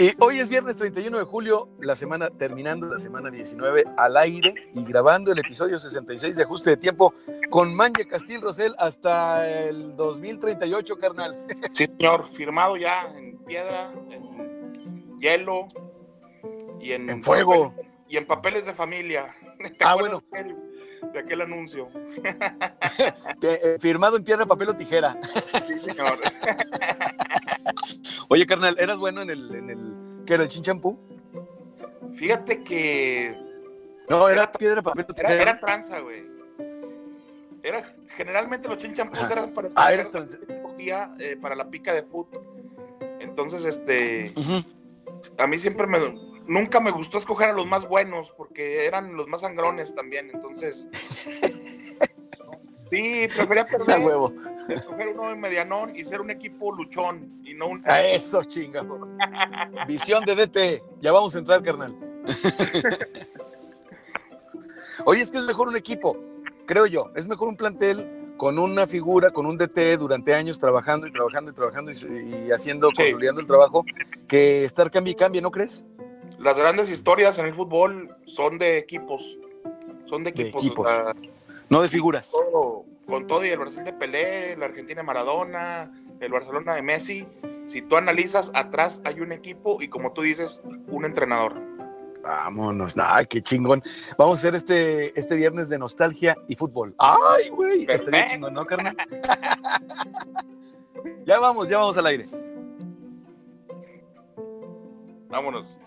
Y 0.00 0.12
hoy 0.20 0.38
es 0.38 0.48
viernes 0.48 0.78
31 0.78 1.18
de 1.18 1.24
julio, 1.24 1.68
la 1.78 1.94
semana 1.94 2.30
terminando 2.30 2.86
la 2.86 2.98
semana 2.98 3.30
19 3.30 3.84
al 3.98 4.16
aire 4.16 4.54
y 4.74 4.82
grabando 4.84 5.30
el 5.30 5.38
episodio 5.38 5.78
66 5.78 6.36
de 6.38 6.42
Ajuste 6.42 6.70
de 6.70 6.76
Tiempo 6.78 7.12
con 7.50 7.74
Manje 7.74 8.08
Castil 8.08 8.40
Rosel 8.40 8.74
hasta 8.78 9.46
el 9.46 9.94
2038, 9.96 10.96
carnal. 10.98 11.38
Sí, 11.74 11.84
señor, 11.86 12.28
firmado 12.30 12.78
ya 12.78 13.08
en 13.14 13.36
piedra, 13.44 13.92
en 14.10 15.18
hielo 15.20 15.66
y 16.80 16.92
en, 16.92 17.10
En 17.10 17.22
fuego. 17.22 17.74
papel- 17.74 17.86
y 18.08 18.16
en 18.16 18.26
papeles 18.26 18.64
de 18.64 18.72
familia. 18.72 19.34
¿Te 19.78 19.84
Ah, 19.84 19.92
acuerdas 19.92 20.22
de 20.32 20.38
aquel- 20.40 20.56
de 21.12 21.18
aquel 21.18 21.40
anuncio. 21.42 21.88
Eh, 23.42 23.76
firmado 23.80 24.16
en 24.16 24.24
piedra, 24.24 24.44
papel 24.46 24.68
o 24.70 24.74
tijera. 24.76 25.18
Sí, 25.66 25.80
señor. 25.80 26.18
Oye, 28.28 28.46
carnal, 28.46 28.76
¿eras 28.78 28.98
bueno 28.98 29.22
en 29.22 29.30
el, 29.30 29.54
en 29.54 29.70
el 29.70 29.94
¿qué 30.30 30.34
era 30.34 30.44
el 30.44 30.48
chinchampú? 30.48 30.96
Fíjate 32.14 32.62
que 32.62 33.36
No, 34.08 34.28
era 34.28 34.52
piedra, 34.52 34.80
papel 34.80 35.04
era, 35.16 35.32
era 35.32 35.58
tranza, 35.58 35.98
güey. 35.98 36.24
Era, 37.64 37.96
generalmente 38.16 38.68
los 38.68 38.78
chinchampús 38.78 39.18
Ajá. 39.22 39.32
eran 39.32 39.52
para 39.52 39.68
Ah, 39.74 39.92
eres 39.92 40.08
tranza. 40.08 40.38
escogía, 40.48 41.10
eh, 41.18 41.36
para 41.36 41.56
la 41.56 41.68
pica 41.68 41.92
de 41.92 42.04
fútbol. 42.04 42.46
Entonces, 43.18 43.64
este, 43.64 44.32
a 45.36 45.48
mí 45.48 45.58
siempre 45.58 45.88
me, 45.88 45.98
nunca 46.46 46.78
me 46.78 46.92
gustó 46.92 47.18
escoger 47.18 47.48
a 47.48 47.52
los 47.52 47.66
más 47.66 47.88
buenos 47.88 48.32
porque 48.36 48.86
eran 48.86 49.16
los 49.16 49.26
más 49.26 49.40
sangrones 49.40 49.96
también. 49.96 50.30
Entonces, 50.32 50.86
sí, 52.90 53.28
prefería 53.34 53.64
perder, 53.66 54.00
huevo. 54.00 54.32
escoger 54.68 55.08
uno 55.08 55.30
en 55.30 55.40
medianón 55.40 55.94
y 55.96 56.04
ser 56.04 56.20
un 56.20 56.30
equipo 56.30 56.72
luchón 56.72 57.40
y 57.44 57.54
no 57.54 57.68
un. 57.68 57.82
A 57.88 58.02
eso, 58.04 58.42
chinga. 58.44 58.84
Visión 59.88 60.24
de 60.24 60.34
DT. 60.34 60.82
Ya 61.00 61.12
vamos 61.12 61.34
a 61.34 61.38
entrar, 61.38 61.62
carnal. 61.62 61.96
Oye, 65.04 65.22
es 65.22 65.30
que 65.32 65.38
es 65.38 65.44
mejor 65.44 65.68
un 65.68 65.76
equipo, 65.76 66.16
creo 66.66 66.86
yo. 66.86 67.10
Es 67.16 67.26
mejor 67.26 67.48
un 67.48 67.56
plantel 67.56 68.34
con 68.36 68.58
una 68.58 68.86
figura, 68.86 69.30
con 69.30 69.46
un 69.46 69.56
DT 69.58 69.96
durante 69.98 70.34
años 70.34 70.58
trabajando 70.58 71.06
y 71.06 71.12
trabajando 71.12 71.50
y 71.50 71.54
trabajando 71.54 71.90
y, 71.90 71.94
y 72.46 72.50
haciendo, 72.52 72.88
Sí. 72.90 72.96
consolidando 72.96 73.40
el 73.40 73.46
trabajo, 73.46 73.84
que 74.28 74.64
estar 74.64 74.90
cambie 74.90 75.12
y 75.12 75.16
cambie, 75.16 75.42
¿no 75.42 75.50
crees? 75.50 75.86
Las 76.38 76.56
grandes 76.56 76.90
historias 76.90 77.38
en 77.38 77.46
el 77.46 77.54
fútbol 77.54 78.14
son 78.26 78.58
de 78.58 78.78
equipos. 78.78 79.22
Son 80.06 80.22
de 80.24 80.32
De 80.32 80.42
equipos. 80.42 80.64
equipos. 80.64 80.86
o 80.86 80.90
sea, 80.90 81.14
No 81.70 81.82
de 81.82 81.88
figuras. 81.88 82.30
todo- 82.32 82.84
con 83.06 83.26
todo 83.26 83.44
y 83.44 83.48
el 83.48 83.58
Brasil 83.58 83.82
de 83.82 83.92
Pelé, 83.92 84.56
la 84.56 84.66
Argentina 84.66 85.00
de 85.00 85.06
Maradona, 85.06 85.90
el 86.20 86.30
Barcelona 86.30 86.74
de 86.74 86.82
Messi, 86.82 87.26
si 87.66 87.82
tú 87.82 87.96
analizas, 87.96 88.52
atrás 88.54 89.02
hay 89.04 89.20
un 89.20 89.32
equipo 89.32 89.82
y 89.82 89.88
como 89.88 90.12
tú 90.12 90.22
dices, 90.22 90.60
un 90.88 91.04
entrenador. 91.04 91.60
Vámonos. 92.22 92.94
Ay, 92.98 93.26
qué 93.26 93.40
chingón. 93.42 93.82
Vamos 94.18 94.38
a 94.38 94.40
hacer 94.40 94.54
este, 94.54 95.18
este 95.18 95.34
viernes 95.36 95.68
de 95.70 95.78
nostalgia 95.78 96.36
y 96.46 96.54
fútbol. 96.54 96.94
Ay, 96.98 97.48
güey. 97.48 97.86
Estaría 97.88 98.26
chingón, 98.26 98.52
¿no, 98.54 98.64
carnal? 98.66 98.94
ya 101.24 101.38
vamos, 101.40 101.68
ya 101.68 101.78
vamos 101.78 101.96
al 101.96 102.06
aire. 102.06 102.28
Vámonos. 105.28 105.78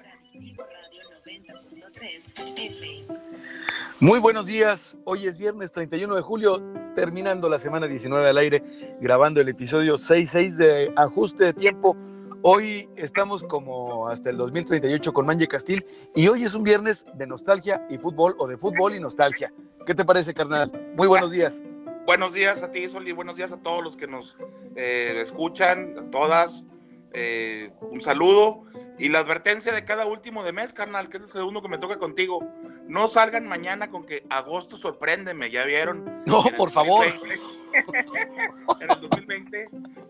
Muy 4.04 4.20
buenos 4.20 4.48
días. 4.48 4.98
Hoy 5.06 5.28
es 5.28 5.38
viernes 5.38 5.72
31 5.72 6.14
de 6.16 6.22
julio, 6.22 6.62
terminando 6.94 7.48
la 7.48 7.58
semana 7.58 7.88
19 7.88 8.28
al 8.28 8.38
aire, 8.38 8.62
grabando 9.00 9.40
el 9.40 9.48
episodio 9.48 9.96
66 9.96 10.58
de 10.58 10.94
Ajuste 10.98 11.46
de 11.46 11.54
Tiempo. 11.54 11.96
Hoy 12.42 12.90
estamos 12.98 13.46
como 13.46 14.10
hasta 14.10 14.30
el 14.30 14.36
2038 14.36 15.14
con 15.14 15.26
Manje 15.26 15.48
Castil 15.48 15.86
y 16.14 16.28
hoy 16.28 16.44
es 16.44 16.54
un 16.54 16.64
viernes 16.64 17.06
de 17.14 17.26
nostalgia 17.26 17.88
y 17.90 17.98
fútbol 17.98 18.36
o 18.40 18.48
de 18.48 18.58
fútbol 18.58 18.94
y 18.94 19.00
nostalgia. 19.00 19.54
¿Qué 19.86 19.96
te 19.96 20.04
parece, 20.04 20.34
carnal? 20.34 20.70
Muy 20.98 21.08
buenos 21.08 21.32
días. 21.32 21.64
Buenos 22.06 22.34
días 22.34 22.62
a 22.62 22.72
ti, 22.72 22.90
Soli. 22.90 23.14
Buenos 23.14 23.38
días 23.38 23.54
a 23.54 23.58
todos 23.62 23.82
los 23.82 23.96
que 23.96 24.08
nos 24.08 24.36
eh, 24.76 25.18
escuchan, 25.22 25.96
a 25.98 26.12
todas. 26.12 26.66
Eh, 27.14 27.72
un 27.80 28.02
saludo 28.02 28.66
y 28.98 29.10
la 29.10 29.20
advertencia 29.20 29.74
de 29.74 29.84
cada 29.84 30.06
último 30.06 30.44
de 30.44 30.52
mes, 30.52 30.74
carnal, 30.74 31.10
que 31.10 31.18
es 31.18 31.24
el 31.24 31.30
segundo 31.30 31.62
que 31.62 31.68
me 31.68 31.78
toca 31.78 31.98
contigo. 31.98 32.48
No 32.88 33.08
salgan 33.08 33.48
mañana 33.48 33.90
con 33.90 34.06
que 34.06 34.26
agosto 34.30 34.78
sorpréndeme, 34.78 35.50
¿ya 35.50 35.64
vieron? 35.66 36.24
No, 36.26 36.44
por 36.56 36.70
favor. 36.70 37.06
2020 37.06 37.64
en 38.82 38.92
el 38.92 39.02
2020 39.02 39.66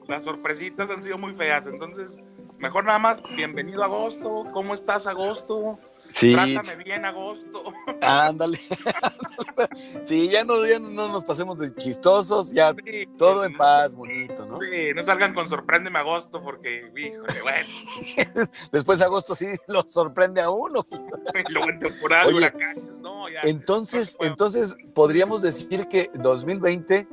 las 0.07 0.23
sorpresitas 0.23 0.89
han 0.89 1.01
sido 1.01 1.17
muy 1.17 1.33
feas, 1.33 1.65
entonces 1.67 2.19
mejor 2.57 2.83
nada 2.83 2.99
más, 2.99 3.21
bienvenido 3.35 3.83
a 3.83 3.85
agosto, 3.85 4.47
¿cómo 4.53 4.73
estás 4.73 5.07
agosto? 5.07 5.79
Sí, 6.09 6.33
Trátame 6.33 6.83
bien 6.83 7.05
agosto. 7.05 7.73
ándale. 8.01 8.59
sí, 10.05 10.29
ya 10.29 10.43
no, 10.43 10.65
ya 10.65 10.79
no 10.79 11.07
nos 11.07 11.25
pasemos 11.25 11.57
de 11.57 11.73
chistosos, 11.75 12.51
ya 12.51 12.73
Sí, 12.85 13.07
todo 13.17 13.45
en 13.45 13.57
paz, 13.57 13.95
bonito, 13.95 14.45
¿no? 14.45 14.57
Sí, 14.59 14.93
no 14.95 15.01
salgan 15.03 15.33
con 15.33 15.49
sorpréndeme 15.49 15.99
agosto 15.99 16.41
porque, 16.41 16.91
híjole, 16.95 17.33
bueno, 17.41 18.47
Después 18.71 18.99
de 18.99 19.05
agosto 19.05 19.33
sí 19.33 19.47
lo 19.67 19.83
sorprende 19.87 20.41
a 20.41 20.49
uno. 20.49 20.85
luego 21.49 21.69
en 21.69 21.79
temporada 21.79 22.27
Oye, 22.27 22.37
huracanes, 22.37 22.99
no, 22.99 23.29
ya. 23.29 23.41
Entonces, 23.43 24.17
no 24.19 24.27
entonces 24.27 24.75
podríamos 24.93 25.41
decir 25.41 25.87
que 25.87 26.11
2020 26.13 27.07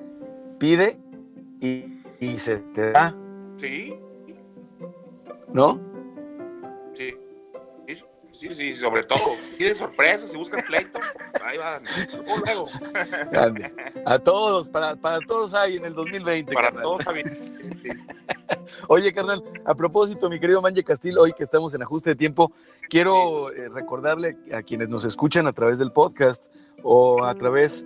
pide 0.59 1.01
y, 1.61 2.03
y 2.21 2.39
se 2.39 2.59
te 2.59 2.93
da, 2.93 3.17
Sí, 3.59 3.95
¿no? 5.53 5.90
Sí, 8.41 8.55
sí, 8.55 8.77
sobre 8.77 9.05
todo. 9.05 9.21
Y 9.59 9.65
de 9.65 9.75
sorpresa, 9.75 10.27
si 10.27 10.37
buscan 10.37 10.65
pleito, 10.67 10.99
ahí 11.45 11.59
van. 11.59 11.83
Luego. 12.45 12.69
A 14.07 14.19
todos, 14.19 14.69
para, 14.71 14.97
para 14.97 15.19
todos 15.21 15.55
hay 15.55 15.77
en 15.77 15.85
el 15.85 15.95
2020. 15.95 16.53
para 16.53 16.69
carnal. 16.69 16.83
todos. 16.83 17.03
Sí. 17.83 17.89
Oye, 18.89 19.13
carnal, 19.13 19.43
a 19.65 19.75
propósito, 19.75 20.29
mi 20.29 20.39
querido 20.41 20.61
Manje 20.63 20.83
Castil, 20.85 21.19
hoy 21.19 21.33
que 21.33 21.43
estamos 21.45 21.75
en 21.75 21.83
ajuste 21.83 22.11
de 22.11 22.17
tiempo, 22.17 22.53
quiero 22.89 23.51
eh, 23.53 23.69
recordarle 23.69 24.37
a 24.53 24.63
quienes 24.63 24.89
nos 24.89 25.05
escuchan 25.05 25.47
a 25.47 25.53
través 25.53 25.79
del 25.79 25.93
podcast 25.93 26.47
o 26.83 27.25
a 27.25 27.35
través 27.35 27.85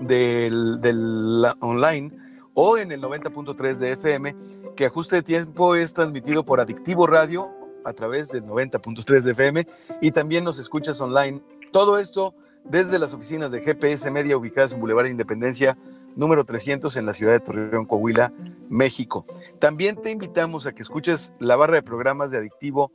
del, 0.00 0.80
del 0.80 1.42
la- 1.42 1.56
online 1.60 2.10
o 2.54 2.78
en 2.78 2.92
el 2.92 3.00
90.3 3.02 3.74
de 3.78 3.92
FM, 3.92 4.36
que 4.76 4.86
ajuste 4.86 5.16
de 5.16 5.22
tiempo 5.22 5.74
es 5.74 5.92
transmitido 5.92 6.44
por 6.44 6.60
Adictivo 6.60 7.06
Radio 7.06 7.50
a 7.84 7.92
través 7.92 8.30
del 8.30 8.44
90.3 8.44 9.20
de 9.22 9.32
FM 9.32 9.66
y 10.00 10.10
también 10.10 10.44
nos 10.44 10.58
escuchas 10.58 11.00
online. 11.00 11.42
Todo 11.72 11.98
esto 11.98 12.34
desde 12.64 12.98
las 12.98 13.12
oficinas 13.12 13.52
de 13.52 13.60
GPS 13.60 14.10
Media 14.10 14.36
ubicadas 14.36 14.72
en 14.72 14.80
Boulevard 14.80 15.06
Independencia, 15.06 15.76
número 16.16 16.44
300 16.44 16.96
en 16.96 17.06
la 17.06 17.12
ciudad 17.12 17.32
de 17.32 17.40
Torreón, 17.40 17.84
Coahuila, 17.84 18.32
México. 18.68 19.26
También 19.58 20.00
te 20.00 20.10
invitamos 20.10 20.66
a 20.66 20.72
que 20.72 20.82
escuches 20.82 21.32
la 21.38 21.56
barra 21.56 21.74
de 21.74 21.82
programas 21.82 22.30
de 22.30 22.38
Adictivo, 22.38 22.90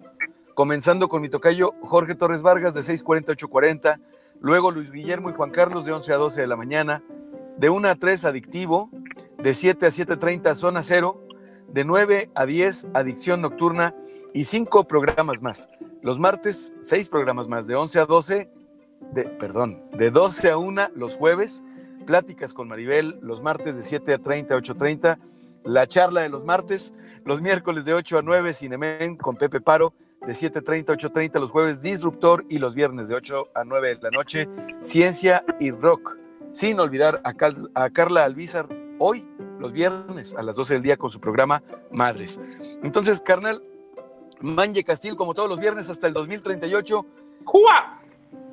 comenzando 0.56 1.08
con 1.08 1.22
mi 1.22 1.30
tocayo 1.30 1.74
Jorge 1.82 2.16
Torres 2.16 2.42
Vargas 2.42 2.74
de 2.74 2.82
6:40 2.82 3.30
a 3.30 3.36
8:40, 3.36 4.00
luego 4.42 4.72
Luis 4.72 4.92
Guillermo 4.92 5.30
y 5.30 5.34
Juan 5.34 5.52
Carlos 5.52 5.86
de 5.86 5.94
11 5.94 6.14
a 6.14 6.18
12 6.18 6.42
de 6.42 6.48
la 6.48 6.56
mañana, 6.56 7.04
de 7.58 7.70
1 7.70 7.88
a 7.90 7.96
3 7.96 8.26
Adictivo, 8.26 8.90
de 9.38 9.54
7 9.54 9.86
a 9.86 9.92
7:30 9.92 10.56
Zona 10.56 10.82
Cero, 10.82 11.28
de 11.68 11.86
9 11.86 12.32
a 12.34 12.46
10 12.46 12.88
Adicción 12.94 13.42
Nocturna 13.42 13.94
y 14.34 14.45
cinco 14.45 14.85
programas 14.88 15.41
más. 15.41 15.69
Los 16.01 16.19
martes, 16.19 16.73
seis 16.81 17.09
programas 17.09 17.47
más, 17.47 17.67
de 17.67 17.75
11 17.75 18.00
a 18.00 18.06
12, 18.06 18.50
de, 19.13 19.23
perdón, 19.25 19.81
de 19.97 20.12
12 20.12 20.50
a 20.51 20.57
1 20.57 20.90
los 20.96 21.16
jueves, 21.16 21.64
pláticas 22.05 22.53
con 22.53 22.67
Maribel 22.67 23.17
los 23.22 23.41
martes 23.41 23.76
de 23.78 23.84
7 23.84 24.14
a 24.14 24.17
30 24.20 24.55
a 24.55 24.58
8.30, 24.58 25.17
la 25.66 25.87
charla 25.87 26.22
de 26.22 26.29
los 26.29 26.46
martes, 26.46 26.93
los 27.26 27.41
miércoles 27.41 27.85
de 27.85 27.93
8 27.93 28.20
a 28.20 28.22
9, 28.22 28.53
Cinemen 28.53 29.17
con 29.17 29.35
Pepe 29.35 29.59
Paro, 29.61 29.93
de 30.26 30.34
7.30 30.34 30.90
a 30.91 30.97
8.30 30.97 31.40
los 31.40 31.52
jueves, 31.52 31.82
Disruptor 31.82 32.46
y 32.49 32.59
los 32.59 32.75
viernes 32.75 33.09
de 33.09 33.16
8 33.16 33.49
a 33.53 33.64
9 33.64 33.87
de 33.96 34.02
la 34.02 34.09
noche, 34.11 34.47
Ciencia 34.82 35.43
y 35.59 35.72
Rock. 35.72 36.17
Sin 36.52 36.79
olvidar 36.79 37.22
a, 37.23 37.34
Cal- 37.34 37.70
a 37.75 37.90
Carla 37.90 38.23
Albizar 38.23 38.67
hoy, 38.99 39.25
los 39.59 39.72
viernes 39.72 40.34
a 40.35 40.43
las 40.43 40.55
12 40.55 40.75
del 40.75 40.84
día 40.84 40.97
con 40.97 41.09
su 41.09 41.20
programa 41.20 41.61
Madres. 41.91 42.40
Entonces, 42.84 43.22
carnal, 43.22 43.61
Manje 44.41 44.84
Castil, 44.84 45.16
como 45.16 45.34
todos 45.34 45.50
los 45.50 45.59
viernes 45.59 45.90
hasta 45.90 46.08
el 46.08 46.14
2038. 46.14 47.06
¡Jua! 47.46 48.02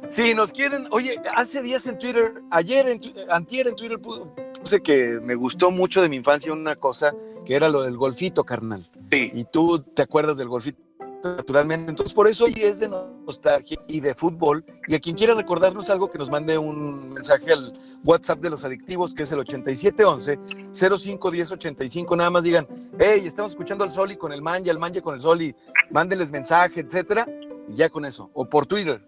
Si 0.07 0.35
nos 0.35 0.53
quieren, 0.53 0.87
oye, 0.91 1.21
hace 1.35 1.63
días 1.63 1.87
en 1.87 1.99
Twitter, 1.99 2.43
ayer, 2.51 2.89
en, 2.89 3.01
antier 3.31 3.67
en 3.67 3.75
Twitter 3.77 3.99
pu- 3.99 4.31
puse 4.61 4.81
que 4.81 5.19
me 5.21 5.35
gustó 5.35 5.71
mucho 5.71 6.01
de 6.03 6.09
mi 6.09 6.17
infancia 6.17 6.53
una 6.53 6.77
cosa 6.77 7.13
que 7.45 7.55
era 7.57 7.69
lo 7.69 7.83
del 7.83 7.97
golfito, 7.97 8.45
carnal. 8.45 8.85
Sí, 9.11 9.31
Y 9.35 9.45
tú 9.45 9.81
te 9.81 10.03
acuerdas 10.03 10.37
del 10.39 10.49
golfito 10.49 10.79
naturalmente. 11.23 11.91
Entonces, 11.91 12.15
por 12.15 12.29
eso 12.29 12.45
hoy 12.45 12.55
es 12.57 12.81
de 12.81 12.89
nostalgia 12.89 13.79
y 13.89 14.01
de 14.01 14.15
fútbol. 14.15 14.65
Y 14.87 14.95
a 14.95 15.01
quien 15.01 15.17
quiera 15.17 15.35
recordarnos 15.35 15.89
algo, 15.91 16.11
que 16.11 16.17
nos 16.19 16.31
mande 16.31 16.57
un 16.59 17.09
mensaje 17.11 17.53
al 17.53 17.73
WhatsApp 18.05 18.41
de 18.41 18.51
los 18.51 18.65
adictivos, 18.65 19.15
que 19.15 19.25
es 19.25 19.33
el 19.33 19.41
8711-051085. 19.41 22.17
Nada 22.17 22.31
más 22.31 22.45
digan, 22.45 22.67
hey, 22.99 23.23
estamos 23.25 23.53
escuchando 23.53 23.85
al 23.85 23.91
Soli 23.91 24.17
con 24.17 24.33
el 24.33 24.41
Manja, 24.43 24.71
el 24.71 24.79
Manja 24.79 25.01
con 25.01 25.15
el 25.15 25.21
Soli, 25.21 25.57
mándenles 25.91 26.31
mensaje, 26.31 26.81
etcétera. 26.81 27.27
Y 27.69 27.75
ya 27.75 27.89
con 27.89 28.05
eso. 28.05 28.31
O 28.33 28.49
por 28.49 28.67
Twitter. 28.67 29.05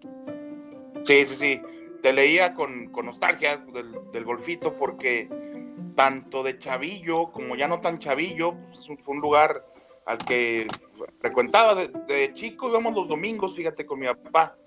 Sí, 1.03 1.25
sí, 1.25 1.35
sí. 1.35 1.61
Te 2.01 2.13
leía 2.13 2.53
con, 2.53 2.91
nostalgia 3.03 3.57
del, 3.57 4.23
golfito 4.23 4.75
porque 4.75 5.27
tanto 5.95 6.43
de 6.43 6.59
chavillo 6.59 7.31
como 7.31 7.55
ya 7.55 7.67
no 7.67 7.81
tan 7.81 7.97
chavillo, 7.97 8.53
pues 8.69 8.87
fue 9.01 9.15
un 9.15 9.21
lugar 9.21 9.65
al 10.09 10.17
que 10.17 10.67
frecuentaba 11.19 11.75
de, 11.75 12.31
chico, 12.33 12.67
íbamos 12.67 12.95
los 12.95 13.07
domingos, 13.07 13.55
fíjate, 13.55 13.85
con 13.85 13.99
mi 13.99 14.07
papá. 14.07 14.57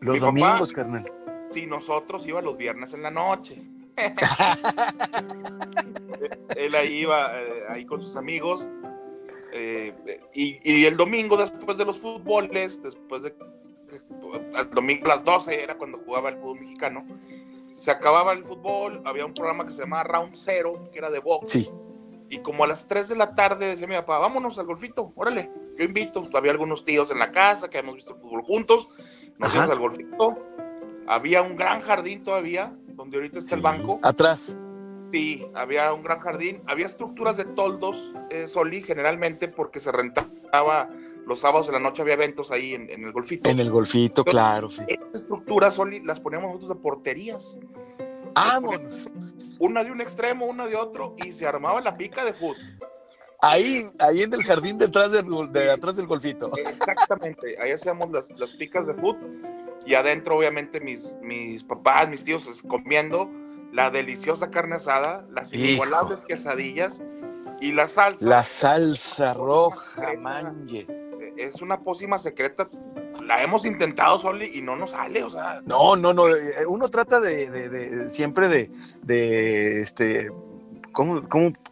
Los 0.00 0.20
domingos, 0.20 0.74
carnal. 0.74 1.10
Sí, 1.52 1.66
nosotros 1.66 2.26
íbamos 2.26 2.44
los 2.44 2.58
viernes 2.58 2.92
en 2.92 3.02
la 3.02 3.10
noche. 3.10 3.62
Él 6.56 6.74
ahí 6.74 6.98
iba, 6.98 7.40
eh, 7.40 7.62
ahí 7.70 7.86
con 7.86 8.02
sus 8.02 8.14
amigos. 8.16 8.68
Eh, 9.54 9.94
y, 10.34 10.84
el 10.84 10.98
domingo, 10.98 11.38
después 11.38 11.78
de 11.78 11.86
los 11.86 11.96
fútboles, 11.96 12.82
después 12.82 13.22
de. 13.22 13.34
El 14.54 14.70
domingo 14.70 15.06
a 15.06 15.14
las 15.14 15.24
12 15.24 15.62
era 15.62 15.78
cuando 15.78 15.96
jugaba 15.96 16.28
el 16.28 16.36
fútbol 16.36 16.60
mexicano. 16.60 17.06
Se 17.76 17.90
acababa 17.90 18.34
el 18.34 18.44
fútbol, 18.44 19.00
había 19.06 19.24
un 19.24 19.32
programa 19.32 19.64
que 19.64 19.72
se 19.72 19.80
llamaba 19.80 20.04
Round 20.04 20.36
Zero, 20.36 20.90
que 20.92 20.98
era 20.98 21.08
de 21.08 21.20
box. 21.20 21.48
Sí 21.48 21.70
y 22.34 22.38
como 22.38 22.64
a 22.64 22.66
las 22.66 22.86
3 22.88 23.10
de 23.10 23.16
la 23.16 23.34
tarde 23.34 23.66
decía 23.66 23.86
mi 23.86 23.94
papá, 23.94 24.18
vámonos 24.18 24.58
al 24.58 24.66
golfito, 24.66 25.12
órale, 25.14 25.50
yo 25.78 25.84
invito. 25.84 26.28
Había 26.34 26.50
algunos 26.50 26.84
tíos 26.84 27.10
en 27.12 27.20
la 27.20 27.30
casa 27.30 27.70
que 27.70 27.78
habíamos 27.78 27.96
visto 27.96 28.14
el 28.14 28.20
fútbol 28.20 28.42
juntos, 28.42 28.88
nos 29.38 29.50
fuimos 29.50 29.70
al 29.70 29.78
golfito. 29.78 30.38
Había 31.06 31.42
un 31.42 31.54
gran 31.54 31.80
jardín 31.80 32.24
todavía, 32.24 32.76
donde 32.88 33.18
ahorita 33.18 33.38
está 33.38 33.54
el 33.54 33.62
banco. 33.62 34.00
Atrás. 34.02 34.58
Sí, 35.12 35.46
había 35.54 35.92
un 35.92 36.02
gran 36.02 36.18
jardín. 36.18 36.60
Había 36.66 36.86
estructuras 36.86 37.36
de 37.36 37.44
toldos, 37.44 38.12
eh, 38.30 38.48
Soli, 38.48 38.82
generalmente 38.82 39.46
porque 39.46 39.78
se 39.78 39.92
rentaba 39.92 40.88
los 41.26 41.40
sábados 41.40 41.68
de 41.68 41.74
la 41.74 41.78
noche, 41.78 42.02
había 42.02 42.14
eventos 42.14 42.50
ahí 42.50 42.74
en, 42.74 42.90
el 42.90 43.12
golfito. 43.12 43.48
En 43.48 43.60
el 43.60 43.70
golfito, 43.70 44.24
claro. 44.24 44.70
Sí. 44.70 44.82
Estas 44.88 45.22
estructuras, 45.22 45.74
Soli, 45.74 46.00
las 46.00 46.18
poníamos 46.18 46.48
nosotros 46.48 46.70
de 46.70 46.82
porterías. 46.82 47.60
¡Vámonos! 48.34 49.08
Una 49.58 49.84
de 49.84 49.90
un 49.90 50.00
extremo, 50.00 50.46
una 50.46 50.66
de 50.66 50.76
otro, 50.76 51.14
y 51.24 51.32
se 51.32 51.46
armaba 51.46 51.80
la 51.80 51.94
pica 51.94 52.24
de 52.24 52.32
fútbol. 52.32 52.56
Ahí, 53.40 53.86
ahí 53.98 54.22
en 54.22 54.32
el 54.32 54.42
jardín 54.42 54.78
detrás 54.78 55.12
del, 55.12 55.26
de 55.52 55.70
atrás 55.70 55.96
del 55.96 56.06
golfito. 56.06 56.50
Exactamente, 56.56 57.56
ahí 57.60 57.72
hacíamos 57.72 58.10
las, 58.10 58.30
las 58.38 58.52
picas 58.52 58.86
de 58.86 58.94
fútbol 58.94 59.42
y 59.86 59.94
adentro 59.94 60.36
obviamente 60.38 60.80
mis, 60.80 61.16
mis 61.20 61.62
papás, 61.62 62.08
mis 62.08 62.24
tíos 62.24 62.62
comiendo 62.66 63.30
la 63.72 63.90
deliciosa 63.90 64.50
carne 64.50 64.76
asada, 64.76 65.26
las 65.30 65.52
inigualables 65.52 66.22
quesadillas 66.22 67.02
y 67.60 67.72
la 67.72 67.88
salsa. 67.88 68.26
La 68.26 68.44
salsa 68.44 69.34
roja, 69.34 70.14
manje. 70.18 70.86
Es 71.36 71.60
una 71.60 71.80
pócima 71.82 72.18
secreta 72.18 72.68
la 73.26 73.42
hemos 73.42 73.64
intentado, 73.64 74.18
Soli, 74.18 74.50
y 74.54 74.62
no 74.62 74.76
nos 74.76 74.90
sale, 74.90 75.22
o 75.22 75.30
sea. 75.30 75.62
No, 75.64 75.96
no, 75.96 76.12
no. 76.12 76.28
Eh, 76.28 76.66
uno 76.68 76.88
trata 76.88 77.20
de, 77.20 78.08
siempre 78.10 78.48
de, 78.48 78.70
de, 79.02 79.80
este, 79.80 80.30
¿cómo, 80.92 81.22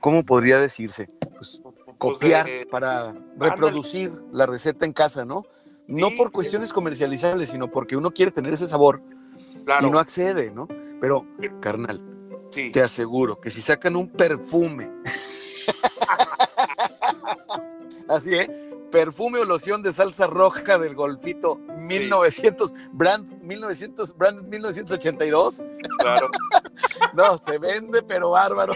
cómo, 0.01 0.25
podría 0.25 0.59
decirse? 0.59 1.09
Pues, 1.35 1.61
pues 1.63 1.75
copiar 1.99 2.49
para 2.71 3.15
reproducir 3.39 4.13
la 4.33 4.47
receta 4.47 4.87
en 4.87 4.93
casa, 4.93 5.25
¿no? 5.25 5.45
No 5.87 6.11
por 6.17 6.31
cuestiones 6.31 6.73
comercializables, 6.73 7.51
sino 7.51 7.71
porque 7.71 7.97
uno 7.97 8.13
quiere 8.13 8.33
tener 8.33 8.55
ese 8.55 8.69
sabor 8.69 9.03
y 9.81 9.91
no 9.91 9.99
accede, 9.99 10.51
¿no? 10.51 10.69
Pero, 11.01 11.27
carnal, 11.61 12.01
te 12.51 12.83
aseguro 12.83 13.41
que 13.41 13.51
si 13.51 13.63
sacan 13.63 13.97
un 13.97 14.09
perfume, 14.09 14.91
así, 18.09 18.35
¿eh? 18.35 18.72
Perfume 18.93 19.41
o 19.41 19.45
loción 19.45 19.83
de 19.83 19.93
salsa 19.93 20.29
roja 20.29 20.79
del 20.79 20.95
Golfito 20.95 21.57
1900, 21.79 22.73
brand 22.93 23.43
1900, 23.43 24.17
brand 24.17 24.49
1982. 24.49 25.63
Claro. 25.99 26.31
no, 27.15 27.39
se 27.39 27.59
vende, 27.59 28.03
pero 28.03 28.31
bárbaro. 28.31 28.75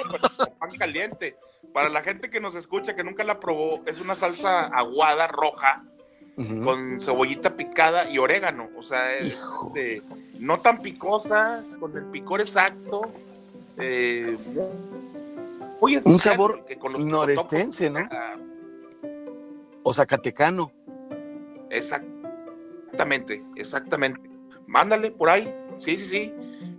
Pan 0.59 0.71
caliente. 0.77 1.37
Para 1.73 1.91
la 1.91 2.03
gente 2.03 2.31
que 2.31 2.41
nos 2.41 2.55
escucha, 2.55 2.97
que 2.97 3.05
nunca 3.05 3.23
la 3.23 3.39
probó, 3.39 3.83
es 3.87 4.01
una 4.01 4.15
salsa 4.17 4.65
aguada 4.65 5.29
roja 5.29 5.85
con 6.65 7.01
cebollita 7.01 7.55
picada 7.55 8.11
y 8.11 8.19
orégano. 8.19 8.69
O 8.77 8.83
sea, 8.83 9.15
es 9.15 9.39
no 10.39 10.61
tan 10.61 10.81
picosa, 10.81 11.63
con 11.79 11.97
el 11.97 12.05
picor 12.07 12.41
exacto. 12.41 13.03
Eh, 13.79 14.37
un 15.81 16.19
sabor 16.19 16.65
norestense, 16.99 17.91
¿no? 17.91 18.09
O 19.87 19.95
zacatecano. 19.95 20.73
Exactamente, 21.71 23.45
exactamente. 23.55 24.29
Mándale 24.67 25.13
por 25.13 25.31
ahí, 25.31 25.55
sí, 25.79 25.97
sí, 25.97 26.07
sí. 26.07 26.35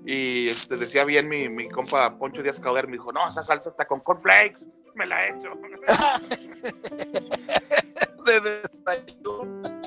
Y 0.06 0.50
este, 0.50 0.75
decía 0.75 1.06
bien 1.06 1.30
mi, 1.30 1.48
mi 1.48 1.69
compa 1.69 2.18
Poncho 2.18 2.44
Díaz 2.44 2.59
Cauder, 2.59 2.88
me 2.88 2.94
dijo, 2.94 3.13
no, 3.13 3.25
esa 3.25 3.44
salsa 3.44 3.69
está 3.69 3.88
con 3.88 4.01
cornflakes, 4.01 4.68
me 4.94 5.06
la 5.06 5.25
he 5.25 5.30
hecho. 5.30 5.48
de 8.25 8.42
desayuno. 8.42 9.80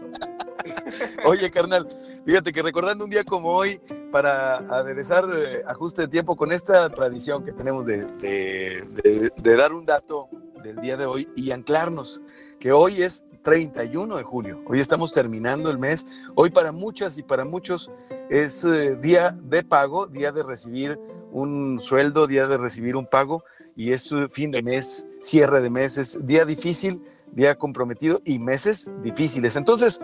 Oye, 1.27 1.51
carnal, 1.51 1.87
fíjate 2.25 2.55
que 2.55 2.63
recordando 2.63 3.05
un 3.05 3.11
día 3.11 3.25
como 3.25 3.55
hoy, 3.55 3.83
para 4.11 4.57
aderezar 4.57 5.27
eh, 5.35 5.61
ajuste 5.67 6.03
de 6.03 6.09
tiempo 6.09 6.37
con 6.37 6.53
esta 6.53 6.89
tradición 6.89 7.45
que 7.45 7.53
tenemos 7.53 7.87
de, 7.87 8.07
de, 8.07 9.31
de 9.37 9.57
dar 9.57 9.75
un 9.75 9.85
dato 9.85 10.31
del 10.63 10.77
día 10.77 10.97
de 10.97 11.07
hoy 11.07 11.29
y 11.35 11.51
anclarnos, 11.51 12.23
que 12.59 12.73
hoy 12.73 13.03
es 13.03 13.25
31 13.43 14.17
de 14.17 14.23
julio, 14.23 14.63
hoy 14.67 14.81
estamos 14.81 15.13
terminando 15.13 15.71
el 15.71 15.79
mes, 15.79 16.07
hoy 16.35 16.51
para 16.51 16.73
muchas 16.73 17.19
y 17.19 17.23
para 17.23 17.45
muchos 17.45 17.91
es 18.29 18.65
eh, 18.65 18.97
día 18.97 19.37
de 19.43 19.65
pago, 19.65 20.07
día 20.07 20.33
de 20.33 20.43
recibir 20.43 20.99
un 21.33 21.79
sueldo, 21.79 22.27
día 22.27 22.47
de 22.47 22.57
recibir 22.57 22.97
un 22.97 23.07
pago. 23.07 23.45
Y 23.77 23.93
es 23.93 24.11
eh, 24.13 24.29
fin 24.29 24.51
de 24.51 24.63
mes, 24.63 25.07
cierre 25.21 25.61
de 25.61 25.71
meses, 25.71 26.19
día 26.23 26.45
difícil, 26.45 27.03
día 27.33 27.57
comprometido 27.57 28.21
y 28.25 28.39
meses 28.39 28.91
difíciles. 29.03 29.57
Entonces, 29.57 30.01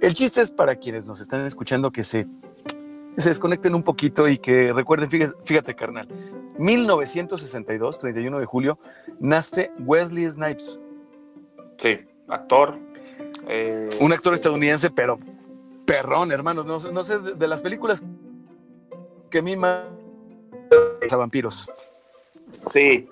el 0.00 0.14
chiste 0.14 0.42
es 0.42 0.52
para 0.52 0.76
quienes 0.76 1.06
nos 1.06 1.20
están 1.20 1.46
escuchando 1.46 1.90
que 1.90 2.04
se, 2.04 2.26
se 3.16 3.28
desconecten 3.28 3.74
un 3.74 3.82
poquito 3.82 4.28
y 4.28 4.38
que 4.38 4.72
recuerden, 4.72 5.10
fíjate, 5.10 5.34
fíjate 5.44 5.74
carnal, 5.74 6.08
1962, 6.58 7.98
31 8.00 8.38
de 8.38 8.46
julio, 8.46 8.78
nace 9.20 9.72
Wesley 9.80 10.30
Snipes. 10.30 10.80
Sí, 11.76 12.00
actor. 12.28 12.78
Eh, 13.48 13.90
un 14.00 14.12
actor 14.12 14.34
estadounidense, 14.34 14.90
pero 14.90 15.18
perrón, 15.84 16.32
hermano. 16.32 16.64
No, 16.64 17.02
sé, 17.02 17.18
de, 17.18 17.48
las 17.48 17.62
películas 17.62 18.04
que 19.30 19.38
a 19.38 19.42
mí 19.42 19.56
más 19.56 19.84
a 21.10 21.16
vampiros. 21.16 21.70
Sí, 22.72 23.08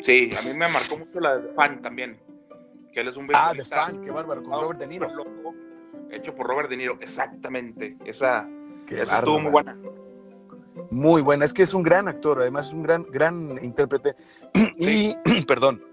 sí, 0.00 0.30
a 0.38 0.42
mí 0.42 0.52
me 0.54 0.68
marcó 0.68 0.96
mucho 0.96 1.20
la 1.20 1.38
de 1.38 1.52
Fan 1.52 1.80
también. 1.80 2.18
Que 2.92 3.00
él 3.00 3.08
es 3.08 3.16
un 3.16 3.28
Ah, 3.32 3.52
de 3.54 3.64
Fan, 3.64 4.02
qué 4.02 4.10
bárbaro, 4.10 4.42
con 4.42 4.60
Robert 4.60 4.80
De 4.80 4.86
Niro. 4.86 5.08
hecho 6.10 6.34
por 6.34 6.46
Robert 6.46 6.68
De 6.68 6.76
Niro, 6.76 6.98
exactamente. 7.00 7.96
Esa, 8.04 8.48
esa 8.98 9.18
estuvo 9.18 9.38
muy 9.38 9.50
buena. 9.50 9.76
Muy 10.90 11.22
buena, 11.22 11.44
es 11.44 11.54
que 11.54 11.62
es 11.62 11.74
un 11.74 11.82
gran 11.82 12.08
actor, 12.08 12.40
además 12.40 12.68
es 12.68 12.72
un 12.72 12.82
gran, 12.82 13.04
gran 13.10 13.62
intérprete. 13.62 14.16
Y, 14.76 15.14
perdón, 15.46 15.84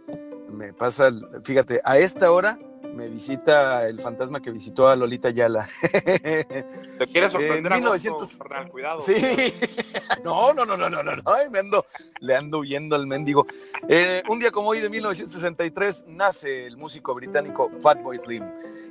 me 0.50 0.74
pasa, 0.74 1.12
fíjate, 1.44 1.82
a 1.84 1.98
esta 2.00 2.32
hora 2.32 2.58
me 2.98 3.08
visita 3.08 3.88
el 3.88 4.02
fantasma 4.02 4.42
que 4.42 4.50
visitó 4.50 4.88
a 4.88 4.96
Lolita 4.96 5.30
Yala. 5.30 5.68
Te 5.92 7.06
quieres 7.06 7.32
sorprender 7.32 7.72
en 7.72 7.80
1900... 7.80 8.40
a 8.50 8.66
cuidado. 8.68 9.00
Sí, 9.00 9.14
no, 10.24 10.52
no, 10.54 10.66
no, 10.66 10.76
no, 10.76 10.90
no, 10.90 11.04
no, 11.04 11.16
no. 11.16 11.24
me 11.52 11.60
ando, 11.60 11.86
le 12.20 12.36
ando 12.36 12.60
huyendo 12.60 12.96
al 12.96 13.06
mendigo. 13.06 13.46
Eh, 13.88 14.24
un 14.30 14.40
día 14.40 14.50
como 14.50 14.70
hoy 14.70 14.80
de 14.80 14.90
1963 14.90 16.06
nace 16.08 16.66
el 16.66 16.78
músico 16.78 17.14
británico 17.14 17.70
Fatboy 17.82 18.18
Slim. 18.18 18.44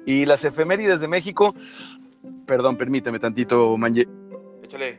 Y 0.06 0.24
las 0.24 0.44
efemérides 0.44 1.00
de 1.00 1.08
México, 1.08 1.52
perdón, 2.46 2.76
permíteme 2.76 3.18
tantito, 3.18 3.76
Manje. 3.76 4.06
Échale. 4.62 4.98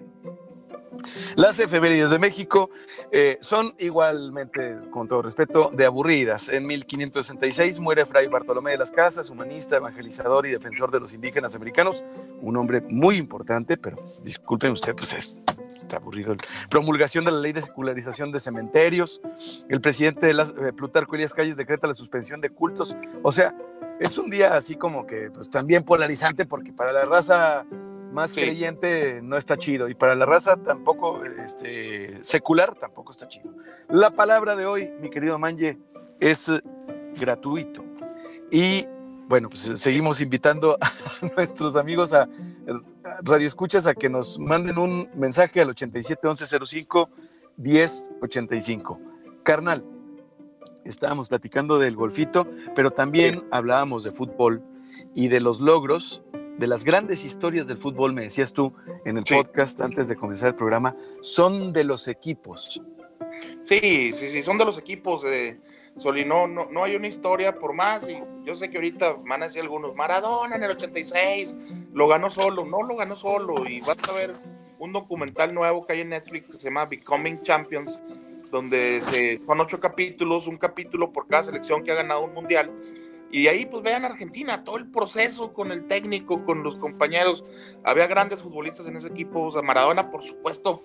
Las 1.36 1.60
efemérides 1.60 2.10
de 2.10 2.20
México 2.20 2.70
eh, 3.12 3.38
son 3.42 3.76
igualmente, 3.80 4.78
con 4.92 5.08
todo 5.08 5.22
respeto, 5.22 5.70
de 5.72 5.86
aburridas. 5.86 6.50
En 6.50 6.66
1566 6.66 7.80
muere 7.80 8.06
Fray 8.06 8.28
Bartolomé 8.28 8.72
de 8.72 8.78
las 8.78 8.92
Casas, 8.92 9.30
humanista, 9.30 9.78
evangelizador 9.78 10.46
y 10.48 10.52
defensor 10.52 10.92
de 10.92 11.00
los 11.00 11.14
indígenas 11.14 11.56
americanos, 11.56 12.04
un 12.42 12.58
hombre 12.58 12.82
muy 12.82 13.18
importante, 13.18 13.78
pero 13.78 13.98
disculpen 14.24 14.72
usted, 14.72 14.96
pues 14.96 15.14
es 15.14 15.42
está 15.88 15.98
aburrido. 15.98 16.36
Promulgación 16.70 17.24
de 17.26 17.32
la 17.32 17.40
ley 17.40 17.54
de 17.54 17.62
secularización 17.62 18.32
de 18.32 18.40
cementerios. 18.40 19.22
El 19.70 19.80
presidente 19.80 20.28
de 20.28 20.34
las, 20.34 20.52
eh, 20.52 20.74
Plutarco 20.76 21.16
Elías 21.16 21.34
Calles 21.34 21.56
decreta 21.56 21.88
la 21.88 21.94
suspensión 21.94 22.42
de 22.42 22.50
cultos. 22.50 22.96
O 23.24 23.32
sea, 23.32 23.56
es 24.00 24.18
un 24.18 24.30
día 24.30 24.56
así 24.56 24.76
como 24.76 25.06
que 25.06 25.32
pues 25.32 25.50
también 25.50 25.84
polarizante 25.84 26.46
porque 26.46 26.74
para 26.74 26.92
la 26.94 27.06
raza 27.06 27.66
más 28.12 28.34
creyente 28.34 29.22
no 29.22 29.38
está 29.38 29.58
chido 29.58 29.90
y 29.90 29.96
para 29.96 30.16
la 30.16 30.26
raza 30.26 30.58
tampoco 30.58 31.24
este, 31.24 32.24
secular 32.24 32.76
tampoco 32.76 33.12
está 33.12 33.28
chido. 33.28 33.54
La 33.90 34.12
palabra 34.12 34.56
de 34.56 34.66
hoy, 34.66 34.92
mi 35.02 35.10
querido 35.10 35.38
Manje, 35.38 35.78
es 36.20 36.52
gratuito. 37.16 37.84
Y 38.52 38.88
bueno, 39.28 39.50
pues 39.50 39.72
seguimos 39.76 40.22
invitando 40.22 40.78
a 40.80 40.92
nuestros 41.36 41.76
amigos 41.76 42.14
a, 42.14 42.30
Radio 43.22 43.48
Escuchas 43.48 43.88
a 43.88 43.94
que 43.94 44.10
nos 44.10 44.40
manden 44.40 44.78
un 44.78 45.10
mensaje 45.14 45.62
al 45.62 45.70
87 45.70 46.28
11 46.28 46.46
05 46.66 47.10
10 47.58 48.12
85. 48.22 49.00
Carnal, 49.44 49.84
estábamos 50.90 51.30
platicando 51.30 51.80
del 51.80 51.96
golfito, 51.96 52.48
pero 52.76 52.92
también 52.92 53.46
hablábamos 53.52 54.04
de 54.04 54.12
fútbol 54.12 54.64
y 55.14 55.28
de 55.28 55.40
los 55.40 55.60
logros, 55.60 56.24
de 56.58 56.68
las 56.68 56.84
grandes 56.84 57.24
historias 57.24 57.68
del 57.68 57.78
fútbol, 57.78 58.14
me 58.14 58.24
decías 58.24 58.54
tú 58.54 58.74
en 59.06 59.18
el 59.18 59.24
podcast 59.24 59.80
antes 59.82 60.08
de 60.08 60.16
comenzar 60.16 60.50
el 60.50 60.56
programa, 60.56 60.96
son 61.22 61.72
de 61.72 61.84
los 61.84 62.08
equipos. 62.08 62.82
Sí, 63.62 64.12
sí, 64.14 64.28
sí, 64.28 64.42
son 64.42 64.58
de 64.58 64.66
los 64.66 64.78
equipos. 64.78 65.24
Eh, 65.26 65.60
Soli, 65.98 66.26
no, 66.26 66.48
no, 66.48 66.84
hay 66.84 66.96
una 66.96 67.08
historia 67.08 67.58
por 67.58 67.74
más, 67.74 68.08
y 68.08 68.22
yo 68.44 68.56
sé 68.56 68.70
que 68.70 68.78
ahorita 68.78 69.14
van 69.26 69.42
a 69.42 69.46
decir 69.46 69.64
algunos, 69.64 69.96
Maradona 69.96 70.56
en 70.56 70.64
el 70.64 70.72
86, 70.72 71.56
lo 71.94 72.08
ganó 72.08 72.30
solo, 72.30 72.66
no 72.66 72.84
lo 72.84 72.96
ganó 72.96 73.16
solo, 73.16 73.68
y 73.68 73.82
vas 73.82 73.98
a 74.08 74.14
ver 74.14 74.32
un 74.78 74.94
documental 74.94 75.56
nuevo 75.56 75.86
que 75.86 75.94
hay 75.94 76.02
en 76.02 76.10
Netflix 76.10 76.48
que 76.48 76.54
se 76.54 76.66
llama 76.66 76.86
Becoming 76.86 77.42
Champions, 77.42 78.00
donde 78.52 79.02
se, 79.02 79.40
son 79.46 79.60
ocho 79.60 79.80
capítulos, 79.80 80.48
un 80.48 80.58
capítulo 80.58 81.12
por 81.12 81.28
cada 81.28 81.44
selección 81.44 81.84
que 81.84 81.92
ha 81.92 81.96
ganado 81.96 82.24
un 82.24 82.34
mundial. 82.34 82.72
Y 83.30 83.44
de 83.44 83.50
ahí, 83.50 83.66
pues 83.66 83.84
vean 83.84 84.06
Argentina, 84.06 84.64
todo 84.64 84.78
el 84.78 84.90
proceso 84.90 85.54
con 85.54 85.72
el 85.72 85.86
técnico, 85.86 86.46
con 86.46 86.64
los 86.64 86.78
compañeros. 86.78 87.44
Había 87.84 88.08
grandes 88.08 88.42
futbolistas 88.42 88.88
en 88.88 88.96
ese 88.96 89.10
equipo. 89.10 89.44
O 89.44 89.52
sea, 89.52 89.62
Maradona, 89.62 90.10
por 90.10 90.24
supuesto. 90.24 90.84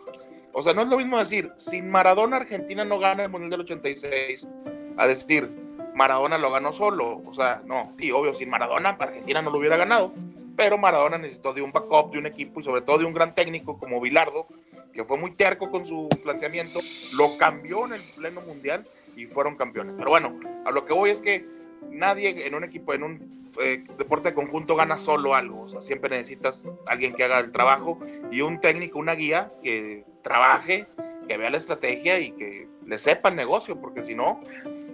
O 0.52 0.62
sea, 0.62 0.74
no 0.74 0.82
es 0.82 0.88
lo 0.88 0.98
mismo 0.98 1.18
decir, 1.18 1.52
sin 1.56 1.90
Maradona, 1.90 2.36
Argentina 2.36 2.84
no 2.84 2.98
gana 2.98 3.24
el 3.24 3.30
Mundial 3.30 3.50
del 3.50 3.60
86. 3.60 4.48
A 4.96 5.06
decir, 5.06 5.50
Maradona 5.94 6.36
lo 6.36 6.50
ganó 6.50 6.72
solo. 6.72 7.22
O 7.24 7.32
sea, 7.32 7.62
no, 7.64 7.92
sí, 7.96 8.10
obvio, 8.10 8.34
sin 8.34 8.50
Maradona, 8.50 8.90
Argentina 8.98 9.40
no 9.40 9.50
lo 9.50 9.58
hubiera 9.58 9.76
ganado. 9.76 10.12
Pero 10.56 10.78
Maradona 10.78 11.18
necesitó 11.18 11.54
de 11.54 11.62
un 11.62 11.72
backup, 11.72 12.12
de 12.12 12.18
un 12.18 12.26
equipo 12.26 12.60
y 12.60 12.64
sobre 12.64 12.82
todo 12.82 12.98
de 12.98 13.04
un 13.04 13.14
gran 13.14 13.34
técnico 13.34 13.78
como 13.78 14.00
Bilardo, 14.00 14.46
que 14.92 15.04
fue 15.04 15.16
muy 15.16 15.32
terco 15.32 15.70
con 15.70 15.86
su 15.86 16.08
planteamiento, 16.22 16.80
lo 17.14 17.36
cambió 17.38 17.86
en 17.86 17.94
el 17.94 18.00
pleno 18.16 18.40
mundial 18.42 18.86
y 19.16 19.26
fueron 19.26 19.56
campeones. 19.56 19.94
Pero 19.96 20.10
bueno, 20.10 20.38
a 20.64 20.70
lo 20.70 20.84
que 20.84 20.92
voy 20.92 21.10
es 21.10 21.20
que 21.20 21.44
nadie 21.90 22.46
en 22.46 22.54
un 22.54 22.64
equipo, 22.64 22.94
en 22.94 23.02
un 23.02 23.42
eh, 23.60 23.84
deporte 23.98 24.30
de 24.30 24.34
conjunto 24.34 24.76
gana 24.76 24.96
solo 24.96 25.34
algo. 25.34 25.62
O 25.62 25.68
sea, 25.68 25.82
siempre 25.82 26.16
necesitas 26.16 26.66
alguien 26.86 27.14
que 27.14 27.24
haga 27.24 27.38
el 27.38 27.52
trabajo 27.52 27.98
y 28.30 28.40
un 28.40 28.60
técnico, 28.60 28.98
una 28.98 29.14
guía 29.14 29.52
que 29.62 30.04
trabaje, 30.22 30.86
que 31.28 31.36
vea 31.36 31.50
la 31.50 31.56
estrategia 31.58 32.18
y 32.18 32.32
que 32.32 32.68
le 32.86 32.98
sepa 32.98 33.28
el 33.28 33.36
negocio, 33.36 33.80
porque 33.80 34.02
si 34.02 34.14
no, 34.14 34.40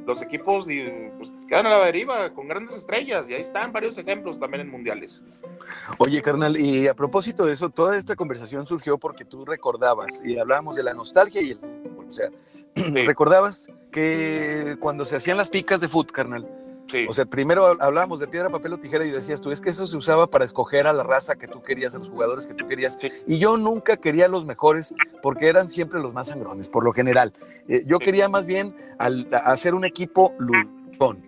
los 0.08 0.22
equipos 0.22 0.64
pues, 0.64 1.32
quedan 1.46 1.66
a 1.66 1.70
la 1.70 1.84
deriva 1.84 2.32
con 2.32 2.48
grandes 2.48 2.74
estrellas 2.74 3.28
y 3.28 3.34
ahí 3.34 3.42
están 3.42 3.72
varios 3.72 3.98
ejemplos 3.98 4.40
también 4.40 4.62
en 4.62 4.70
mundiales. 4.70 5.22
Oye, 5.98 6.22
carnal, 6.22 6.56
y 6.56 6.86
a 6.86 6.94
propósito 6.94 7.44
de 7.44 7.52
eso, 7.52 7.68
toda 7.68 7.94
esta 7.94 8.16
conversación 8.16 8.66
surgió 8.66 8.96
porque 8.96 9.26
tú 9.26 9.44
recordabas 9.44 10.22
y 10.24 10.38
hablábamos 10.38 10.76
de 10.76 10.82
la 10.82 10.94
nostalgia 10.94 11.42
y 11.42 11.50
el 11.50 11.60
o 12.08 12.12
sea, 12.12 12.30
recordabas 13.06 13.68
que 13.92 14.78
cuando 14.80 15.04
se 15.04 15.16
hacían 15.16 15.36
las 15.36 15.50
picas 15.50 15.82
de 15.82 15.88
fútbol, 15.88 16.12
carnal, 16.12 16.48
o 17.08 17.12
sea, 17.12 17.26
primero 17.26 17.76
hablábamos 17.80 18.20
de 18.20 18.28
piedra, 18.28 18.50
papel 18.50 18.72
o 18.72 18.78
tijera 18.78 19.04
y 19.04 19.10
decías 19.10 19.40
tú, 19.40 19.50
es 19.50 19.60
que 19.60 19.70
eso 19.70 19.86
se 19.86 19.96
usaba 19.96 20.28
para 20.28 20.44
escoger 20.44 20.86
a 20.86 20.92
la 20.92 21.02
raza 21.02 21.36
que 21.36 21.48
tú 21.48 21.62
querías, 21.62 21.94
a 21.94 21.98
los 21.98 22.10
jugadores 22.10 22.46
que 22.46 22.54
tú 22.54 22.66
querías. 22.66 22.98
Y 23.26 23.38
yo 23.38 23.56
nunca 23.56 23.96
quería 23.96 24.28
los 24.28 24.44
mejores 24.44 24.94
porque 25.22 25.48
eran 25.48 25.68
siempre 25.68 26.00
los 26.00 26.14
más 26.14 26.28
sangrones, 26.28 26.68
por 26.68 26.84
lo 26.84 26.92
general. 26.92 27.32
Eh, 27.68 27.84
yo 27.86 27.98
quería 27.98 28.28
más 28.28 28.46
bien 28.46 28.74
hacer 28.98 29.74
un 29.74 29.84
equipo 29.84 30.34
luchón. 30.38 31.26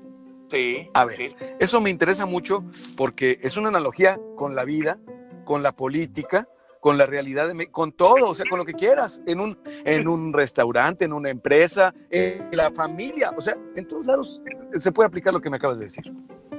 Sí. 0.51 0.89
A 0.95 1.05
ver, 1.05 1.37
eso 1.61 1.81
me 1.81 1.91
interesa 1.91 2.27
mucho 2.27 2.65
porque 2.97 3.39
es 3.43 3.57
una 3.57 3.69
analogía 3.69 4.19
con 4.37 4.57
la 4.57 4.65
vida, 4.65 4.99
con 5.45 5.63
la 5.63 5.73
política, 5.73 6.49
con 6.81 6.97
la 6.97 7.07
realidad, 7.07 7.53
de, 7.53 7.71
con 7.71 7.93
todo, 7.93 8.31
o 8.31 8.35
sea, 8.35 8.47
con 8.49 8.59
lo 8.59 8.65
que 8.65 8.73
quieras, 8.73 9.23
en 9.27 9.41
un, 9.41 9.57
en 9.85 10.09
un 10.09 10.33
restaurante, 10.33 11.05
en 11.05 11.13
una 11.13 11.31
empresa, 11.31 11.95
en 12.11 12.49
la 12.53 12.71
familia, 12.71 13.33
o 13.37 13.41
sea, 13.41 13.57
en 13.77 13.87
todos 13.87 14.07
lados 14.07 14.43
se 14.73 14.91
puede 14.91 15.07
aplicar 15.07 15.35
lo 15.35 15.41
que 15.41 15.51
me 15.51 15.57
acabas 15.57 15.79
de 15.79 15.85
decir. 15.85 16.13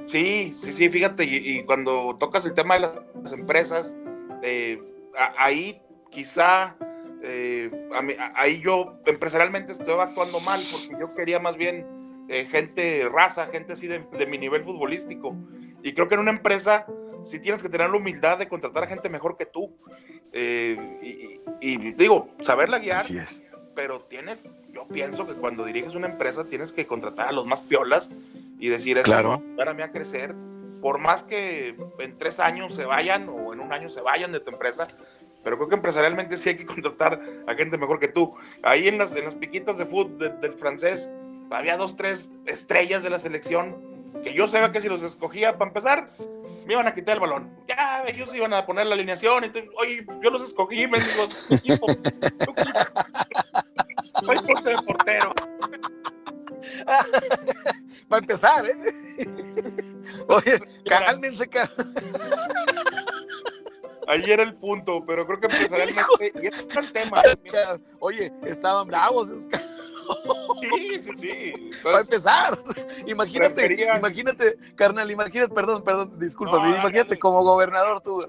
Sí, 0.06 0.56
sí, 0.60 0.72
sí, 0.72 0.88
fíjate, 0.90 1.24
y, 1.24 1.64
cuando 1.64 2.16
tocas 2.18 2.44
el 2.46 2.54
tema 2.54 2.74
de 2.74 2.80
las 2.80 3.32
empresas, 3.32 3.94
eh, 4.42 4.80
ahí 5.38 5.80
quizá, 6.10 6.76
eh, 7.22 7.70
ahí 8.34 8.60
yo 8.60 8.98
empresarialmente 9.06 9.72
estoy 9.72 9.98
actuando 9.98 10.40
mal, 10.40 10.60
porque 10.70 11.00
yo 11.00 11.14
quería 11.14 11.40
más 11.40 11.56
bien 11.56 11.86
eh, 12.28 12.46
gente, 12.50 13.08
raza, 13.12 13.46
gente 13.46 13.72
así 13.72 13.86
de, 13.88 14.04
de 14.18 14.26
mi 14.26 14.38
nivel 14.38 14.62
futbolístico, 14.62 15.36
y 15.82 15.92
creo 15.94 16.08
que 16.08 16.14
en 16.14 16.20
una 16.20 16.30
empresa 16.30 16.86
sí 17.22 17.38
tienes 17.40 17.62
que 17.62 17.68
tener 17.68 17.90
la 17.90 17.96
humildad 17.96 18.38
de 18.38 18.48
contratar 18.48 18.84
a 18.84 18.86
gente 18.86 19.08
mejor 19.08 19.36
que 19.36 19.46
tú. 19.46 19.74
Eh, 20.32 20.98
y, 21.60 21.92
digo, 21.92 22.28
saberla 22.40 22.78
guiar. 22.78 23.02
Así 23.02 23.18
es. 23.18 23.42
Pero 23.74 24.02
tienes, 24.02 24.48
yo 24.70 24.86
pienso 24.86 25.26
que 25.26 25.34
cuando 25.34 25.64
diriges 25.64 25.94
una 25.94 26.06
empresa 26.06 26.44
tienes 26.44 26.72
que 26.72 26.86
contratar 26.86 27.28
a 27.28 27.32
los 27.32 27.46
más 27.46 27.62
piolas 27.62 28.10
y 28.58 28.68
decir, 28.68 28.98
eso 28.98 29.06
claro. 29.06 29.42
a 29.58 29.74
mí 29.74 29.82
a 29.82 29.90
crecer. 29.90 30.34
Por 30.82 30.98
más 30.98 31.22
que 31.22 31.76
en 32.00 32.18
tres 32.18 32.40
años 32.40 32.74
se 32.74 32.84
vayan 32.84 33.28
o 33.28 33.52
en 33.52 33.60
un 33.60 33.72
año 33.72 33.88
se 33.88 34.00
vayan 34.00 34.32
de 34.32 34.40
tu 34.40 34.50
empresa, 34.50 34.88
pero 35.44 35.56
creo 35.56 35.68
que 35.68 35.76
empresarialmente 35.76 36.36
sí 36.36 36.50
hay 36.50 36.56
que 36.56 36.66
contratar 36.74 37.20
a 37.46 37.54
gente 37.54 37.78
mejor 37.78 37.98
que 37.98 38.08
tú. 38.08 38.34
Ahí 38.62 38.88
en 38.88 38.98
las, 38.98 39.14
en 39.14 39.24
las 39.24 39.34
piquitas 39.34 39.78
de 39.78 39.86
fútbol 39.86 40.40
del 40.40 40.52
francés, 40.54 41.08
había 41.50 41.76
dos, 41.76 41.96
tres 41.96 42.30
estrellas 42.46 43.02
de 43.02 43.10
la 43.10 43.18
selección 43.18 43.91
que 44.22 44.34
yo 44.34 44.48
sabía 44.48 44.72
que 44.72 44.80
si 44.80 44.88
los 44.88 45.02
escogía 45.02 45.58
para 45.58 45.70
empezar, 45.70 46.08
me 46.66 46.74
iban 46.74 46.86
a 46.86 46.94
quitar 46.94 47.14
el 47.14 47.20
balón. 47.20 47.50
Ya, 47.68 48.04
ellos 48.06 48.34
iban 48.34 48.52
a 48.54 48.64
poner 48.66 48.86
la 48.86 48.94
alineación. 48.94 49.44
Entonces, 49.44 49.70
oye, 49.78 50.06
yo 50.22 50.30
los 50.30 50.42
escogí, 50.42 50.86
me 50.86 50.98
digo, 50.98 51.28
equipo. 51.50 51.86
Soy 54.24 54.38
porte 54.38 54.70
de 54.70 54.82
portero. 54.82 55.34
Para 58.08 58.20
empezar, 58.20 58.64
¿eh? 58.66 58.74
Oye, 60.28 60.58
cálmense, 60.88 61.48
Ahí 64.08 64.30
era 64.30 64.42
el 64.42 64.54
punto, 64.54 65.04
pero 65.04 65.26
creo 65.26 65.40
que 65.40 65.46
empresarialmente. 65.46 66.32
y 66.42 66.46
es 66.46 66.66
el 66.76 66.92
tema. 66.92 67.22
Oye, 68.00 68.32
estaban 68.44 68.86
bravos. 68.88 69.28
Sí, 70.60 71.02
sí, 71.02 71.10
sí. 71.16 71.52
Para 71.82 72.00
empezar, 72.00 72.58
imagínate, 73.06 73.88
imagínate, 73.98 74.58
carnal, 74.74 75.10
imagínate, 75.10 75.52
perdón, 75.52 75.82
perdón, 75.82 76.18
discúlpame, 76.18 76.76
imagínate 76.76 77.18
como 77.18 77.42
gobernador 77.42 78.00
tú. 78.00 78.22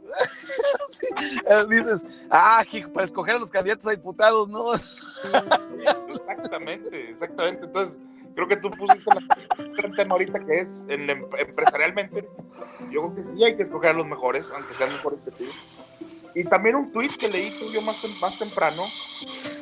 Eh, 1.46 1.66
dices, 1.70 2.06
ah, 2.30 2.64
para 2.94 3.06
escoger 3.06 3.36
a 3.36 3.40
los 3.40 3.52
candidatos 3.52 3.86
a 3.88 3.92
diputados, 3.92 4.48
¿no? 4.48 4.74
exactamente, 4.74 7.10
exactamente. 7.10 7.66
Entonces, 7.66 8.00
creo 8.34 8.48
que 8.48 8.58
tú 8.58 8.72
pusiste 8.72 9.12
el 9.84 9.96
tema 9.96 10.14
ahorita 10.14 10.40
que 10.40 10.60
es 10.60 10.86
en 10.90 11.10
empresarialmente. 11.10 12.28
Yo 12.90 13.02
creo 13.02 13.16
que 13.16 13.26
sí 13.26 13.44
hay 13.44 13.56
que 13.56 13.64
escoger 13.64 13.92
a 13.92 13.94
los 13.94 14.06
mejores, 14.06 14.52
aunque 14.56 14.74
sean 14.76 14.94
mejores 14.94 15.22
que 15.22 15.32
tú. 15.32 15.44
Y 16.36 16.46
también 16.46 16.76
un 16.76 16.92
tweet 16.92 17.12
que 17.20 17.28
leí 17.28 17.52
tú 17.60 17.72
yo 17.72 17.82
más, 17.82 17.98
más 18.20 18.38
temprano, 18.40 18.86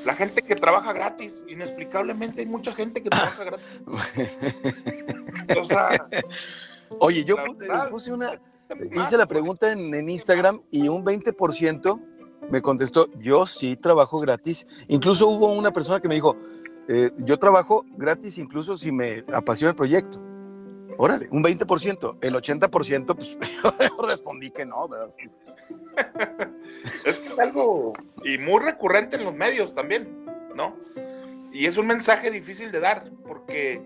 la 0.05 0.15
gente 0.15 0.41
que 0.41 0.55
trabaja 0.55 0.93
gratis, 0.93 1.43
inexplicablemente 1.47 2.41
hay 2.41 2.47
mucha 2.47 2.71
gente 2.71 3.01
que 3.03 3.09
trabaja 3.09 3.43
gratis. 3.43 3.65
o 5.61 5.65
sea, 5.65 6.07
Oye, 6.99 7.23
yo 7.23 7.37
puse 7.89 8.11
una, 8.11 8.31
hice 9.01 9.17
la 9.17 9.25
pregunta 9.25 9.71
en, 9.71 9.93
en 9.93 10.09
Instagram 10.09 10.61
y 10.71 10.87
un 10.87 11.05
20% 11.05 12.01
me 12.49 12.61
contestó, 12.61 13.09
yo 13.19 13.45
sí 13.45 13.77
trabajo 13.77 14.19
gratis. 14.19 14.67
Incluso 14.87 15.27
hubo 15.27 15.53
una 15.53 15.71
persona 15.71 15.99
que 15.99 16.07
me 16.07 16.15
dijo, 16.15 16.35
eh, 16.87 17.11
yo 17.17 17.37
trabajo 17.37 17.85
gratis 17.95 18.37
incluso 18.37 18.75
si 18.77 18.91
me 18.91 19.23
apasiona 19.33 19.69
el 19.71 19.75
proyecto. 19.75 20.19
Órale, 20.97 21.27
un 21.31 21.43
20%. 21.43 22.17
El 22.21 22.35
80%, 22.35 23.15
pues 23.15 23.37
yo 23.97 24.01
respondí 24.03 24.51
que 24.51 24.65
no, 24.65 24.87
¿verdad? 24.87 25.09
es 27.05 27.19
que 27.19 27.27
es 27.27 27.39
algo 27.39 27.93
y 28.23 28.37
muy 28.37 28.61
recurrente 28.61 29.17
en 29.17 29.25
los 29.25 29.33
medios 29.33 29.73
también, 29.73 30.25
¿no? 30.55 30.75
Y 31.51 31.65
es 31.65 31.77
un 31.77 31.87
mensaje 31.87 32.31
difícil 32.31 32.71
de 32.71 32.79
dar, 32.79 33.09
porque 33.27 33.81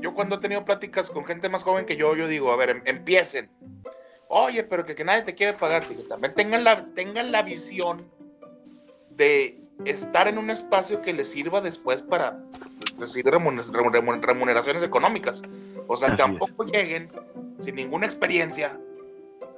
yo 0.00 0.12
cuando 0.14 0.36
he 0.36 0.38
tenido 0.38 0.64
pláticas 0.64 1.10
con 1.10 1.24
gente 1.24 1.48
más 1.48 1.62
joven 1.62 1.86
que 1.86 1.96
yo, 1.96 2.14
yo 2.16 2.26
digo, 2.26 2.50
a 2.50 2.56
ver, 2.56 2.70
em, 2.70 2.82
empiecen. 2.84 3.48
Oye, 4.28 4.64
pero 4.64 4.84
que, 4.84 4.94
que 4.94 5.04
nadie 5.04 5.22
te 5.22 5.34
quiere 5.34 5.52
pagar, 5.52 5.86
que 5.86 5.94
también 5.94 6.34
tengan 6.34 6.64
la, 6.64 6.86
tengan 6.94 7.30
la 7.30 7.42
visión 7.42 8.10
de 9.10 9.60
estar 9.84 10.26
en 10.26 10.38
un 10.38 10.50
espacio 10.50 11.00
que 11.00 11.12
les 11.12 11.28
sirva 11.28 11.60
después 11.60 12.02
para 12.02 12.42
recibir 12.98 13.32
remuneraciones 13.32 14.82
económicas. 14.82 15.42
O 15.86 15.96
sea, 15.96 16.14
tampoco 16.16 16.64
lleguen 16.64 17.10
sin 17.60 17.74
ninguna 17.76 18.06
experiencia, 18.06 18.78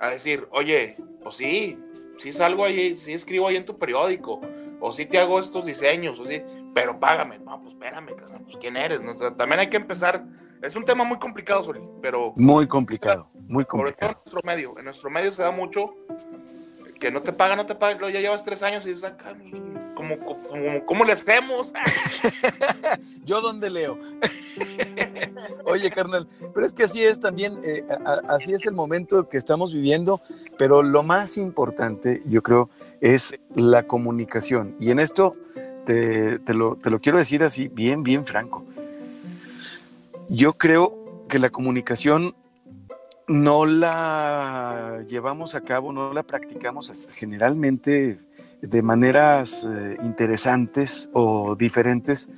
a 0.00 0.10
decir, 0.10 0.46
oye, 0.50 0.96
pues 1.22 1.36
sí, 1.36 1.78
sí 2.18 2.32
salgo 2.32 2.64
ahí, 2.64 2.96
sí 2.96 3.12
escribo 3.12 3.48
ahí 3.48 3.56
en 3.56 3.64
tu 3.64 3.78
periódico, 3.78 4.40
o 4.80 4.92
sí 4.92 5.06
te 5.06 5.18
hago 5.18 5.40
estos 5.40 5.66
diseños, 5.66 6.18
o 6.18 6.26
sí, 6.26 6.42
pero 6.74 6.98
págame. 6.98 7.38
No, 7.38 7.60
pues 7.60 7.74
espérame, 7.74 8.14
pues 8.44 8.56
quién 8.60 8.76
eres. 8.76 9.00
también 9.36 9.60
hay 9.60 9.68
que 9.68 9.76
empezar. 9.76 10.24
Es 10.62 10.74
un 10.76 10.84
tema 10.84 11.04
muy 11.04 11.18
complicado, 11.18 11.62
Soli, 11.62 11.80
pero. 12.02 12.32
Muy 12.36 12.66
complicado, 12.66 13.30
muy 13.34 13.64
complicado. 13.64 14.12
en 14.12 14.16
nuestro 14.16 14.40
medio. 14.44 14.78
En 14.78 14.84
nuestro 14.84 15.10
medio 15.10 15.32
se 15.32 15.42
da 15.42 15.50
mucho 15.50 15.94
que 16.98 17.10
no 17.10 17.22
te 17.22 17.32
paga, 17.32 17.56
no 17.56 17.66
te 17.66 17.74
paga, 17.74 18.10
ya 18.10 18.20
llevas 18.20 18.44
tres 18.44 18.62
años 18.62 18.84
y 18.84 18.88
dices, 18.88 19.04
acá, 19.04 19.34
ah, 19.34 19.92
como, 19.94 20.18
como, 20.18 20.84
¿cómo 20.84 21.04
le 21.04 21.12
hacemos? 21.12 21.72
Yo 23.24 23.40
dónde 23.40 23.70
leo. 23.70 23.98
Oye, 25.64 25.90
carnal, 25.90 26.28
pero 26.54 26.66
es 26.66 26.72
que 26.72 26.84
así 26.84 27.02
es 27.02 27.20
también, 27.20 27.60
eh, 27.64 27.84
así 28.28 28.52
es 28.52 28.66
el 28.66 28.74
momento 28.74 29.28
que 29.28 29.36
estamos 29.36 29.72
viviendo, 29.72 30.20
pero 30.56 30.82
lo 30.82 31.02
más 31.02 31.36
importante, 31.36 32.22
yo 32.26 32.42
creo, 32.42 32.70
es 33.00 33.38
la 33.54 33.84
comunicación. 33.84 34.76
Y 34.80 34.90
en 34.90 34.98
esto 34.98 35.36
te, 35.86 36.40
lo, 36.48 36.76
te 36.76 36.90
lo 36.90 37.00
quiero 37.00 37.18
decir 37.18 37.44
así, 37.44 37.68
bien, 37.68 38.02
bien 38.02 38.26
franco. 38.26 38.64
Yo 40.28 40.54
creo 40.54 41.24
que 41.28 41.38
la 41.38 41.50
comunicación 41.50 42.34
no 43.28 43.66
la 43.66 45.04
llevamos 45.06 45.54
a 45.54 45.60
cabo, 45.60 45.92
no 45.92 46.12
la 46.12 46.22
practicamos 46.22 46.90
generalmente 47.10 48.18
de 48.62 48.82
maneras 48.82 49.66
eh, 49.70 49.96
interesantes 50.02 51.08
o 51.12 51.54
diferentes 51.54 52.28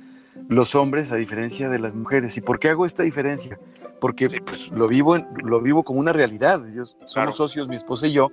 los 0.49 0.75
hombres 0.75 1.11
a 1.11 1.15
diferencia 1.15 1.69
de 1.69 1.79
las 1.79 1.95
mujeres. 1.95 2.35
¿Y 2.37 2.41
por 2.41 2.59
qué 2.59 2.69
hago 2.69 2.85
esta 2.85 3.03
diferencia? 3.03 3.57
Porque 3.99 4.41
pues, 4.41 4.71
lo, 4.71 4.87
vivo 4.87 5.15
lo 5.43 5.61
vivo 5.61 5.83
como 5.83 5.99
una 5.99 6.13
realidad. 6.13 6.61
somos 7.05 7.35
socios, 7.35 7.67
mi 7.67 7.75
esposa 7.75 8.07
y 8.07 8.13
yo, 8.13 8.31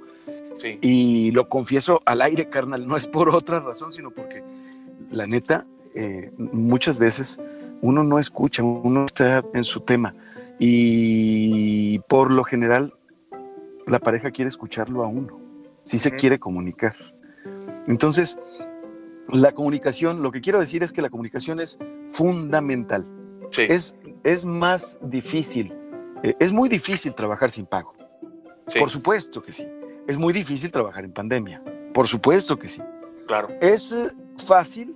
y 0.81 1.31
lo 1.31 1.49
confieso 1.49 2.03
al 2.05 2.21
aire, 2.23 2.49
carnal, 2.49 2.87
no 2.87 2.97
es 2.97 3.07
por 3.07 3.29
otra 3.29 3.61
razón, 3.61 3.93
sino 3.93 4.11
porque 4.11 4.43
la 5.11 5.27
neta, 5.27 5.67
eh, 5.95 6.33
muchas 6.37 6.99
veces 6.99 7.41
uno 7.81 8.03
no 8.03 8.19
escucha, 8.19 8.65
uno 8.65 9.05
está 9.05 9.45
en 9.55 9.65
su 9.65 9.81
tema 9.81 10.15
y 10.59 11.99
por 12.01 12.31
lo 12.31 12.45
general, 12.45 12.95
la 13.87 13.99
pareja 13.99 14.31
quiere 14.31 14.49
escucharlo 14.49 15.05
a 15.05 15.07
uno, 15.07 15.41
si 15.85 15.99
se 15.99 16.11
quiere 16.13 16.39
comunicar. 16.39 16.95
Entonces, 17.87 18.39
la 19.29 19.53
comunicación, 19.53 20.23
lo 20.23 20.33
que 20.33 20.41
quiero 20.41 20.59
decir 20.59 20.83
es 20.83 20.93
que 20.93 21.03
la 21.03 21.11
comunicación 21.11 21.61
es 21.61 21.79
fundamental. 22.11 23.07
Es, 23.57 23.97
es 24.25 24.45
más 24.45 24.99
difícil, 25.03 25.73
eh, 26.23 26.35
es 26.39 26.53
muy 26.53 26.69
difícil 26.69 27.15
trabajar 27.15 27.51
sin 27.51 27.67
pago. 27.67 27.95
Por 28.79 28.91
supuesto 28.91 29.43
que 29.43 29.53
sí. 29.53 29.67
Es 30.07 30.19
muy 30.19 30.33
difícil 30.33 30.71
trabajar 30.71 31.05
en 31.05 31.13
pandemia. 31.13 31.63
Por 31.95 32.07
supuesto 32.07 32.59
que 32.59 32.69
sí. 32.69 32.83
Claro. 33.27 33.49
Es 33.61 33.95
fácil 34.47 34.95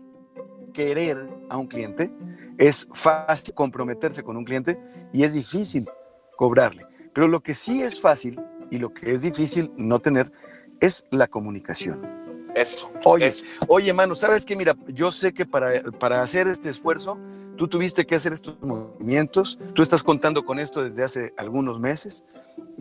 querer 0.72 1.28
a 1.48 1.56
un 1.56 1.66
cliente, 1.66 2.10
es 2.58 2.88
fácil 2.92 3.54
comprometerse 3.54 4.22
con 4.22 4.36
un 4.36 4.44
cliente 4.44 4.78
y 5.12 5.24
es 5.24 5.34
difícil 5.34 5.88
cobrarle. 6.36 6.86
Pero 7.14 7.28
lo 7.28 7.42
que 7.42 7.54
sí 7.54 7.82
es 7.82 8.00
fácil 8.00 8.40
y 8.70 8.78
lo 8.78 8.92
que 8.92 9.12
es 9.12 9.22
difícil 9.22 9.72
no 9.76 10.00
tener 10.00 10.32
es 10.80 11.06
la 11.10 11.28
comunicación. 11.28 12.22
Eso. 12.54 12.90
Oye, 13.04 13.32
oye, 13.68 13.92
mano, 13.92 14.14
¿sabes 14.14 14.44
qué? 14.44 14.56
Mira, 14.56 14.76
yo 14.88 15.10
sé 15.10 15.32
que 15.32 15.46
para, 15.46 15.82
para 15.92 16.20
hacer 16.22 16.48
este 16.48 16.68
esfuerzo, 16.68 17.18
tú 17.56 17.68
tuviste 17.68 18.06
que 18.06 18.14
hacer 18.14 18.32
estos 18.32 18.60
movimientos, 18.60 19.58
tú 19.74 19.82
estás 19.82 20.02
contando 20.02 20.44
con 20.44 20.58
esto 20.58 20.82
desde 20.82 21.04
hace 21.04 21.32
algunos 21.36 21.78
meses. 21.78 22.24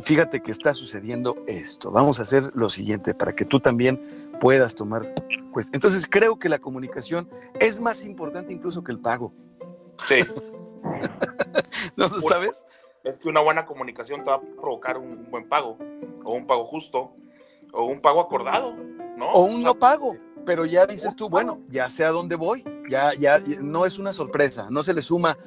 Fíjate 0.04 0.42
que 0.42 0.52
está 0.52 0.74
sucediendo 0.74 1.38
esto. 1.48 1.92
Vamos 1.92 2.20
a 2.20 2.24
hacer 2.24 2.52
lo 2.54 2.70
siguiente 2.70 3.14
para 3.14 3.34
que 3.34 3.46
tú 3.46 3.60
también 3.60 4.02
puedas 4.40 4.76
tomar. 4.76 5.14
Pues, 5.54 5.70
entonces 5.74 6.08
creo 6.10 6.40
que 6.40 6.50
la 6.50 6.60
comunicación 6.60 7.30
es 7.60 7.80
más 7.80 8.04
importante 8.04 8.52
incluso 8.52 8.84
que 8.84 8.92
el 8.92 9.00
pago. 9.00 9.34
Sí. 10.08 10.22
¿No 11.96 12.10
sabes? 12.10 12.66
Es 13.04 13.18
que 13.18 13.30
una 13.30 13.42
buena 13.42 13.66
comunicación 13.66 14.24
te 14.24 14.30
va 14.30 14.38
a 14.38 14.42
provocar 14.42 14.98
un 14.98 15.30
buen 15.32 15.48
pago, 15.50 15.78
o 16.24 16.34
un 16.34 16.46
pago 16.46 16.66
justo, 16.66 17.14
o 17.74 17.86
un 17.86 18.00
pago 18.00 18.20
acordado, 18.20 18.74
¿no? 19.18 19.32
O 19.32 19.44
un 19.44 19.64
no 19.64 19.76
pago, 19.76 20.16
pero 20.46 20.66
ya 20.66 20.86
dices 20.86 21.16
tú, 21.16 21.30
bueno, 21.30 21.62
ya 21.70 21.90
sé 21.90 22.06
a 22.06 22.10
dónde 22.10 22.36
voy, 22.36 22.64
ya, 22.90 23.14
ya, 23.14 23.40
no 23.62 23.86
es 23.86 23.98
una 23.98 24.14
sorpresa, 24.14 24.68
no 24.70 24.84
se 24.84 24.94
le 24.94 25.02
suma 25.02 25.38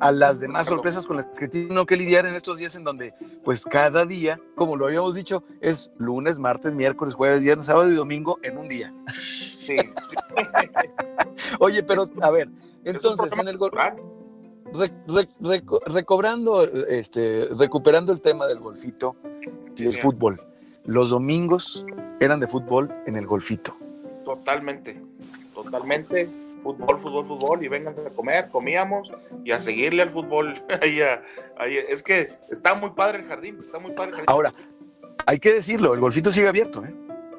a 0.00 0.10
las 0.10 0.40
demás 0.40 0.66
sorpresas 0.66 1.06
con 1.06 1.16
las 1.16 1.26
que 1.38 1.46
tiene 1.46 1.86
que 1.86 1.96
lidiar 1.96 2.26
en 2.26 2.34
estos 2.34 2.58
días 2.58 2.74
en 2.74 2.84
donde, 2.84 3.14
pues 3.44 3.64
cada 3.64 4.04
día, 4.04 4.40
como 4.56 4.76
lo 4.76 4.86
habíamos 4.86 5.14
dicho, 5.14 5.44
es 5.60 5.92
lunes, 5.98 6.38
martes, 6.38 6.74
miércoles, 6.74 7.14
jueves, 7.14 7.40
viernes, 7.40 7.66
sábado 7.66 7.90
y 7.90 7.94
domingo 7.94 8.38
en 8.42 8.58
un 8.58 8.68
día. 8.68 8.92
Sí. 9.12 9.76
Oye, 11.60 11.82
pero 11.82 12.06
a 12.20 12.30
ver, 12.30 12.48
entonces 12.84 13.32
en 13.38 13.48
el 13.48 13.56
recobrando, 15.86 16.64
este, 16.86 17.48
recuperando 17.56 18.12
el 18.12 18.20
tema 18.20 18.46
del 18.46 18.58
golfito, 18.58 19.16
del 19.76 19.96
fútbol. 19.98 20.40
Los 20.84 21.10
domingos 21.10 21.86
eran 22.20 22.40
de 22.40 22.46
fútbol 22.46 22.92
en 23.06 23.16
el 23.16 23.26
golfito. 23.26 23.76
Totalmente, 24.24 25.00
totalmente. 25.54 26.28
Fútbol, 26.62 26.98
fútbol, 26.98 27.26
fútbol, 27.26 27.62
y 27.62 27.68
vénganse 27.68 28.06
a 28.06 28.10
comer, 28.10 28.48
comíamos 28.48 29.12
y 29.44 29.52
a 29.52 29.60
seguirle 29.60 30.02
al 30.02 30.10
fútbol. 30.10 30.62
es 31.90 32.02
que 32.02 32.32
está 32.50 32.74
muy 32.74 32.90
padre 32.90 33.18
el 33.18 33.26
jardín, 33.26 33.58
está 33.60 33.78
muy 33.78 33.92
padre 33.92 34.10
el 34.10 34.16
jardín. 34.16 34.30
Ahora, 34.30 34.52
hay 35.26 35.38
que 35.38 35.52
decirlo, 35.52 35.92
el 35.92 36.00
golfito 36.00 36.30
sigue 36.30 36.48
abierto, 36.48 36.82
¿eh? 36.84 36.94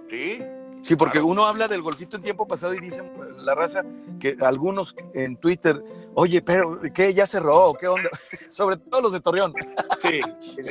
Sí, 0.10 0.44
Sí, 0.86 0.96
porque 0.96 1.20
uno 1.20 1.46
habla 1.46 1.68
del 1.68 1.82
golfito 1.82 2.16
en 2.16 2.22
tiempo 2.22 2.48
pasado 2.48 2.76
y 2.76 2.80
dicen 2.80 3.12
la 3.40 3.56
raza 3.56 3.84
que 4.20 4.38
algunos 4.40 4.96
en 5.16 5.36
Twitter, 5.36 5.84
oye, 6.14 6.44
pero 6.44 6.78
¿qué? 6.94 7.12
¿Ya 7.12 7.26
cerró? 7.26 7.74
¿Qué 7.74 7.88
onda? 7.88 8.08
Sobre 8.52 8.78
todo 8.78 9.02
los 9.02 9.12
de 9.12 9.20
Torreón. 9.20 9.54
Sí. 10.02 10.22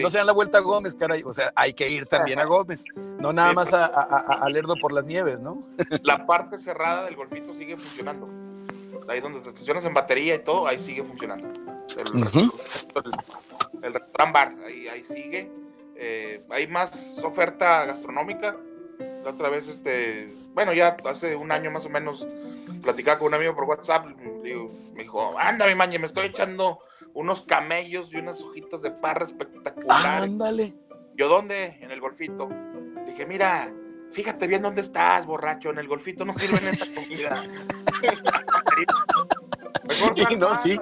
No 0.00 0.09
se 0.09 0.18
dan 0.18 0.29
la 0.29 0.33
vuelta 0.33 0.59
a 0.59 0.61
Gómez, 0.61 0.94
caray. 0.94 1.24
O 1.24 1.33
sea, 1.33 1.53
hay 1.57 1.74
que 1.74 1.90
ir 1.90 2.07
también 2.07 2.38
a 2.38 2.44
Gómez, 2.44 2.85
no 2.94 3.33
nada 3.33 3.53
más 3.53 3.72
a, 3.72 3.87
a, 3.87 4.48
Lerdo 4.48 4.77
por 4.77 4.92
las 4.92 5.05
nieves, 5.07 5.40
¿no? 5.40 5.64
La 6.05 6.24
parte 6.24 6.57
cerrada 6.57 7.07
del 7.07 7.16
golfito 7.16 7.53
sigue 7.53 7.77
funcionando. 7.77 8.29
Ahí 9.09 9.20
donde 9.20 9.40
te 9.40 9.48
estacionas 9.48 9.85
en 9.85 9.94
batería 9.94 10.37
y 10.37 10.44
todo, 10.44 10.68
ahí 10.68 10.79
sigue 10.79 11.03
funcionando. 11.03 11.48
El, 11.98 13.92
restaurant 13.92 14.33
bar, 14.33 14.55
ahí, 14.64 14.87
ahí 14.87 15.03
sigue. 15.03 15.50
Eh, 15.96 16.44
hay 16.50 16.68
más 16.68 17.18
oferta 17.24 17.85
gastronómica 17.87 18.57
la 18.98 19.30
otra 19.30 19.48
vez, 19.48 19.68
este, 19.68 20.35
bueno, 20.52 20.72
ya 20.72 20.96
hace 21.04 21.37
un 21.37 21.52
año 21.52 21.70
más 21.70 21.85
o 21.85 21.90
menos, 21.90 22.26
platicaba 22.83 23.18
con 23.18 23.28
un 23.28 23.35
amigo 23.35 23.54
por 23.54 23.64
WhatsApp, 23.64 24.07
me 24.07 25.02
dijo, 25.02 25.38
anda 25.38 25.66
mi 25.66 25.74
maña, 25.74 25.98
me 25.98 26.07
estoy 26.07 26.26
echando 26.26 26.80
unos 27.14 27.42
camellos 27.42 28.12
y 28.12 28.16
unas 28.16 28.40
hojitas 28.40 28.83
de 28.83 28.90
parra 28.90 29.24
espectaculares. 29.24 30.24
Ándale. 30.24 30.74
¿Yo 31.14 31.28
dónde? 31.28 31.78
En 31.80 31.90
el 31.90 32.00
golfito. 32.00 32.48
Dije, 33.07 33.24
mira, 33.24 33.72
fíjate 34.11 34.46
bien 34.46 34.62
dónde 34.62 34.80
estás, 34.80 35.26
borracho, 35.26 35.70
en 35.70 35.78
el 35.78 35.88
golfito 35.88 36.24
no 36.24 36.35
sirven 36.35 36.74
esta 36.74 36.87
comida. 37.00 37.42
Mejor 39.88 40.14
sí, 40.14 40.37
no, 40.37 40.57
sí 40.57 40.80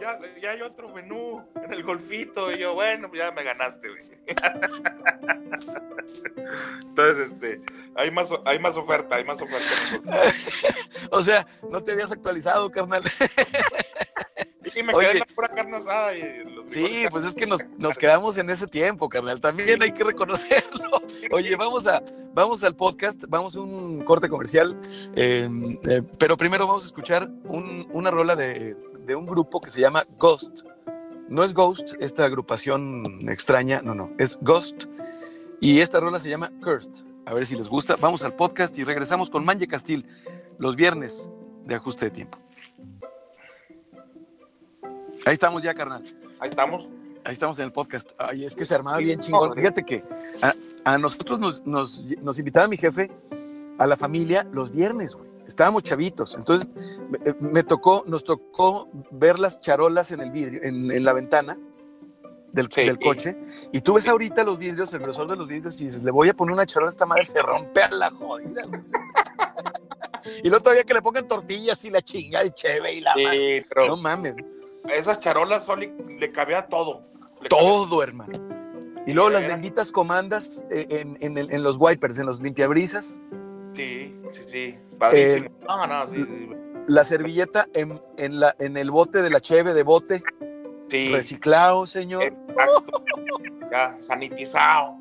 ya, 0.00 0.50
hay 0.50 0.62
otro 0.62 0.88
menú 0.88 1.46
en 1.62 1.72
el 1.72 1.82
golfito. 1.82 2.50
Y 2.52 2.58
yo, 2.58 2.74
bueno, 2.74 3.10
ya 3.14 3.30
me 3.30 3.42
ganaste, 3.44 3.88
güey. 3.88 4.02
Entonces, 6.82 7.32
este, 7.32 7.60
hay 7.94 8.10
más, 8.10 8.28
hay 8.44 8.58
más 8.58 8.76
oferta, 8.76 9.16
hay 9.16 9.24
más 9.24 9.40
oferta. 9.40 10.32
o 11.10 11.22
sea, 11.22 11.46
no 11.70 11.82
te 11.82 11.92
habías 11.92 12.12
actualizado, 12.12 12.70
carnal. 12.70 13.02
Y 14.74 14.82
me 14.82 14.92
quedé 14.92 15.12
en 15.12 15.18
la 15.20 15.26
pura 15.26 15.48
carne 15.48 15.76
asada. 15.76 16.16
Y 16.16 16.44
sí, 16.66 17.04
pues 17.10 17.24
es 17.24 17.34
que 17.34 17.46
nos, 17.46 17.66
nos, 17.78 17.98
quedamos 17.98 18.38
en 18.38 18.50
ese 18.50 18.66
tiempo, 18.66 19.08
carnal. 19.08 19.40
También 19.40 19.82
hay 19.82 19.92
que 19.92 20.04
reconocerlo. 20.04 21.02
Oye, 21.32 21.56
vamos, 21.56 21.86
a, 21.86 22.02
vamos 22.32 22.62
al 22.62 22.76
podcast, 22.76 23.24
vamos 23.28 23.56
a 23.56 23.60
un 23.60 24.04
corte 24.04 24.28
comercial, 24.28 24.76
em, 25.14 25.78
eh, 25.88 26.02
pero 26.18 26.36
primero 26.36 26.66
vamos 26.66 26.84
a 26.84 26.86
escuchar 26.86 27.28
un, 27.44 27.88
una 27.92 28.10
rola 28.10 28.36
de, 28.36 28.76
de 29.10 29.16
un 29.16 29.26
grupo 29.26 29.60
que 29.60 29.70
se 29.70 29.80
llama 29.80 30.06
Ghost. 30.20 30.60
No 31.28 31.42
es 31.42 31.52
Ghost, 31.52 31.94
esta 31.98 32.24
agrupación 32.24 33.28
extraña, 33.28 33.82
no, 33.82 33.92
no, 33.92 34.12
es 34.18 34.38
Ghost. 34.40 34.84
Y 35.60 35.80
esta 35.80 35.98
rola 35.98 36.20
se 36.20 36.30
llama 36.30 36.52
Cursed. 36.62 37.04
A 37.26 37.34
ver 37.34 37.44
si 37.44 37.56
les 37.56 37.68
gusta. 37.68 37.96
Vamos 37.96 38.22
al 38.22 38.36
podcast 38.36 38.78
y 38.78 38.84
regresamos 38.84 39.28
con 39.28 39.44
Manje 39.44 39.66
Castil 39.66 40.06
los 40.58 40.76
viernes 40.76 41.28
de 41.66 41.74
ajuste 41.74 42.04
de 42.04 42.10
tiempo. 42.12 42.38
Ahí 45.26 45.32
estamos 45.32 45.60
ya, 45.60 45.74
carnal. 45.74 46.04
Ahí 46.38 46.50
estamos. 46.50 46.88
Ahí 47.24 47.32
estamos 47.32 47.58
en 47.58 47.64
el 47.64 47.72
podcast. 47.72 48.12
Ay, 48.16 48.44
es 48.44 48.54
que 48.54 48.64
se 48.64 48.76
armaba 48.76 48.98
bien 48.98 49.18
chingón. 49.18 49.54
Fíjate 49.54 49.84
que 49.84 50.04
a, 50.84 50.98
nosotros 50.98 51.40
nos, 51.40 51.66
nos, 51.66 52.04
nos 52.22 52.38
invitaba 52.38 52.68
mi 52.68 52.76
jefe 52.76 53.10
a 53.76 53.88
la 53.88 53.96
familia 53.96 54.46
los 54.52 54.70
viernes, 54.70 55.16
güey 55.16 55.29
estábamos 55.50 55.82
chavitos, 55.82 56.34
entonces 56.36 56.68
me, 57.40 57.62
tocó, 57.64 58.04
nos 58.06 58.24
tocó 58.24 58.88
ver 59.10 59.38
las 59.38 59.60
charolas 59.60 60.12
en 60.12 60.20
el 60.20 60.30
vidrio, 60.30 60.60
en, 60.62 61.04
la 61.04 61.12
ventana, 61.12 61.58
del, 62.52 62.68
Sí. 62.72 62.84
del 62.84 62.98
coche. 62.98 63.36
Y 63.72 63.80
tú 63.80 63.94
ves 63.94 64.08
ahorita 64.08 64.42
los 64.44 64.58
vidrios, 64.58 64.92
el 64.94 65.00
grosor 65.00 65.28
de 65.28 65.36
los 65.36 65.46
vidrios, 65.46 65.80
y 65.80 65.84
dices, 65.84 66.02
le 66.02 66.10
voy 66.10 66.28
a 66.28 66.34
poner 66.34 66.52
una 66.54 66.66
charola 66.66 66.88
a 66.88 66.92
esta 66.92 67.06
madre, 67.06 67.24
se 67.24 67.42
rompe 67.42 67.82
a 67.82 67.90
la 67.90 68.10
jodida. 68.10 68.62
y 70.42 70.48
luego 70.48 70.62
todavía 70.62 70.84
que 70.84 70.94
le 70.94 71.02
pongan 71.02 71.26
tortillas 71.28 71.84
y 71.84 71.90
la 71.90 72.02
chinga 72.02 72.44
y 72.44 72.50
cheve 72.50 72.94
y 72.94 73.00
la 73.00 73.14
madre. 73.14 73.66
Pero 73.68 73.86
No 73.86 73.96
mames, 73.96 74.34
esas 74.88 75.20
charolas 75.20 75.64
Soli 75.64 75.92
le 76.18 76.30
cabía 76.32 76.64
todo. 76.64 77.02
Le 77.40 77.48
cabía- 77.48 77.60
todo, 77.60 78.02
hermano. 78.02 78.38
Y 79.06 79.12
luego 79.14 79.30
las 79.30 79.46
benditas 79.46 79.90
comandas 79.90 80.64
eh, 80.70 80.86
en, 80.90 81.16
en 81.20 81.38
en 81.50 81.62
los 81.62 81.76
wipers, 81.78 82.18
en 82.18 82.26
los 82.26 82.40
limpiabrisas, 82.42 83.18
Sí, 83.72 84.16
sí, 84.30 84.42
sí. 84.46 84.78
Padrísimo. 84.98 85.46
Eh, 85.46 85.52
no, 85.66 85.86
no, 85.86 86.06
sí, 86.06 86.16
sí. 86.24 86.50
la 86.88 87.04
servilleta 87.04 87.66
en, 87.74 88.00
en 88.18 88.40
la, 88.40 88.54
en 88.58 88.76
el 88.76 88.90
bote 88.90 89.22
de 89.22 89.30
la 89.30 89.40
cheve 89.40 89.72
de 89.74 89.82
bote, 89.82 90.22
Sí, 90.88 91.12
reciclado, 91.12 91.86
señor. 91.86 92.24
exacto. 92.24 93.04
Ya, 93.70 93.96
sanitizado. 93.96 94.96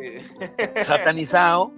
Eh, 0.00 0.24
satanizado. 0.84 1.72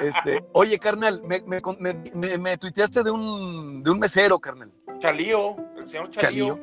Este, 0.00 0.42
oye, 0.52 0.78
carnal, 0.78 1.22
me, 1.24 1.42
me, 1.46 1.60
me, 1.78 1.94
me- 2.14 2.38
me 2.38 2.56
tuiteaste 2.58 3.02
de 3.02 3.10
un, 3.10 3.82
de 3.82 3.90
un 3.90 3.98
mesero, 3.98 4.38
carnal. 4.38 4.70
Chalío, 4.98 5.56
el 5.76 5.88
señor 5.88 6.10
Chalío, 6.10 6.58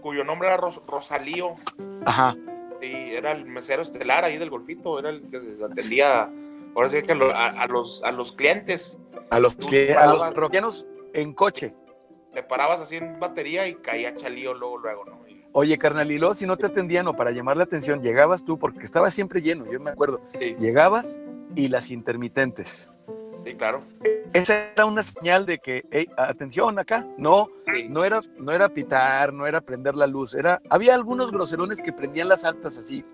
cuyo 0.00 0.24
nombre 0.24 0.48
era 0.48 0.56
Ros- 0.56 0.80
Rosalío. 0.86 1.54
Ajá. 2.06 2.34
Sí, 2.80 2.92
era 2.92 3.32
el 3.32 3.44
mesero 3.46 3.82
estelar 3.82 4.24
ahí 4.24 4.38
del 4.38 4.50
golfito, 4.50 4.98
era 4.98 5.10
el 5.10 5.28
que 5.28 5.40
atendía, 5.64 6.30
ahora 6.74 6.90
sí 6.90 7.02
que 7.02 7.12
a, 7.12 7.14
lo- 7.14 7.34
a- 7.34 7.48
a 7.48 7.66
los, 7.66 8.02
a 8.04 8.12
los 8.12 8.32
clientes. 8.32 8.98
A 9.30 9.38
los, 9.40 9.54
que- 9.54 9.94
a 9.94 10.06
los 10.06 10.22
parroquianos 10.22 10.86
en 11.12 11.32
coche. 11.34 11.74
Te 12.32 12.42
parabas 12.42 12.80
así 12.80 12.96
en 12.96 13.18
batería 13.18 13.66
y 13.66 13.74
caía 13.76 14.14
Chalío 14.16 14.54
luego, 14.54 14.78
luego, 14.78 15.04
¿no? 15.04 15.28
Y- 15.28 15.44
Oye, 15.52 15.76
carnal, 15.78 16.10
y 16.12 16.18
luego 16.18 16.34
si 16.34 16.46
no 16.46 16.56
te 16.56 16.66
atendían 16.66 17.06
o 17.08 17.16
para 17.16 17.32
llamar 17.32 17.56
la 17.56 17.64
atención, 17.64 18.02
llegabas 18.02 18.44
tú, 18.44 18.56
porque 18.58 18.84
estaba 18.84 19.10
siempre 19.10 19.42
lleno, 19.42 19.66
yo 19.70 19.80
me 19.80 19.90
acuerdo. 19.90 20.20
sí, 20.38 20.56
Llegabas 20.60 21.18
y 21.56 21.68
las 21.68 21.90
intermitentes. 21.90 22.88
sí, 23.44 23.54
claro. 23.54 23.82
Esa 24.32 24.70
era 24.74 24.84
una 24.84 25.02
señal 25.02 25.44
de 25.46 25.58
que, 25.58 25.84
"Ey, 25.90 26.06
atención 26.16 26.78
acá. 26.78 27.04
No, 27.18 27.48
Sí, 27.74 27.88
no 27.88 28.04
era, 28.04 28.20
no 28.38 28.52
era 28.52 28.68
pitar, 28.68 29.32
no 29.32 29.44
era 29.48 29.60
prender 29.60 29.96
la 29.96 30.06
luz, 30.06 30.34
era, 30.34 30.60
había 30.70 30.94
algunos 30.94 31.32
groserones 31.32 31.82
que 31.82 31.92
prendían 31.92 32.28
las 32.28 32.44
altas 32.44 32.78
así, 32.78 33.04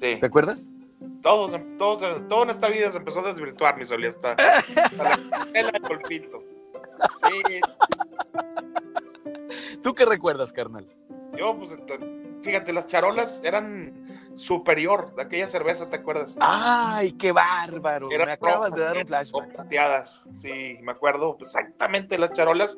sí. 0.00 0.16
¿te 0.18 0.24
acuerdas? 0.26 0.72
Todos, 1.22 1.60
todos, 1.78 2.28
todo 2.28 2.42
en 2.42 2.50
esta 2.50 2.68
vida 2.68 2.90
se 2.90 2.98
empezó 2.98 3.20
a 3.20 3.28
desvirtuar, 3.28 3.76
mi 3.76 3.84
Soli, 3.84 4.08
hasta, 4.08 4.32
hasta 4.32 5.02
la 5.02 5.10
escuela 5.14 5.70
del 5.70 5.82
golfito. 5.82 6.44
Sí, 7.26 7.60
¿Tú 9.82 9.94
qué 9.94 10.04
recuerdas, 10.04 10.52
carnal? 10.52 10.86
yo, 11.36 11.56
pues, 11.56 11.76
fíjate, 12.42 12.72
las 12.72 12.86
charolas 12.86 13.40
eran 13.42 14.02
superior 14.34 15.14
de 15.14 15.22
aquella 15.22 15.48
cerveza, 15.48 15.88
¿te 15.88 15.96
acuerdas? 15.96 16.36
¡Ay, 16.40 17.12
qué 17.12 17.32
bárbaro! 17.32 18.10
Eran 18.10 18.26
me 18.26 18.32
acabas 18.32 18.74
de 18.74 18.82
dar 18.82 18.96
un 18.96 19.06
flashback. 19.06 19.52
Plateadas, 19.52 20.28
sí, 20.32 20.78
me 20.82 20.92
acuerdo 20.92 21.36
exactamente 21.40 22.18
las 22.18 22.32
charolas 22.32 22.76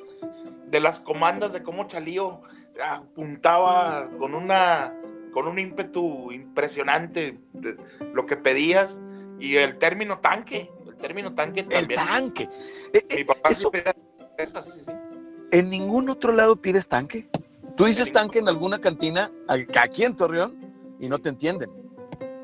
de 0.67 0.81
las 0.81 1.01
comandas 1.01 1.53
de 1.53 1.63
cómo 1.63 1.87
Chalío 1.87 2.41
apuntaba 2.85 4.09
con 4.19 4.35
una 4.35 4.93
con 5.35 5.49
un 5.49 5.59
ímpetu 5.59 6.31
impresionante 6.33 7.39
de 7.53 7.77
lo 8.15 8.25
que 8.25 8.37
pedías 8.37 9.01
y 9.41 9.57
el 9.57 9.77
término 9.79 10.21
tanque, 10.21 10.71
el 10.87 10.95
término 10.97 11.35
tanque 11.35 11.61
El 11.69 11.69
también. 11.89 12.01
tanque. 12.07 12.49
Eh, 12.93 13.05
eh, 13.11 13.17
Mi 13.19 13.25
papá 13.25 13.49
eso- 13.51 13.71
esa, 14.39 14.63
sí, 14.63 14.71
sí. 14.85 14.93
¿En 15.51 15.69
ningún 15.71 16.09
otro 16.09 16.33
lado 16.33 16.55
pides 16.57 16.89
tanque? 16.89 17.29
Tú 17.77 17.85
dices 17.85 18.13
tanque 18.13 18.39
en 18.39 18.49
alguna 18.49 18.81
cantina 18.81 19.33
aquí 19.77 20.05
en 20.05 20.15
Torreón 20.17 20.57
y 21.01 21.09
no 21.09 21.19
te 21.19 21.29
entienden. 21.31 21.69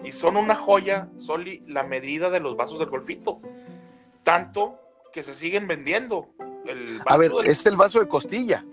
Y 0.03 0.11
son 0.11 0.37
una 0.37 0.57
joya, 0.57 1.09
Soli, 1.19 1.61
la 1.69 1.85
medida 1.85 2.29
de 2.29 2.41
los 2.41 2.57
vasos 2.57 2.81
del 2.81 2.91
golfito. 2.91 3.41
Tanto 4.25 4.81
que 5.13 5.23
se 5.23 5.33
siguen 5.35 5.69
vendiendo. 5.69 6.31
El 6.67 6.99
vaso 6.99 7.05
A 7.11 7.17
ver, 7.17 7.31
del- 7.33 7.47
es 7.47 7.65
el 7.67 7.77
vaso 7.77 8.01
de 8.01 8.09
costilla. 8.09 8.65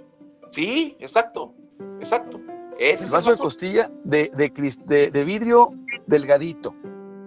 Sí, 0.52 0.98
exacto, 1.00 1.54
exacto. 2.00 2.40
Ese 2.80 2.94
es 2.96 3.02
El 3.04 3.10
vaso 3.10 3.32
de 3.32 3.38
costilla 3.38 3.90
de, 4.04 4.30
de, 4.36 4.50
de- 4.86 5.12
de 5.12 5.24
vidrio 5.24 5.72
delgadito. 6.06 6.76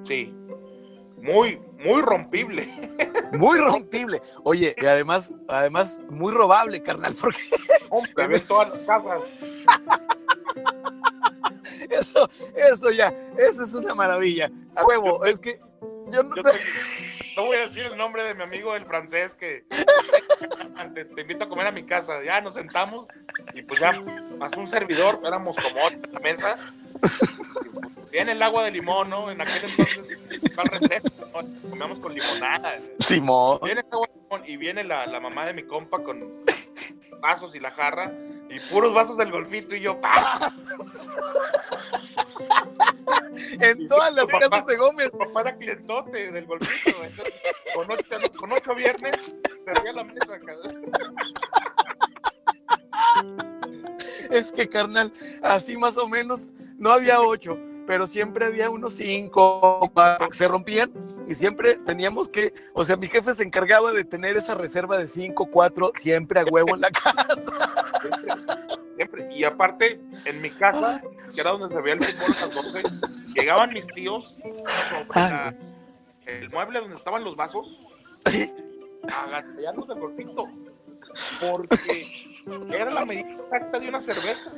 Sí. 0.05 0.35
Muy, 1.21 1.61
muy 1.79 2.01
rompible. 2.03 2.69
Muy 3.33 3.59
rompible. 3.59 4.21
Oye, 4.43 4.75
y 4.77 4.87
además, 4.87 5.33
además, 5.47 6.01
muy 6.11 6.33
robable, 6.33 6.83
carnal, 6.83 7.15
porque 7.21 7.39
Hombre, 7.91 8.27
ves 8.27 8.45
todas 8.47 8.71
las 8.71 8.83
casas. 8.83 9.23
eso, 11.91 12.29
eso 12.57 12.91
ya, 12.91 13.15
eso 13.39 13.63
es 13.63 13.75
una 13.75 13.95
maravilla. 13.95 14.51
A 14.75 14.85
huevo, 14.85 15.25
es 15.25 15.39
que 15.39 15.61
yo 16.11 16.23
no. 16.25 16.35
Yo 16.37 16.43
te- 16.43 16.51
no 17.37 17.45
voy 17.45 17.57
a 17.57 17.61
decir 17.61 17.87
el 17.91 17.97
nombre 17.97 18.23
de 18.23 18.35
mi 18.35 18.43
amigo 18.43 18.75
el 18.75 18.85
francés 18.85 19.35
que 19.35 19.65
te, 20.95 21.05
te 21.05 21.21
invito 21.21 21.45
a 21.45 21.49
comer 21.49 21.67
a 21.67 21.73
mi 21.73 21.85
casa. 21.85 22.23
Ya 22.23 22.41
nos 22.41 22.55
sentamos 22.55 23.07
y 23.55 23.63
pues 23.63 23.81
ya 23.81 24.03
pasó 24.39 24.61
un 24.61 24.69
servidor, 24.69 25.21
éramos 25.25 25.57
como 25.57 25.89
en 25.89 26.13
la 26.13 26.21
mesa. 26.21 26.57
Viene 28.11 28.33
el 28.33 28.43
agua 28.43 28.65
de 28.65 28.73
limón, 28.73 29.11
¿no? 29.11 29.31
En 29.31 29.41
aquel 29.41 29.71
entonces 29.71 30.19
refresco, 30.71 31.11
¿no? 31.33 31.71
comíamos 31.71 31.99
con 32.01 32.15
limonada. 32.15 32.79
Simón. 32.99 33.61
Viene 33.63 33.81
el 33.81 33.87
agua 33.93 34.09
de 34.09 34.21
limón 34.21 34.43
y 34.49 34.57
viene 34.57 34.85
la, 34.85 35.07
la 35.07 35.21
mamá 35.21 35.47
de 35.47 35.55
mi 35.55 35.63
compa 35.63 36.03
con 36.03 36.45
vasos 37.21 37.55
y 37.55 37.61
la 37.61 37.71
jarra 37.71 38.13
y 38.51 38.59
puros 38.71 38.93
vasos 38.93 39.17
del 39.17 39.31
golfito 39.31 39.75
y 39.77 39.81
yo, 39.81 40.01
¡pah! 40.01 40.51
En 43.61 43.87
todas 43.89 44.13
las 44.15 44.27
papá- 44.27 44.49
casas 44.51 44.67
de 44.67 44.77
Gómez. 44.77 45.11
Papá 45.17 45.41
era 45.43 45.57
clientote 45.57 46.33
del 46.33 46.47
golfito. 46.47 46.97
entonces, 47.05 47.35
con, 47.75 47.91
ocho, 47.91 48.33
con 48.37 48.53
ocho 48.53 48.75
viernes 48.75 49.17
servía 49.65 49.93
la 49.93 50.05
mesa. 50.05 50.39
cabrón. 50.41 50.91
Es 54.31 54.53
que, 54.53 54.69
carnal, 54.69 55.13
así 55.43 55.77
más 55.77 55.97
o 55.97 56.07
menos, 56.09 56.55
no 56.79 56.91
había 56.93 57.21
ocho, 57.21 57.59
pero 57.91 58.07
siempre 58.07 58.45
había 58.45 58.71
unos 58.71 58.95
cinco, 58.95 59.91
cuatro, 59.93 60.29
que 60.29 60.37
se 60.37 60.47
rompían 60.47 60.93
y 61.27 61.35
siempre 61.35 61.75
teníamos 61.75 62.29
que, 62.29 62.55
o 62.73 62.85
sea, 62.85 62.95
mi 62.95 63.09
jefe 63.09 63.35
se 63.35 63.43
encargaba 63.43 63.91
de 63.91 64.05
tener 64.05 64.37
esa 64.37 64.55
reserva 64.55 64.97
de 64.97 65.09
cinco, 65.09 65.47
cuatro, 65.51 65.91
siempre 65.97 66.39
a 66.39 66.45
huevo 66.45 66.77
en 66.77 66.83
la 66.83 66.91
casa. 66.93 67.53
Siempre, 68.01 68.33
siempre. 68.95 69.29
Y 69.35 69.43
aparte, 69.43 70.01
en 70.25 70.41
mi 70.41 70.51
casa, 70.51 71.03
que 71.35 71.41
era 71.41 71.51
donde 71.51 71.75
se 71.75 71.81
veía 71.81 71.95
el 71.95 72.05
fútbol 72.05 72.37
a 72.37 72.47
las 72.47 72.55
12, 72.55 73.33
llegaban 73.35 73.73
mis 73.73 73.89
tíos 73.89 74.37
sobre 74.89 75.09
la- 75.21 75.55
el 76.27 76.49
mueble 76.51 76.79
donde 76.79 76.95
estaban 76.95 77.25
los 77.25 77.35
vasos, 77.35 77.77
agatearlos 79.03 79.89
del 79.89 79.99
golfito. 79.99 80.47
Porque 81.41 82.07
era 82.73 82.89
la 82.89 83.05
medida 83.05 83.33
exacta 83.33 83.81
de 83.81 83.89
una 83.89 83.99
cerveza. 83.99 84.53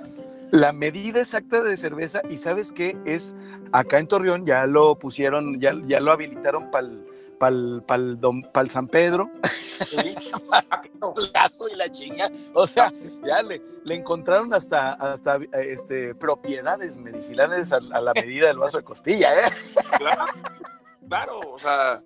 La 0.52 0.72
medida 0.72 1.20
exacta 1.20 1.62
de 1.62 1.76
cerveza, 1.76 2.22
y 2.30 2.36
sabes 2.36 2.72
qué 2.72 2.96
es, 3.04 3.34
acá 3.72 3.98
en 3.98 4.06
Torreón 4.06 4.46
ya 4.46 4.66
lo 4.66 4.96
pusieron, 4.98 5.58
ya, 5.60 5.72
ya 5.86 5.98
lo 5.98 6.12
habilitaron 6.12 6.70
para 6.70 6.86
el 6.86 7.04
pal, 7.38 7.82
pal, 7.86 8.20
don- 8.20 8.42
pal 8.52 8.70
San 8.70 8.86
Pedro, 8.86 9.30
lazo 11.34 11.68
y 11.68 11.74
la 11.74 11.90
chinga. 11.90 12.30
O 12.54 12.66
sea, 12.66 12.92
ya 13.24 13.42
le, 13.42 13.60
le 13.84 13.94
encontraron 13.94 14.52
hasta, 14.54 14.92
hasta 14.92 15.38
este, 15.54 16.14
propiedades 16.14 16.98
medicinales 16.98 17.72
a, 17.72 17.76
a 17.92 18.00
la 18.00 18.12
medida 18.14 18.46
del 18.48 18.58
vaso 18.58 18.78
de 18.78 18.84
costilla, 18.84 19.32
¿eh? 19.32 19.50
Claro, 19.98 20.24
claro, 21.08 21.40
o 21.54 21.58
sea, 21.58 22.02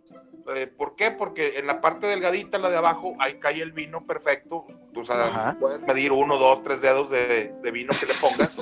eh, 0.54 0.66
¿por 0.66 0.94
qué? 0.96 1.10
Porque 1.10 1.58
en 1.58 1.66
la 1.66 1.80
parte 1.80 2.06
delgadita, 2.06 2.58
la 2.58 2.70
de 2.70 2.76
abajo, 2.76 3.14
ahí 3.18 3.38
cae 3.38 3.60
el 3.62 3.72
vino 3.72 4.06
perfecto. 4.06 4.66
O 4.94 5.04
sea, 5.04 5.24
Ajá. 5.26 5.56
puedes 5.58 5.80
medir 5.80 6.12
uno, 6.12 6.38
dos, 6.38 6.62
tres 6.62 6.80
dedos 6.80 7.10
de, 7.10 7.52
de 7.62 7.70
vino 7.70 7.92
que 7.98 8.06
le 8.06 8.14
pongas. 8.14 8.56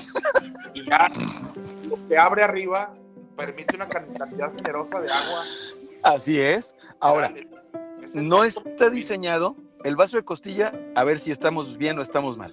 y 0.75 0.85
ya 0.89 1.07
lo 1.89 1.97
que 2.09 2.17
abre 2.19 2.43
arriba 2.43 2.95
permite 3.37 3.77
una 3.77 3.89
can- 3.89 4.13
cantidad 4.15 4.53
generosa 4.55 5.01
de 5.01 5.11
agua. 5.11 5.41
Así 6.03 6.41
es. 6.41 6.75
Ahora, 7.01 7.33
Es 8.03 8.15
no 8.15 8.45
está 8.45 8.91
diseñado, 8.91 9.57
el 9.85 9.97
vaso 9.97 10.17
de 10.17 10.25
costilla, 10.25 10.73
a 10.95 11.05
ver 11.05 11.19
si 11.19 11.31
estamos 11.31 11.77
bien 11.77 11.99
o 11.99 12.03
estamos 12.03 12.37
mal, 12.37 12.53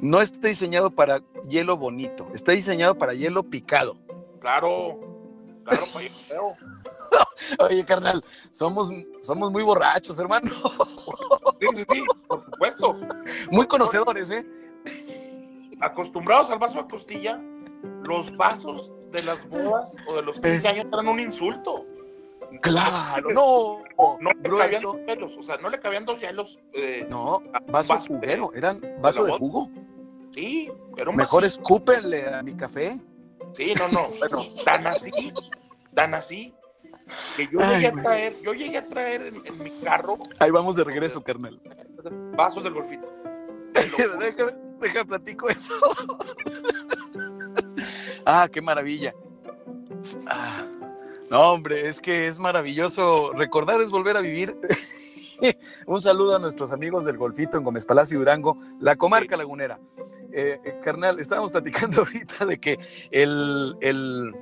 no 0.00 0.20
está 0.20 0.48
diseñado 0.48 0.90
para 0.90 1.20
hielo 1.48 1.76
bonito, 1.76 2.26
está 2.34 2.52
diseñado 2.52 2.96
para 2.96 3.12
hielo 3.14 3.42
picado. 3.42 3.96
Claro, 4.40 4.98
claro, 5.64 5.82
pa' 5.92 6.00
yo 6.02 6.08
creo. 6.28 6.52
Oye, 7.58 7.84
carnal, 7.84 8.22
somos, 8.50 8.90
somos 9.22 9.50
muy 9.50 9.62
borrachos, 9.62 10.18
hermano. 10.18 10.48
Sí, 11.60 11.66
sí, 11.74 11.84
sí, 11.90 12.04
por 12.26 12.40
supuesto. 12.40 12.94
Muy 13.50 13.66
conocedores, 13.66 14.30
¿eh? 14.30 14.46
Acostumbrados 15.80 16.50
al 16.50 16.58
vaso 16.58 16.78
a 16.78 16.86
costilla, 16.88 17.40
los 18.04 18.36
vasos 18.36 18.92
de 19.10 19.22
las 19.22 19.48
bodas 19.48 19.96
o 20.06 20.16
de 20.16 20.22
los 20.22 20.38
15 20.40 20.68
años 20.68 20.86
eran 20.92 21.08
un 21.08 21.20
insulto. 21.20 21.86
Claro, 22.60 23.30
no. 23.30 23.78
No 24.20 24.30
le 24.32 24.58
cabían 24.58 24.82
dos 24.82 24.96
hielos, 25.06 25.32
o 25.38 25.42
sea, 25.42 25.56
no 25.58 25.70
le 25.70 25.80
cabían 25.80 26.04
dos 26.04 26.20
hielos. 26.20 26.58
eh, 26.74 27.06
No, 27.08 27.40
vaso 27.68 27.94
vaso 27.94 28.06
juguero, 28.08 28.50
eran 28.54 28.80
vaso 29.00 29.22
de 29.24 29.30
boda. 29.30 29.38
jugo. 29.38 29.70
Sí, 30.34 30.70
un 30.70 31.16
Mejor 31.16 31.42
vasito. 31.42 31.62
escúpenle 31.62 32.28
a 32.34 32.42
mi 32.42 32.54
café. 32.54 33.00
Sí, 33.54 33.72
no, 33.74 33.88
no, 33.88 34.00
bueno, 34.18 34.38
tan 34.64 34.86
así, 34.86 35.10
tan 35.94 36.14
así, 36.14 36.54
que 37.36 37.48
yo 37.48 37.60
llegué 37.60 37.86
a 37.86 37.92
traer, 37.92 38.34
yo 38.42 38.52
llegué 38.52 38.78
a 38.78 38.86
traer 38.86 39.32
en, 39.44 39.62
mi 39.62 39.70
carro. 39.82 40.18
Ahí 40.38 40.50
vamos 40.50 40.76
de 40.76 40.84
regreso, 40.84 41.22
carnal. 41.22 41.60
Vasos 42.36 42.64
del 42.64 42.74
golfito. 42.74 43.12
déjame 44.80 45.04
platico 45.04 45.48
eso. 45.48 45.74
ah, 48.26 48.48
qué 48.50 48.60
maravilla. 48.60 49.14
Ah, 50.26 50.66
no, 51.30 51.52
hombre, 51.52 51.88
es 51.88 52.00
que 52.00 52.26
es 52.26 52.38
maravilloso. 52.38 53.32
Recordar 53.34 53.80
es 53.80 53.90
volver 53.90 54.16
a 54.16 54.20
vivir. 54.20 54.56
Un 55.86 56.02
saludo 56.02 56.36
a 56.36 56.38
nuestros 56.38 56.72
amigos 56.72 57.04
del 57.04 57.16
Golfito 57.16 57.56
en 57.56 57.64
Gómez 57.64 57.86
Palacio 57.86 58.16
y 58.16 58.18
Durango, 58.18 58.58
la 58.78 58.96
comarca 58.96 59.36
lagunera. 59.36 59.78
Eh, 60.32 60.60
eh, 60.64 60.78
carnal, 60.82 61.18
estábamos 61.18 61.52
platicando 61.52 62.00
ahorita 62.00 62.46
de 62.46 62.60
que 62.60 62.78
el, 63.10 63.76
el 63.80 64.34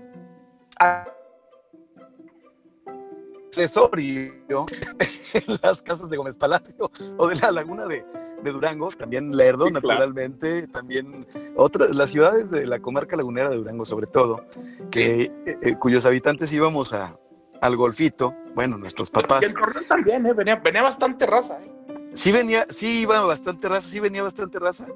accesorio 3.59 4.33
en 5.35 5.59
las 5.63 5.83
casas 5.83 6.11
de 6.11 6.17
Gómez 6.17 6.37
Palacio 6.37 6.91
o 7.17 7.27
de 7.27 7.37
la 7.37 7.51
laguna 7.51 7.87
de, 7.87 8.05
de 8.43 8.53
Durango, 8.53 8.89
también 8.89 9.37
Lerdo, 9.37 9.71
naturalmente, 9.71 10.69
también 10.69 11.27
otras, 11.57 11.91
las 11.91 12.11
ciudades 12.11 12.51
de 12.51 12.67
la 12.67 12.79
comarca 12.79 13.17
lagunera 13.17 13.51
de 13.51 13.57
Durango, 13.57 13.85
sobre 13.85 14.07
todo, 14.07 14.45
que, 14.91 15.33
eh, 15.47 15.77
cuyos 15.79 16.07
habitantes 16.07 16.53
íbamos 16.53 16.93
a, 16.93 17.19
al 17.61 17.77
golfito, 17.77 18.35
bueno, 18.55 18.79
nuestros 18.79 19.11
papás. 19.11 19.45
el 19.45 19.87
también, 19.87 20.27
¿eh? 20.27 20.33
venía, 20.33 20.57
venía 20.57 20.83
bastante 20.83 21.27
raza. 21.27 21.59
¿eh? 21.61 21.73
Sí 22.15 22.33
venía, 22.33 22.67
sí 22.71 23.01
iba 23.01 23.21
bastante 23.25 23.69
raza, 23.69 23.89
sí 23.89 24.01
venía 24.01 24.23
bastante 24.23 24.59
raza. 24.59 24.87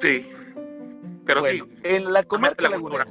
Sí, 0.00 0.30
pero 1.26 1.44
sí. 1.44 1.62
En 1.82 2.12
la 2.12 2.22
comarca 2.22 2.68
lagunera. 2.68 3.06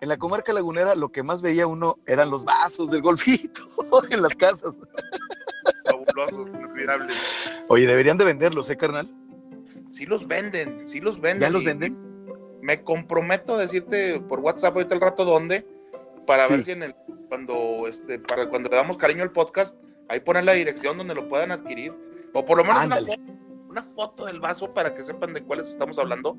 En 0.00 0.08
la 0.08 0.16
comarca 0.16 0.52
lagunera 0.52 0.94
lo 0.94 1.10
que 1.10 1.22
más 1.22 1.42
veía 1.42 1.66
uno 1.66 1.98
eran 2.06 2.30
los 2.30 2.44
vasos 2.44 2.90
del 2.90 3.02
golfito 3.02 3.62
en 4.10 4.22
las 4.22 4.36
casas. 4.36 4.80
Fabulosos, 5.84 6.48
admirables. 6.54 7.50
Oye, 7.68 7.86
deberían 7.86 8.16
de 8.18 8.24
venderlos, 8.24 8.70
¿eh, 8.70 8.76
carnal? 8.76 9.10
Sí 9.88 10.06
los 10.06 10.28
venden, 10.28 10.86
sí 10.86 11.00
los 11.00 11.20
venden. 11.20 11.48
¿Ya 11.48 11.50
los 11.50 11.64
venden? 11.64 11.98
Me 12.60 12.82
comprometo 12.84 13.54
a 13.54 13.58
decirte 13.58 14.20
por 14.20 14.40
WhatsApp 14.40 14.76
ahorita 14.76 14.94
el 14.94 15.00
rato 15.00 15.24
dónde, 15.24 15.66
para 16.26 16.46
ver 16.46 16.62
si 16.62 16.72
en 16.72 16.82
el, 16.82 16.94
cuando, 17.28 17.86
este, 17.88 18.18
para 18.18 18.48
cuando 18.48 18.68
le 18.68 18.76
damos 18.76 18.96
cariño 18.96 19.22
al 19.22 19.32
podcast, 19.32 19.78
ahí 20.08 20.20
ponen 20.20 20.46
la 20.46 20.52
dirección 20.52 20.98
donde 20.98 21.14
lo 21.14 21.28
puedan 21.28 21.50
adquirir. 21.50 21.94
O 22.34 22.44
por 22.44 22.58
lo 22.58 22.64
menos 22.64 22.84
una 22.84 22.96
foto, 22.96 23.22
una 23.78 23.82
foto, 23.82 24.26
del 24.26 24.40
vaso 24.40 24.72
para 24.72 24.94
que 24.94 25.02
sepan 25.02 25.32
de 25.32 25.42
cuáles 25.42 25.68
estamos 25.68 25.98
hablando. 25.98 26.36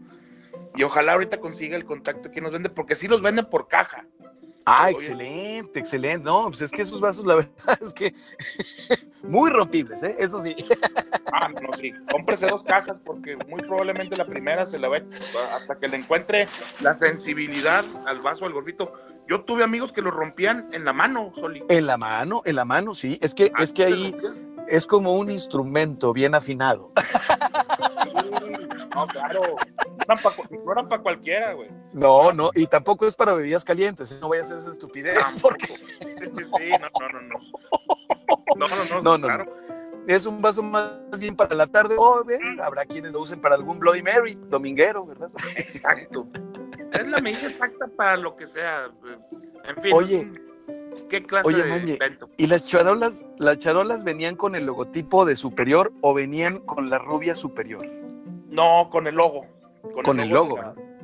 Y 0.76 0.84
ojalá 0.84 1.14
ahorita 1.14 1.40
consiga 1.40 1.78
el 1.78 1.86
contacto 1.86 2.32
que 2.32 2.42
nos 2.42 2.52
vende, 2.52 2.70
porque 2.70 2.96
sí 2.96 3.08
los 3.08 3.22
venden 3.22 3.46
por 3.46 3.68
caja. 3.68 4.06
Ah, 4.66 4.92
excelente, 4.92 5.80
excelente. 5.80 6.26
No, 6.26 6.48
pues 6.50 6.62
es 6.62 6.72
que 6.72 6.84
esos 6.84 7.00
vasos, 7.00 7.26
la 7.26 7.36
verdad 7.36 7.80
es 7.82 7.94
que 7.94 8.14
muy 9.24 9.50
rompibles, 9.50 10.04
¿eh? 10.04 10.16
Eso 10.20 10.42
sí. 10.42 10.56
Ah, 11.32 11.48
no, 11.48 11.72
sí. 11.74 11.94
Cómprese 12.12 12.48
dos 12.48 12.64
cajas 12.64 13.00
porque 13.00 13.38
muy 13.48 13.62
probablemente 13.62 14.18
la 14.18 14.26
primera 14.26 14.66
se 14.66 14.80
la 14.80 14.90
ve 14.90 15.06
hasta 15.54 15.78
que 15.78 15.88
le 15.88 15.98
encuentre 15.98 16.48
la 16.82 16.96
sensibilidad 16.96 17.86
al 18.08 18.20
vaso, 18.20 18.46
al 18.46 18.54
gorrito. 18.54 18.94
Yo 19.28 19.42
tuve 19.42 19.64
amigos 19.64 19.92
que 19.92 20.02
lo 20.02 20.10
rompían 20.10 20.68
en 20.74 20.86
la 20.86 20.92
mano, 20.92 21.32
Soli. 21.36 21.64
En 21.70 21.86
la 21.86 21.98
mano, 21.98 22.42
en 22.46 22.56
la 22.56 22.66
mano, 22.66 22.96
sí. 22.96 23.20
Es 23.22 23.36
que, 23.36 23.52
es 23.60 23.74
que 23.74 23.84
ahí 23.86 24.16
es 24.70 24.86
como 24.86 25.14
un 25.14 25.32
instrumento 25.32 26.14
bien 26.14 26.36
afinado. 26.36 26.92
no, 28.96 29.08
claro. 29.08 29.42
No 30.08 30.72
eran 30.72 30.90
para 30.90 31.02
cualquiera, 31.02 31.54
güey. 31.54 31.70
No, 31.94 32.34
no, 32.34 32.52
y 32.56 32.68
tampoco 32.68 33.06
es 33.06 33.16
para 33.16 33.34
bebidas 33.34 33.64
calientes. 33.64 34.12
¿eh? 34.12 34.18
No 34.22 34.28
voy 34.28 34.40
a 34.40 34.42
hacer 34.42 34.58
esa 34.58 34.72
estupidez. 34.72 35.38
Porque... 35.42 35.68
Sí, 36.50 36.70
no, 36.80 36.90
no, 37.00 37.10
no, 37.10 37.22
no. 37.22 37.36
No, 38.56 38.68
no, 38.68 39.02
no, 39.02 39.18
no, 39.18 39.28
claro. 39.28 39.46
Es 40.08 40.26
un 40.26 40.42
vaso 40.42 40.64
más 40.64 41.20
bien 41.20 41.36
para 41.36 41.56
la 41.56 41.68
tarde. 41.68 41.96
O 41.98 42.24
bien, 42.24 42.60
habrá 42.62 42.86
quienes 42.86 43.14
lo 43.14 43.22
usen 43.22 43.40
para 43.40 43.56
algún 43.56 43.80
Bloody 43.80 44.02
Mary, 44.02 44.38
dominguero, 44.50 45.06
¿verdad? 45.06 45.30
Exacto. 45.56 46.28
Es 46.92 47.08
la 47.08 47.20
medida 47.20 47.48
exacta 47.48 47.88
para 47.88 48.18
lo 48.18 48.36
que 48.36 48.48
sea. 48.48 48.92
En 49.66 49.82
fin. 49.82 49.94
Oye. 49.94 50.32
¿Qué 51.08 51.24
clase 51.24 51.52
de 51.52 51.78
invento? 51.78 52.30
¿Y 52.38 52.48
las 52.48 52.66
charolas, 52.66 53.28
las 53.38 53.60
charolas 53.60 54.04
venían 54.04 54.36
con 54.36 54.56
el 54.56 54.66
logotipo 54.66 55.26
de 55.26 55.36
superior 55.36 55.94
o 56.02 56.14
venían 56.14 56.60
con 56.60 56.90
la 56.90 56.98
rubia 56.98 57.36
superior? 57.36 57.86
No, 58.50 58.90
con 58.90 59.08
el 59.08 59.16
logo. 59.16 59.46
Con, 60.04 60.20
el, 60.20 60.30
logo. 60.30 60.60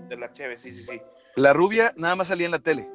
De 0.10 0.18
la, 0.18 0.34
Cheve, 0.34 0.58
sí, 0.58 0.72
sí, 0.72 0.84
sí. 0.84 1.02
La 1.36 1.54
rubia 1.54 1.94
nada 1.96 2.16
más 2.16 2.28
salía 2.28 2.46
en 2.46 2.52
la 2.52 2.60
tele. 2.60 2.90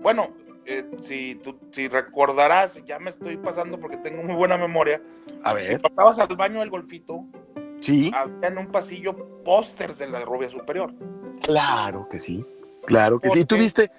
Bueno, 0.00 0.34
eh, 0.66 0.84
si 1.00 1.36
tú 1.36 1.58
si 1.70 1.88
recordarás, 1.88 2.84
ya 2.84 2.98
me 2.98 3.10
estoy 3.10 3.36
pasando 3.36 3.78
porque 3.78 3.96
tengo 3.98 4.22
muy 4.22 4.34
buena 4.34 4.56
memoria. 4.56 5.00
A 5.42 5.54
ver. 5.54 5.66
Si 5.66 5.76
pasabas 5.76 6.18
al 6.18 6.34
baño 6.36 6.60
del 6.60 6.70
golfito, 6.70 7.24
sí. 7.80 8.10
había 8.14 8.48
en 8.48 8.58
un 8.58 8.68
pasillo 8.68 9.42
pósters 9.44 9.98
de 9.98 10.08
la 10.08 10.20
rubia 10.20 10.48
superior. 10.48 10.92
Claro 11.42 12.08
que 12.08 12.18
sí, 12.18 12.44
claro 12.86 13.20
que 13.20 13.30
sí. 13.30 13.44
¿Tú 13.44 13.56
viste? 13.56 13.90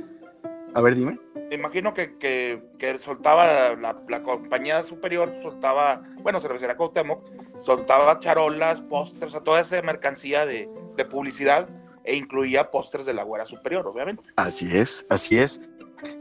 A 0.73 0.81
ver, 0.81 0.95
dime. 0.95 1.19
Me 1.49 1.55
imagino 1.55 1.93
que, 1.93 2.17
que, 2.17 2.99
soltaba 2.99 3.75
la, 3.75 4.01
la, 4.07 4.23
compañía 4.23 4.81
superior, 4.83 5.31
soltaba, 5.41 6.01
bueno, 6.21 6.41
cervecería 6.41 6.75
Cuauhtémoc, 6.75 7.23
soltaba 7.57 8.19
charolas, 8.19 8.81
pósters, 8.81 9.35
o 9.35 9.41
toda 9.41 9.61
esa 9.61 9.81
mercancía 9.81 10.45
de, 10.45 10.69
de 10.95 11.05
publicidad 11.05 11.69
e 12.03 12.15
incluía 12.15 12.71
pósters 12.71 13.05
de 13.05 13.13
la 13.13 13.23
güera 13.23 13.45
superior, 13.45 13.87
obviamente. 13.87 14.29
Así 14.35 14.75
es, 14.75 15.05
así 15.09 15.37
es. 15.37 15.61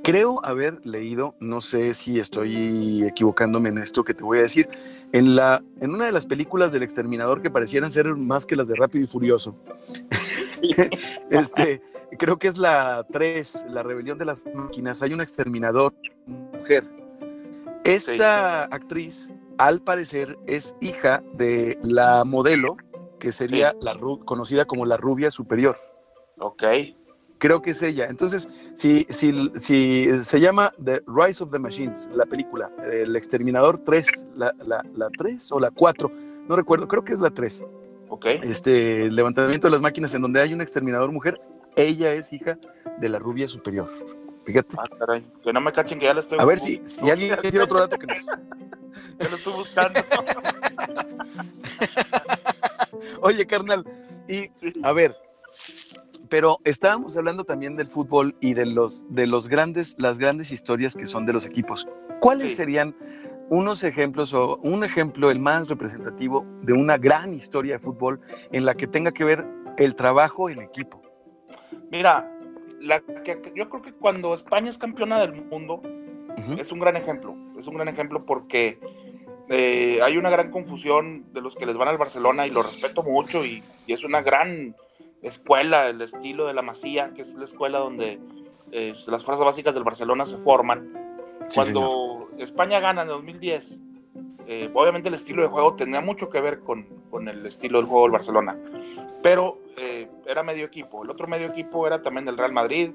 Creo 0.02 0.44
haber 0.44 0.84
leído, 0.86 1.34
no 1.40 1.60
sé 1.60 1.94
si 1.94 2.20
estoy 2.20 3.04
equivocándome 3.04 3.70
en 3.70 3.78
esto 3.78 4.04
que 4.04 4.14
te 4.14 4.22
voy 4.22 4.38
a 4.38 4.42
decir, 4.42 4.68
en, 5.12 5.36
la, 5.36 5.62
en 5.80 5.90
una 5.92 6.06
de 6.06 6.12
las 6.12 6.26
películas 6.26 6.72
del 6.72 6.82
exterminador 6.82 7.42
que 7.42 7.50
parecieran 7.50 7.90
ser 7.90 8.14
más 8.14 8.46
que 8.46 8.56
las 8.56 8.68
de 8.68 8.76
Rápido 8.76 9.04
y 9.04 9.06
Furioso. 9.06 9.54
este, 11.30 11.82
creo 12.18 12.38
que 12.38 12.48
es 12.48 12.58
la 12.58 13.06
3, 13.10 13.66
la 13.70 13.82
rebelión 13.82 14.18
de 14.18 14.24
las 14.24 14.44
máquinas. 14.54 15.02
Hay 15.02 15.12
un 15.12 15.20
exterminador, 15.20 15.94
mujer. 16.26 16.84
Esta 17.84 18.64
actriz, 18.64 19.32
al 19.58 19.80
parecer, 19.82 20.38
es 20.46 20.74
hija 20.80 21.22
de 21.34 21.78
la 21.82 22.24
modelo 22.24 22.76
que 23.18 23.32
sería 23.32 23.74
la 23.80 23.98
conocida 24.24 24.64
como 24.64 24.86
la 24.86 24.96
rubia 24.96 25.30
superior. 25.30 25.78
Ok 26.38 26.64
creo 27.44 27.60
que 27.60 27.72
es 27.72 27.82
ella. 27.82 28.06
Entonces, 28.08 28.48
si, 28.72 29.06
si, 29.10 29.52
si 29.58 30.08
se 30.20 30.40
llama 30.40 30.72
The 30.82 31.02
Rise 31.06 31.44
of 31.44 31.50
the 31.50 31.58
Machines, 31.58 32.08
la 32.14 32.24
película, 32.24 32.70
El 32.90 33.14
Exterminador 33.16 33.76
3, 33.84 34.28
la, 34.34 34.54
la, 34.64 34.82
la 34.94 35.10
3 35.10 35.52
o 35.52 35.60
la 35.60 35.70
4, 35.70 36.10
no 36.48 36.56
recuerdo, 36.56 36.88
creo 36.88 37.04
que 37.04 37.12
es 37.12 37.20
la 37.20 37.28
3. 37.28 37.64
Ok. 38.08 38.26
Este, 38.44 39.10
levantamiento 39.10 39.66
de 39.66 39.72
las 39.72 39.82
máquinas 39.82 40.14
en 40.14 40.22
donde 40.22 40.40
hay 40.40 40.54
un 40.54 40.62
exterminador 40.62 41.12
mujer, 41.12 41.38
ella 41.76 42.12
es 42.12 42.32
hija 42.32 42.58
de 42.98 43.08
la 43.08 43.18
rubia 43.18 43.48
superior. 43.48 43.90
Fíjate. 44.44 44.76
Ah, 44.78 44.88
caray. 44.98 45.26
Que 45.42 45.52
no 45.52 45.60
me 45.60 45.72
cachen 45.72 45.98
que 45.98 46.06
ya 46.06 46.14
la 46.14 46.20
estoy 46.20 46.38
A 46.38 46.44
ver 46.44 46.60
si, 46.60 46.80
si 46.84 47.10
alguien 47.10 47.36
tiene 47.40 47.60
otro 47.60 47.80
dato 47.80 47.98
que 47.98 48.06
nos. 48.06 48.18
Yo 48.24 49.30
lo 49.30 49.36
estoy 49.36 49.52
buscando. 49.54 50.00
Oye, 53.22 53.46
carnal. 53.46 53.84
Y 54.28 54.50
a 54.82 54.92
ver, 54.92 55.14
pero 56.28 56.58
estábamos 56.64 57.16
hablando 57.16 57.44
también 57.44 57.76
del 57.76 57.88
fútbol 57.88 58.36
y 58.40 58.54
de 58.54 58.66
los, 58.66 59.04
de 59.08 59.26
los 59.26 59.48
grandes, 59.48 59.94
las 59.98 60.18
grandes 60.18 60.50
historias 60.50 60.94
que 60.94 61.06
son 61.06 61.26
de 61.26 61.32
los 61.32 61.46
equipos. 61.46 61.88
¿Cuáles 62.20 62.56
serían 62.56 62.94
unos 63.50 63.84
ejemplos 63.84 64.32
o 64.32 64.56
un 64.58 64.84
ejemplo, 64.84 65.30
el 65.30 65.38
más 65.38 65.68
representativo 65.68 66.46
de 66.62 66.72
una 66.72 66.96
gran 66.96 67.34
historia 67.34 67.74
de 67.74 67.78
fútbol 67.78 68.20
en 68.52 68.64
la 68.64 68.74
que 68.74 68.86
tenga 68.86 69.12
que 69.12 69.24
ver 69.24 69.44
el 69.76 69.94
trabajo 69.94 70.48
en 70.48 70.62
equipo? 70.62 71.03
Mira, 71.94 72.28
la 72.80 73.02
yo 73.54 73.68
creo 73.68 73.82
que 73.82 73.92
cuando 73.92 74.34
España 74.34 74.68
es 74.68 74.78
campeona 74.78 75.20
del 75.20 75.32
mundo, 75.44 75.80
es 76.58 76.72
un 76.72 76.80
gran 76.80 76.96
ejemplo. 76.96 77.36
Es 77.56 77.68
un 77.68 77.74
gran 77.74 77.86
ejemplo 77.86 78.26
porque 78.26 78.80
eh, 79.48 80.00
hay 80.02 80.16
una 80.16 80.28
gran 80.28 80.50
confusión 80.50 81.32
de 81.32 81.40
los 81.40 81.54
que 81.54 81.66
les 81.66 81.76
van 81.76 81.86
al 81.86 81.96
Barcelona 81.96 82.48
y 82.48 82.50
lo 82.50 82.64
respeto 82.64 83.04
mucho 83.04 83.44
y 83.44 83.62
es 83.86 84.02
una 84.02 84.22
gran 84.22 84.74
escuela, 85.22 85.88
el 85.88 86.02
estilo 86.02 86.46
de 86.48 86.54
la 86.54 86.62
Masía, 86.62 87.12
que 87.14 87.22
es 87.22 87.34
la 87.34 87.44
escuela 87.44 87.78
donde 87.78 88.18
eh, 88.72 88.92
las 89.06 89.24
fuerzas 89.24 89.44
básicas 89.44 89.74
del 89.74 89.84
Barcelona 89.84 90.26
se 90.26 90.38
forman. 90.38 90.92
Cuando 91.54 92.26
España 92.38 92.80
gana 92.80 93.02
en 93.02 93.08
2010, 93.08 93.82
eh, 94.46 94.70
obviamente 94.74 95.08
el 95.08 95.14
estilo 95.14 95.42
de 95.42 95.48
juego 95.48 95.74
tenía 95.74 96.00
mucho 96.00 96.28
que 96.28 96.40
ver 96.40 96.60
con, 96.60 96.86
con 97.10 97.28
el 97.28 97.44
estilo 97.46 97.78
del 97.78 97.86
juego 97.86 98.04
del 98.04 98.12
Barcelona, 98.12 98.58
pero 99.22 99.58
eh, 99.76 100.08
era 100.26 100.42
medio 100.42 100.64
equipo. 100.64 101.04
El 101.04 101.10
otro 101.10 101.26
medio 101.26 101.48
equipo 101.48 101.86
era 101.86 102.02
también 102.02 102.24
del 102.24 102.36
Real 102.36 102.52
Madrid, 102.52 102.90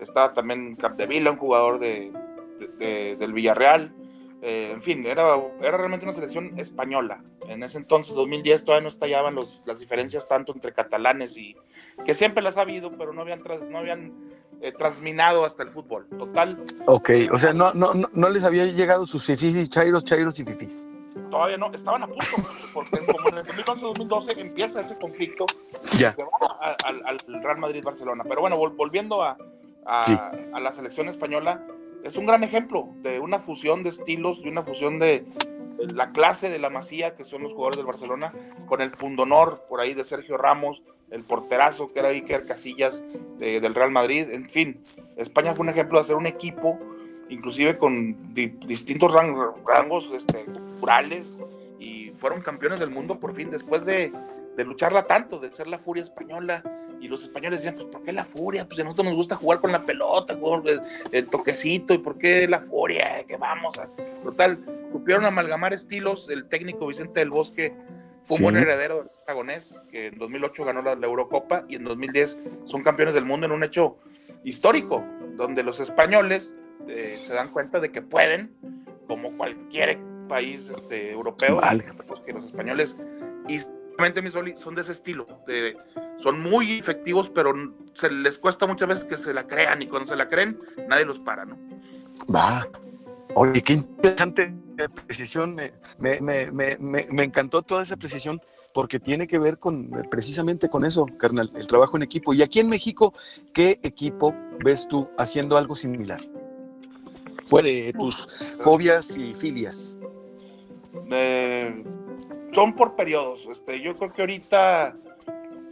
estaba 0.00 0.32
también 0.32 0.76
Capdevila, 0.76 1.30
un 1.30 1.36
jugador 1.36 1.78
de, 1.78 2.12
del 3.18 3.32
Villarreal, 3.32 3.92
eh, 4.40 4.70
en 4.72 4.82
fin, 4.82 5.04
era, 5.04 5.36
era 5.60 5.76
realmente 5.76 6.04
una 6.04 6.12
selección 6.12 6.56
española. 6.58 7.22
En 7.48 7.62
ese 7.62 7.78
entonces, 7.78 8.14
2010, 8.14 8.64
todavía 8.64 8.82
no 8.82 8.88
estallaban 8.88 9.34
los, 9.34 9.62
las 9.66 9.80
diferencias 9.80 10.28
tanto 10.28 10.52
entre 10.52 10.72
catalanes 10.72 11.36
y 11.36 11.56
que 12.04 12.14
siempre 12.14 12.42
las 12.42 12.56
ha 12.56 12.60
habido, 12.60 12.96
pero 12.96 13.12
no 13.12 13.22
habían, 13.22 13.42
tras, 13.42 13.64
no 13.64 13.78
habían 13.78 14.12
eh, 14.60 14.72
transminado 14.72 15.44
hasta 15.44 15.64
el 15.64 15.70
fútbol. 15.70 16.06
Total. 16.16 16.62
Ok, 16.86 17.10
o 17.32 17.38
sea, 17.38 17.52
no, 17.52 17.72
no, 17.74 17.90
no, 17.94 18.28
les 18.28 18.44
había 18.44 18.66
llegado 18.66 19.06
sus 19.06 19.24
fifis, 19.24 19.68
chairos, 19.70 20.04
chairos 20.04 20.38
y 20.38 20.44
fifis. 20.44 20.86
Todavía 21.32 21.58
no, 21.58 21.72
estaban 21.74 22.04
a 22.04 22.06
punto, 22.06 22.24
porque 22.74 22.98
como 23.12 23.28
en 23.30 23.38
el 23.38 23.46
2011-2012 23.46 24.38
empieza 24.38 24.80
ese 24.80 24.96
conflicto 24.96 25.46
ya. 25.98 26.12
se 26.12 26.22
va 26.22 26.76
al 26.84 27.18
Real 27.42 27.58
Madrid-Barcelona. 27.58 28.22
Pero 28.26 28.40
bueno, 28.40 28.56
volviendo 28.56 29.20
a, 29.20 29.36
a, 29.84 30.30
a 30.52 30.60
la 30.60 30.72
selección 30.72 31.08
española, 31.08 31.60
es 32.04 32.16
un 32.16 32.26
gran 32.26 32.44
ejemplo 32.44 32.88
de 33.02 33.20
una 33.20 33.38
fusión 33.38 33.82
de 33.82 33.90
estilos, 33.90 34.42
de 34.42 34.48
una 34.48 34.62
fusión 34.62 34.98
de, 34.98 35.26
la 35.78 36.10
clase 36.10 36.50
de 36.50 36.58
la 36.58 36.70
Masía, 36.70 37.14
que 37.14 37.24
son 37.24 37.42
los 37.42 37.52
jugadores 37.52 37.76
del 37.76 37.86
Barcelona, 37.86 38.32
con 38.66 38.80
el 38.80 38.90
pundonor 38.90 39.64
por 39.68 39.80
ahí 39.80 39.94
de 39.94 40.04
Sergio 40.04 40.36
Ramos, 40.36 40.82
el 41.10 41.24
porterazo 41.24 41.92
que 41.92 42.00
era 42.00 42.08
Iker 42.08 42.44
Casillas 42.44 43.04
del 43.38 43.74
Real 43.74 43.90
Madrid, 43.90 44.28
en 44.30 44.48
fin, 44.48 44.82
España 45.16 45.54
fue 45.54 45.64
un 45.64 45.70
ejemplo 45.70 45.98
de 45.98 46.02
hacer 46.02 46.16
un 46.16 46.26
equipo, 46.26 46.78
inclusive 47.28 47.78
con 47.78 48.34
distintos 48.34 49.12
rangos 49.12 50.10
este, 50.12 50.44
culturales, 50.44 51.38
y 51.78 52.10
fueron 52.10 52.40
campeones 52.40 52.80
del 52.80 52.90
mundo 52.90 53.20
por 53.20 53.34
fin, 53.34 53.50
después 53.50 53.86
de, 53.86 54.12
de 54.58 54.64
lucharla 54.64 55.06
tanto, 55.06 55.38
de 55.38 55.52
ser 55.52 55.68
la 55.68 55.78
furia 55.78 56.02
española, 56.02 56.64
y 57.00 57.06
los 57.06 57.22
españoles 57.22 57.60
decían, 57.60 57.76
pues 57.76 57.86
¿por 57.86 58.02
qué 58.02 58.12
la 58.12 58.24
furia? 58.24 58.66
Pues 58.66 58.80
a 58.80 58.82
nosotros 58.82 59.06
nos 59.06 59.14
gusta 59.14 59.36
jugar 59.36 59.60
con 59.60 59.70
la 59.70 59.86
pelota, 59.86 60.36
el, 61.12 61.26
toquecito, 61.28 61.94
¿y 61.94 61.98
por 61.98 62.18
qué 62.18 62.48
la 62.48 62.58
furia? 62.58 63.22
Que 63.24 63.36
vamos 63.36 63.78
a... 63.78 63.86
Total, 64.24 64.58
supieron 64.90 65.24
amalgamar 65.26 65.72
estilos, 65.72 66.28
el 66.28 66.48
técnico 66.48 66.88
Vicente 66.88 67.20
del 67.20 67.30
Bosque 67.30 67.72
fue 68.24 68.38
un 68.38 68.42
buen 68.42 68.56
heredero 68.56 68.96
del 68.96 69.10
Aragonés, 69.28 69.76
que 69.92 70.08
en 70.08 70.18
2008 70.18 70.64
ganó 70.64 70.82
la, 70.82 70.94
Eurocopa 70.94 71.64
y 71.68 71.76
en 71.76 71.84
2010 71.84 72.38
son 72.64 72.82
campeones 72.82 73.14
del 73.14 73.26
mundo 73.26 73.46
en 73.46 73.52
un 73.52 73.62
hecho 73.62 73.98
histórico, 74.42 75.04
donde 75.36 75.62
los 75.62 75.78
españoles 75.78 76.56
eh, 76.88 77.16
se 77.24 77.32
dan 77.32 77.50
cuenta 77.50 77.78
de 77.78 77.92
que 77.92 78.02
pueden, 78.02 78.56
como 79.06 79.36
cualquier 79.36 80.00
país 80.26 80.68
este, 80.68 81.12
europeo, 81.12 81.60
pues 82.08 82.20
que 82.22 82.32
los 82.32 82.44
españoles 82.44 82.96
y 83.98 84.22
mis 84.22 84.32
son 84.60 84.74
de 84.74 84.82
ese 84.82 84.92
estilo, 84.92 85.26
son 86.22 86.40
muy 86.40 86.78
efectivos, 86.78 87.30
pero 87.30 87.52
se 87.94 88.08
les 88.10 88.38
cuesta 88.38 88.66
muchas 88.66 88.88
veces 88.88 89.04
que 89.04 89.16
se 89.16 89.34
la 89.34 89.46
crean 89.46 89.82
y 89.82 89.88
cuando 89.88 90.08
se 90.08 90.16
la 90.16 90.28
creen, 90.28 90.60
nadie 90.88 91.04
los 91.04 91.18
para, 91.18 91.44
¿no? 91.44 91.58
Va. 92.32 92.68
Oye, 93.34 93.60
qué 93.62 93.74
interesante 93.74 94.54
precisión, 94.86 95.56
me, 95.98 96.20
me, 96.20 96.50
me, 96.52 96.76
me, 96.78 97.24
encantó 97.24 97.62
toda 97.62 97.82
esa 97.82 97.96
precisión 97.96 98.40
porque 98.72 99.00
tiene 99.00 99.26
que 99.26 99.38
ver 99.38 99.58
con 99.58 99.90
precisamente 100.08 100.68
con 100.68 100.84
eso, 100.84 101.06
carnal, 101.18 101.50
el 101.56 101.66
trabajo 101.66 101.96
en 101.96 102.04
equipo. 102.04 102.32
Y 102.32 102.42
aquí 102.42 102.60
en 102.60 102.68
México, 102.68 103.12
¿qué 103.52 103.80
equipo 103.82 104.34
ves 104.64 104.86
tú 104.86 105.08
haciendo 105.18 105.56
algo 105.56 105.74
similar? 105.74 106.24
Fue 107.46 107.62
de 107.62 107.92
tus 107.92 108.28
fobias 108.60 109.16
y 109.16 109.34
filias. 109.34 109.98
Eh, 111.10 111.84
son 112.52 112.74
por 112.74 112.96
periodos. 112.96 113.46
Este, 113.50 113.80
yo 113.80 113.94
creo 113.94 114.12
que 114.12 114.22
ahorita 114.22 114.96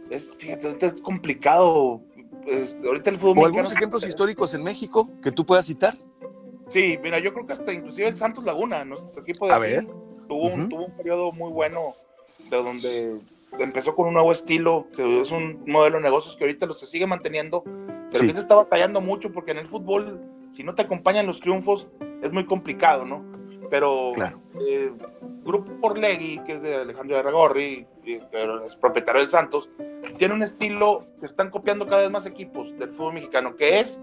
es, 0.09 0.35
fíjate, 0.37 0.85
es 0.85 1.01
complicado. 1.01 2.01
Este, 2.45 2.87
ahorita 2.87 3.09
el 3.09 3.17
fútbol. 3.17 3.39
¿O 3.39 3.45
algunos 3.45 3.71
ejemplos 3.71 4.05
históricos 4.07 4.53
en 4.53 4.63
México 4.63 5.09
que 5.21 5.31
tú 5.31 5.45
puedas 5.45 5.65
citar? 5.65 5.97
Sí, 6.67 6.99
mira, 7.01 7.19
yo 7.19 7.33
creo 7.33 7.45
que 7.45 7.53
hasta 7.53 7.71
inclusive 7.71 8.07
el 8.07 8.15
Santos 8.15 8.45
Laguna, 8.45 8.83
nuestro 8.83 9.21
equipo 9.21 9.47
de 9.47 9.53
aquí, 9.53 9.87
tuvo, 10.27 10.47
un, 10.47 10.69
tuvo 10.69 10.85
un 10.85 10.97
periodo 10.97 11.31
muy 11.31 11.51
bueno 11.51 11.95
de 12.49 12.57
donde 12.57 13.19
empezó 13.57 13.95
con 13.95 14.07
un 14.07 14.13
nuevo 14.13 14.31
estilo, 14.31 14.87
que 14.95 15.21
es 15.21 15.31
un 15.31 15.63
modelo 15.65 15.97
de 15.97 16.03
negocios 16.03 16.35
que 16.35 16.43
ahorita 16.43 16.65
lo 16.65 16.73
se 16.73 16.85
sigue 16.85 17.07
manteniendo, 17.07 17.63
pero 17.63 18.19
sí. 18.19 18.33
se 18.33 18.39
está 18.39 18.55
batallando 18.55 19.01
mucho 19.01 19.31
porque 19.31 19.51
en 19.51 19.59
el 19.59 19.65
fútbol, 19.65 20.21
si 20.51 20.63
no 20.63 20.75
te 20.75 20.81
acompañan 20.81 21.25
los 21.25 21.39
triunfos, 21.39 21.87
es 22.21 22.33
muy 22.33 22.45
complicado, 22.45 23.05
¿no? 23.05 23.23
Pero 23.69 24.13
claro. 24.15 24.41
eh, 24.61 24.91
Grupo 25.43 25.73
Porlegui, 25.81 26.39
que 26.45 26.53
es 26.53 26.61
de 26.61 26.75
Alejandro 26.75 27.17
Arragorri, 27.17 27.87
que 28.03 28.21
es 28.65 28.75
propietario 28.75 29.21
del 29.21 29.29
Santos, 29.29 29.69
tiene 30.17 30.33
un 30.33 30.43
estilo 30.43 31.07
que 31.19 31.25
están 31.25 31.49
copiando 31.49 31.85
cada 31.85 32.01
vez 32.01 32.11
más 32.11 32.25
equipos 32.25 32.77
del 32.77 32.91
fútbol 32.91 33.13
mexicano, 33.15 33.55
que 33.55 33.79
es 33.79 33.99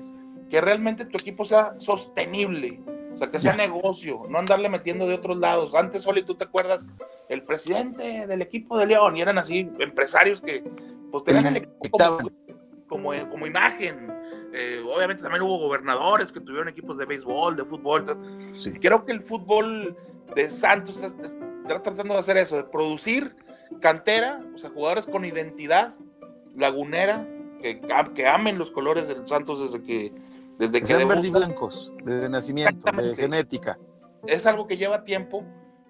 que 0.50 0.60
realmente 0.60 1.04
tu 1.06 1.16
equipo 1.16 1.44
sea 1.44 1.74
sostenible, 1.78 2.80
o 3.12 3.16
sea, 3.16 3.30
que 3.30 3.38
sea 3.38 3.54
negocio, 3.54 4.22
no 4.28 4.38
andarle 4.38 4.68
metiendo 4.68 5.06
de 5.06 5.14
otros 5.14 5.38
lados. 5.38 5.74
Antes, 5.74 6.06
Oli, 6.06 6.22
tú 6.22 6.34
te 6.34 6.44
acuerdas, 6.44 6.86
el 7.28 7.42
presidente 7.42 8.26
del 8.26 8.42
equipo 8.42 8.76
de 8.76 8.86
León, 8.86 9.16
y 9.16 9.22
eran 9.22 9.38
así 9.38 9.70
empresarios 9.78 10.40
que 10.40 10.64
pues 11.10 11.24
tenían 11.24 11.46
el 11.46 11.56
equipo 11.58 11.98
como, 11.98 12.30
como, 12.88 13.46
imagen. 13.46 14.12
Eh, 14.52 14.82
obviamente 14.86 15.22
también 15.22 15.42
hubo 15.42 15.58
gobernadores 15.58 16.30
que 16.30 16.40
tuvieron 16.40 16.68
equipos 16.68 16.96
de 16.96 17.06
béisbol, 17.06 17.56
de 17.56 17.64
fútbol. 17.64 18.04
Sí. 18.52 18.72
Creo 18.74 19.04
que 19.04 19.12
el 19.12 19.20
fútbol 19.20 19.96
de 20.34 20.50
Santos 20.50 21.02
está 21.02 21.82
tratando 21.82 22.14
de 22.14 22.20
hacer 22.20 22.36
eso, 22.36 22.56
de 22.56 22.64
producir 22.64 23.36
cantera, 23.80 24.44
o 24.54 24.58
sea, 24.58 24.70
jugadores 24.70 25.06
con 25.06 25.24
identidad 25.24 25.92
lagunera, 26.54 27.26
que, 27.60 27.80
que 28.14 28.26
amen 28.26 28.58
los 28.58 28.70
colores 28.70 29.08
del 29.08 29.26
Santos 29.26 29.60
desde 29.60 29.84
que... 29.84 30.12
Desde 30.58 30.78
que 30.78 30.86
sean 30.86 31.08
verdes 31.08 31.24
y 31.24 31.30
blancos, 31.30 31.92
desde 32.04 32.28
nacimiento, 32.28 32.92
de 32.92 33.16
genética. 33.16 33.76
Es 34.24 34.46
algo 34.46 34.68
que 34.68 34.76
lleva 34.76 35.02
tiempo, 35.02 35.44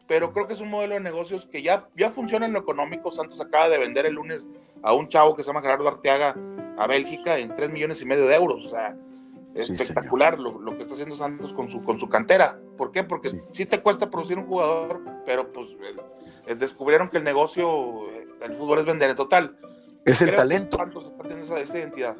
pero 0.07 0.33
creo 0.33 0.47
que 0.47 0.55
es 0.55 0.61
un 0.63 0.71
modelo 0.71 0.95
de 0.95 1.01
negocios 1.01 1.45
que 1.45 1.63
ya, 1.63 1.87
ya 1.95 2.09
funciona 2.09 2.47
en 2.47 2.55
lo 2.55 2.61
económico. 2.61 3.11
Santos 3.11 3.43
acaba 3.43 3.69
de 3.69 3.77
vender 3.77 4.07
el 4.07 4.15
lunes 4.15 4.49
a 4.83 4.95
un 4.95 5.09
chavo 5.09 5.37
que 5.37 5.43
se 5.43 5.49
llama 5.49 5.61
Gerardo 5.61 5.87
Arteaga 5.87 6.35
a 6.77 6.87
Bélgica 6.87 7.39
en 7.39 7.55
3 7.55 7.71
millones 7.71 8.01
y 8.03 8.07
medio 8.07 8.27
de 8.27 8.35
euros. 8.35 8.65
O 8.65 8.69
sea, 8.69 8.97
espectacular 9.55 10.39
lo, 10.39 10.59
lo, 10.59 10.77
que 10.77 10.83
está 10.83 10.95
haciendo 10.95 11.17
Santos 11.17 11.53
con 11.53 11.69
su, 11.69 11.83
con 11.83 11.99
su 11.99 12.09
cantera. 12.09 12.59
¿Por 12.77 12.91
qué? 12.91 13.05
Porque 13.05 13.29
sí. 13.53 13.67
te 13.67 13.81
cuesta 13.81 14.11
producir 14.11 14.39
un 14.39 14.47
jugador, 14.47 15.01
pero 15.25 15.53
pues 15.53 15.77
descubrieron 16.59 17.09
que 17.09 17.19
el 17.19 17.25
negocio, 17.25 18.09
el 18.43 18.55
fútbol 18.55 18.81
es 18.81 18.85
vender 18.85 19.11
en 19.11 19.17
total. 19.17 19.57
Es 20.05 20.21
el 20.23 20.35
talento. 20.35 20.77
Santos 20.77 21.07
está 21.07 21.23
teniendo 21.23 21.45
esa, 21.45 21.61
esa 21.61 21.79
identidad. 21.79 22.17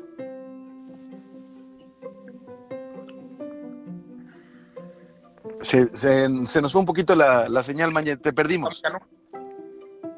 Se, 5.61 5.97
se, 5.97 6.47
se, 6.47 6.63
nos 6.63 6.73
fue 6.73 6.81
un 6.81 6.87
poquito 6.87 7.17
la, 7.17 7.49
la 7.49 7.63
señal, 7.63 7.91
Mañez, 7.91 8.21
te 8.21 8.33
perdimos. 8.33 8.83
¿Ya, 8.83 9.01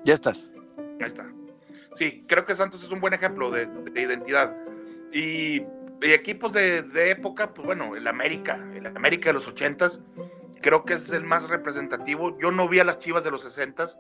ya 0.05 0.15
estás. 0.15 0.51
Ahí 1.01 1.07
está. 1.07 1.27
Sí, 1.97 2.25
creo 2.29 2.45
que 2.45 2.55
Santos 2.55 2.85
es 2.85 2.91
un 2.93 3.01
buen 3.01 3.15
ejemplo 3.15 3.51
de, 3.51 3.67
de 3.67 4.01
identidad. 4.01 4.55
Y 5.13 5.63
y 6.03 6.13
equipos 6.13 6.53
de, 6.53 6.83
de, 6.83 7.11
época, 7.11 7.55
pues 7.55 7.67
bueno, 7.67 7.97
el 7.97 8.07
América, 8.07 8.61
el 8.75 8.87
América 8.87 9.31
de 9.31 9.35
los 9.35 9.53
80s, 9.53 10.03
creo 10.61 10.85
que 10.85 10.95
es 10.95 11.11
el 11.11 11.25
más 11.25 11.49
representativo. 11.49 12.37
Yo 12.39 12.53
no 12.53 12.69
vi 12.69 12.81
a 12.81 12.85
las 12.85 12.99
Chivas 12.99 13.25
de 13.25 13.31
los 13.31 13.47
60s, 13.47 13.99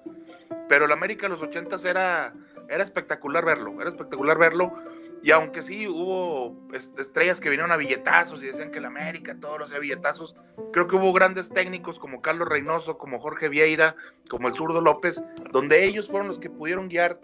pero 0.68 0.84
el 0.84 0.92
América 0.92 1.22
de 1.22 1.30
los 1.30 1.42
80s 1.42 1.86
era, 1.86 2.34
era 2.68 2.82
espectacular 2.82 3.44
verlo, 3.44 3.80
era 3.80 3.88
espectacular 3.88 4.38
verlo. 4.38 4.74
Y 5.22 5.30
aunque 5.30 5.62
sí 5.62 5.88
hubo 5.88 6.68
estrellas 6.74 7.40
que 7.40 7.48
vinieron 7.48 7.72
a 7.72 7.76
billetazos 7.76 8.42
y 8.42 8.46
decían 8.46 8.70
que 8.70 8.78
el 8.78 8.84
América 8.84 9.34
todos 9.40 9.58
los 9.58 9.76
billetazos, 9.76 10.36
creo 10.72 10.86
que 10.86 10.96
hubo 10.96 11.12
grandes 11.12 11.48
técnicos 11.48 11.98
como 11.98 12.20
Carlos 12.20 12.46
Reynoso, 12.46 12.98
como 12.98 13.18
Jorge 13.18 13.48
Vieira, 13.48 13.96
como 14.28 14.48
el 14.48 14.54
zurdo 14.54 14.82
López, 14.82 15.22
donde 15.50 15.84
ellos 15.84 16.08
fueron 16.08 16.28
los 16.28 16.38
que 16.38 16.50
pudieron 16.50 16.88
guiar 16.88 17.18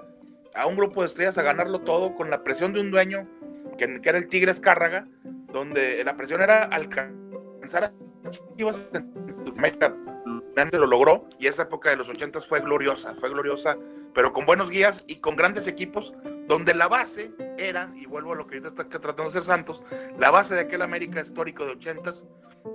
a 0.54 0.66
un 0.66 0.76
grupo 0.76 1.02
de 1.02 1.08
estrellas 1.08 1.38
a 1.38 1.42
ganarlo 1.42 1.80
todo 1.80 2.14
con 2.14 2.30
la 2.30 2.42
presión 2.42 2.72
de 2.72 2.80
un 2.80 2.90
dueño 2.90 3.28
que, 3.78 4.00
era 4.04 4.18
el 4.18 4.28
Tigres 4.28 4.60
Cárraga, 4.60 5.06
donde 5.52 6.02
la 6.04 6.16
presión 6.16 6.42
era 6.42 6.64
alcanzar 6.64 7.84
a 7.84 7.92
Chivas 8.56 8.78
lo 10.72 10.86
logró 10.86 11.28
y 11.38 11.46
esa 11.46 11.64
época 11.64 11.90
de 11.90 11.96
los 11.96 12.08
80 12.08 12.40
fue 12.40 12.60
gloriosa, 12.60 13.14
fue 13.14 13.30
gloriosa, 13.30 13.76
pero 14.14 14.32
con 14.32 14.46
buenos 14.46 14.70
guías 14.70 15.04
y 15.06 15.16
con 15.16 15.36
grandes 15.36 15.66
equipos, 15.66 16.12
donde 16.46 16.74
la 16.74 16.88
base 16.88 17.32
era, 17.56 17.92
y 17.96 18.06
vuelvo 18.06 18.32
a 18.32 18.36
lo 18.36 18.46
que 18.46 18.56
ahorita 18.56 18.68
está 18.68 18.88
tratando 18.88 19.24
de 19.24 19.28
hacer 19.28 19.42
Santos, 19.42 19.82
la 20.18 20.30
base 20.30 20.54
de 20.54 20.62
aquel 20.62 20.82
América 20.82 21.20
histórico 21.20 21.64
de 21.64 21.72
80 21.72 22.10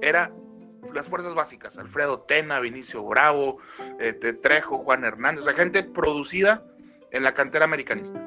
era 0.02 0.32
las 0.94 1.08
fuerzas 1.08 1.34
básicas, 1.34 1.78
Alfredo 1.78 2.22
Tena, 2.22 2.60
Vinicio 2.60 3.04
Bravo, 3.04 3.58
eh, 4.00 4.14
Trejo, 4.14 4.80
Juan 4.80 5.04
Hernández, 5.04 5.46
o 5.48 5.54
gente 5.54 5.84
producida 5.84 6.64
en 7.12 7.24
la 7.24 7.34
cantera 7.34 7.66
americanista. 7.66 8.24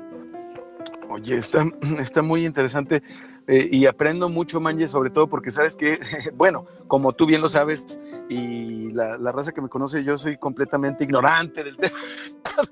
Oye, 1.09 1.39
está, 1.39 1.65
está 1.99 2.23
muy 2.23 2.47
interesante 2.47 3.03
eh, 3.47 3.69
y 3.71 3.87
aprendo 3.87 4.29
mucho, 4.29 4.61
Manje, 4.61 4.87
sobre 4.87 5.11
todo 5.11 5.29
porque 5.29 5.51
sabes 5.51 5.77
que, 5.77 5.99
bueno, 6.35 6.67
como 6.87 7.13
tú 7.13 7.27
bien 7.27 7.41
lo 7.41 7.49
sabes 7.49 7.99
y 8.29 8.93
la, 8.93 9.19
la, 9.19 9.33
raza 9.33 9.53
que 9.53 9.61
me 9.61 9.69
conoce, 9.69 10.05
yo 10.05 10.17
soy 10.17 10.37
completamente 10.37 11.05
ignorante 11.05 11.65
del 11.65 11.77
tema. 11.79 11.97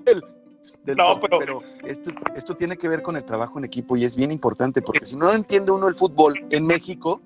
Del, 0.05 0.23
del 0.83 0.95
no, 0.95 1.19
pero, 1.19 1.39
pero 1.39 1.59
esto, 1.83 2.11
esto, 2.35 2.55
tiene 2.55 2.77
que 2.77 2.87
ver 2.87 3.01
con 3.01 3.17
el 3.17 3.25
trabajo 3.25 3.59
en 3.59 3.65
equipo 3.65 3.97
y 3.97 4.05
es 4.05 4.15
bien 4.15 4.31
importante 4.31 4.81
porque 4.81 5.05
si 5.05 5.17
no 5.17 5.33
entiende 5.33 5.71
uno 5.73 5.87
el 5.89 5.93
fútbol 5.93 6.45
en 6.49 6.65
México, 6.65 7.21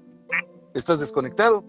estás 0.73 0.99
desconectado. 0.99 1.63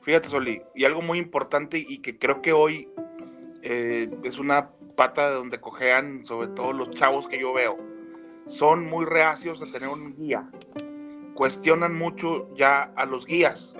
Fíjate, 0.00 0.28
Soli, 0.28 0.62
y 0.74 0.84
algo 0.84 1.02
muy 1.02 1.18
importante 1.18 1.78
y 1.78 1.98
que 1.98 2.18
creo 2.18 2.40
que 2.40 2.52
hoy 2.52 2.88
eh, 3.62 4.08
es 4.22 4.38
una 4.38 4.70
pata 4.94 5.28
de 5.28 5.34
donde 5.34 5.60
cojean, 5.60 6.24
sobre 6.24 6.48
todo 6.48 6.72
los 6.72 6.90
chavos 6.90 7.26
que 7.26 7.40
yo 7.40 7.52
veo. 7.52 7.78
Son 8.46 8.84
muy 8.84 9.04
reacios 9.04 9.62
a 9.62 9.66
tener 9.66 9.88
un 9.88 10.14
guía. 10.14 10.48
Cuestionan 11.34 11.94
mucho 11.94 12.52
ya 12.54 12.92
a 12.96 13.06
los 13.06 13.26
guías. 13.26 13.74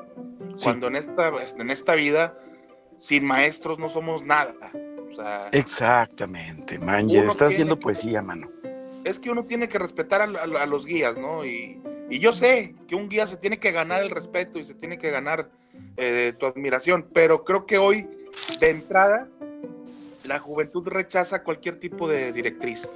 Cuando 0.63 0.87
en 0.87 0.97
esta, 0.97 1.33
en 1.59 1.71
esta 1.71 1.95
vida, 1.95 2.39
sin 2.97 3.25
maestros 3.25 3.79
no 3.79 3.91
somos 3.91 4.25
nada. 4.25 4.55
Exactamente, 5.53 6.79
man. 6.79 7.09
Ya 7.09 7.23
está 7.25 7.47
haciendo 7.47 7.79
poesía, 7.79 8.23
mano. 8.23 8.51
Es 9.05 9.19
que 9.19 9.31
uno 9.31 9.45
tiene 9.45 9.69
que 9.69 9.79
respetar 9.79 10.23
a, 10.23 10.67
los 10.67 10.87
guías, 10.87 11.19
¿no? 11.19 11.45
Y, 11.45 11.81
y, 12.09 12.19
yo 12.19 12.33
sé 12.33 12.75
que 12.89 12.95
un 12.95 13.09
guía 13.09 13.27
se 13.27 13.37
tiene 13.37 13.59
que 13.59 13.71
ganar 13.71 14.03
el 14.03 14.11
respeto 14.11 14.59
y 14.59 14.65
se 14.65 14.75
tiene 14.75 14.99
que 14.99 15.11
ganar 15.11 15.51
eh, 15.97 16.33
tu 16.39 16.47
admiración, 16.47 17.09
pero 17.13 17.45
creo 17.45 17.67
que 17.67 17.79
hoy, 17.79 18.09
de 18.61 18.71
entrada, 18.71 19.29
la 20.25 20.39
juventud 20.39 20.87
rechaza 20.89 21.43
cualquier 21.43 21.77
tipo 21.77 22.09
de 22.09 22.33
directriz. 22.33 22.89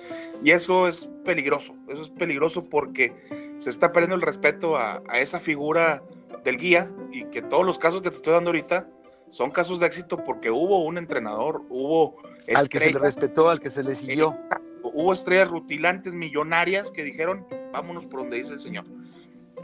Y 0.42 0.50
eso 0.50 0.88
es 0.88 1.08
peligroso. 1.24 1.74
Eso 1.88 2.02
es 2.02 2.10
peligroso 2.10 2.64
porque 2.64 3.54
se 3.58 3.70
está 3.70 3.92
perdiendo 3.92 4.16
el 4.16 4.22
respeto 4.22 4.76
a, 4.76 5.02
esa 5.14 5.38
figura 5.38 6.02
del 6.44 6.58
guía 6.58 6.90
y 7.12 7.24
que 7.26 7.42
todos 7.42 7.64
los 7.64 7.78
casos 7.78 8.00
que 8.00 8.10
te 8.10 8.16
estoy 8.16 8.32
dando 8.32 8.50
ahorita 8.50 8.88
son 9.28 9.50
casos 9.50 9.80
de 9.80 9.86
éxito 9.86 10.24
porque 10.24 10.50
hubo 10.50 10.84
un 10.84 10.98
entrenador, 10.98 11.62
hubo... 11.68 12.16
Al 12.54 12.70
que 12.70 12.80
se 12.80 12.92
le 12.92 12.98
respetó, 12.98 13.50
al 13.50 13.60
que 13.60 13.68
se 13.68 13.82
le 13.82 13.94
siguió. 13.94 14.34
Hubo 14.82 15.12
estrellas 15.12 15.50
rutilantes 15.50 16.14
millonarias 16.14 16.90
que 16.90 17.04
dijeron, 17.04 17.46
vámonos 17.72 18.06
por 18.06 18.20
donde 18.20 18.38
dice 18.38 18.54
el 18.54 18.60
Señor. 18.60 18.84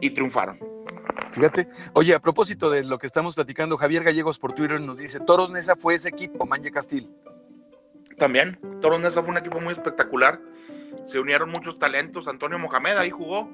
Y 0.02 0.10
triunfaron. 0.10 0.58
Fíjate, 1.32 1.68
oye, 1.94 2.14
a 2.14 2.20
propósito 2.20 2.70
de 2.70 2.84
lo 2.84 2.98
que 2.98 3.06
estamos 3.06 3.34
platicando, 3.34 3.76
Javier 3.76 4.04
Gallegos 4.04 4.38
por 4.38 4.52
Twitter 4.52 4.80
nos 4.80 4.98
dice, 4.98 5.18
Toros 5.20 5.50
Nesa 5.50 5.76
fue 5.76 5.94
ese 5.94 6.08
equipo, 6.10 6.44
Manje 6.46 6.70
Castil. 6.70 7.10
También, 8.18 8.58
Toros 8.80 9.14
fue 9.14 9.24
un 9.24 9.38
equipo 9.38 9.60
muy 9.60 9.72
espectacular. 9.72 10.40
Se 11.02 11.18
unieron 11.18 11.50
muchos 11.50 11.78
talentos. 11.78 12.28
Antonio 12.28 12.58
Mohamed 12.58 12.96
ahí 12.96 13.10
jugó 13.10 13.50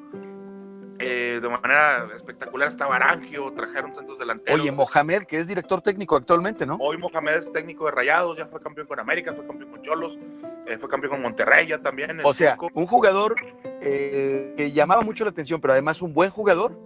eh, 0.98 1.40
de 1.40 1.48
manera 1.48 2.08
espectacular. 2.14 2.68
Estaba 2.68 2.96
Arangio, 2.96 3.52
trajeron 3.52 3.94
centros 3.94 4.18
delanteros. 4.18 4.60
Oye, 4.60 4.70
Mohamed, 4.70 5.22
que 5.22 5.38
es 5.38 5.48
director 5.48 5.80
técnico 5.80 6.14
actualmente, 6.14 6.66
¿no? 6.66 6.76
Hoy 6.78 6.98
Mohamed 6.98 7.36
es 7.36 7.50
técnico 7.50 7.86
de 7.86 7.92
Rayados, 7.92 8.36
ya 8.36 8.46
fue 8.46 8.60
campeón 8.60 8.86
con 8.86 9.00
América, 9.00 9.32
fue 9.32 9.46
campeón 9.46 9.70
con 9.70 9.82
Cholos, 9.82 10.18
eh, 10.66 10.76
fue 10.78 10.88
campeón 10.90 11.12
con 11.12 11.22
Monterrey 11.22 11.68
ya 11.68 11.78
también. 11.80 12.20
O 12.22 12.34
sea, 12.34 12.56
un 12.74 12.86
jugador 12.86 13.34
eh, 13.80 14.52
que 14.56 14.72
llamaba 14.72 15.00
mucho 15.00 15.24
la 15.24 15.30
atención, 15.30 15.60
pero 15.60 15.72
además 15.72 16.02
un 16.02 16.12
buen 16.12 16.30
jugador. 16.30 16.78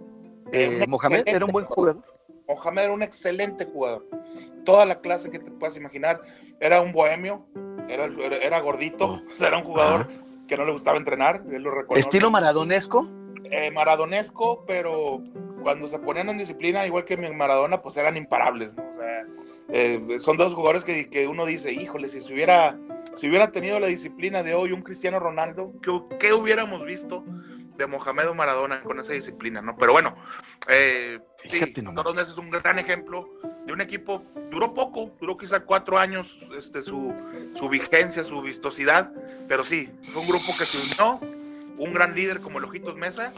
Mohamed 0.87 1.23
era 1.25 1.45
un 1.45 1.51
buen 1.51 1.65
jugador. 1.65 2.01
Mohamed 2.47 2.83
era 2.83 2.93
un 2.93 3.03
excelente 3.03 3.65
jugador. 3.65 4.07
Toda 4.65 4.85
la 4.85 4.99
clase 4.99 5.31
que 5.31 5.39
te 5.39 5.51
puedas 5.51 5.77
imaginar. 5.77 6.21
Era 6.59 6.81
un 6.81 6.91
bohemio, 6.91 7.45
era, 7.87 8.05
era 8.41 8.59
gordito, 8.59 9.05
oh. 9.05 9.21
era 9.45 9.57
un 9.57 9.63
jugador 9.63 10.09
que 10.47 10.57
no 10.57 10.65
le 10.65 10.71
gustaba 10.71 10.97
entrenar, 10.97 11.43
él 11.51 11.63
lo 11.63 11.95
¿Estilo 11.95 12.29
maradonesco? 12.29 13.09
Eh, 13.51 13.71
maradonesco, 13.71 14.63
pero 14.65 15.21
cuando 15.63 15.87
se 15.87 15.99
ponían 15.99 16.29
en 16.29 16.37
disciplina, 16.37 16.85
igual 16.85 17.05
que 17.05 17.17
mi 17.17 17.29
Maradona, 17.31 17.81
pues 17.81 17.97
eran 17.97 18.17
imparables, 18.17 18.75
¿no? 18.75 18.83
O 18.91 18.95
sea, 18.95 19.25
eh, 19.69 20.17
son 20.19 20.37
dos 20.37 20.53
jugadores 20.53 20.83
que, 20.83 21.09
que, 21.09 21.27
uno 21.27 21.45
dice, 21.45 21.71
híjole, 21.71 22.09
si 22.09 22.21
se 22.21 22.33
hubiera, 22.33 22.77
si 23.13 23.27
hubiera 23.27 23.51
tenido 23.51 23.79
la 23.79 23.87
disciplina 23.87 24.43
de 24.43 24.53
hoy 24.53 24.71
un 24.71 24.81
Cristiano 24.81 25.19
Ronaldo, 25.19 25.73
¿qué, 25.81 25.91
qué 26.19 26.33
hubiéramos 26.33 26.85
visto 26.85 27.23
de 27.77 27.87
Mohamed 27.87 28.31
Maradona 28.33 28.81
con 28.83 28.99
esa 28.99 29.13
disciplina, 29.13 29.61
¿no? 29.61 29.75
Pero 29.77 29.91
bueno, 29.91 30.15
eh, 30.67 31.19
sí, 31.49 32.21
es 32.21 32.37
un 32.37 32.49
gran 32.49 32.79
ejemplo 32.79 33.29
de 33.65 33.73
un 33.73 33.81
equipo, 33.81 34.23
duró 34.51 34.73
poco, 34.73 35.11
duró 35.19 35.37
quizá 35.37 35.61
cuatro 35.61 35.97
años 35.97 36.37
este, 36.57 36.81
su, 36.81 37.13
su 37.55 37.69
vigencia, 37.69 38.23
su 38.23 38.41
vistosidad, 38.41 39.11
pero 39.47 39.63
sí, 39.63 39.89
fue 40.11 40.21
un 40.21 40.27
grupo 40.27 40.45
que 40.57 40.65
se 40.65 40.77
unió, 40.77 41.19
un 41.77 41.93
gran 41.93 42.13
líder 42.13 42.41
como 42.41 42.59
el 42.59 42.65
Ojitos 42.65 42.95
Mesa, 42.95 43.33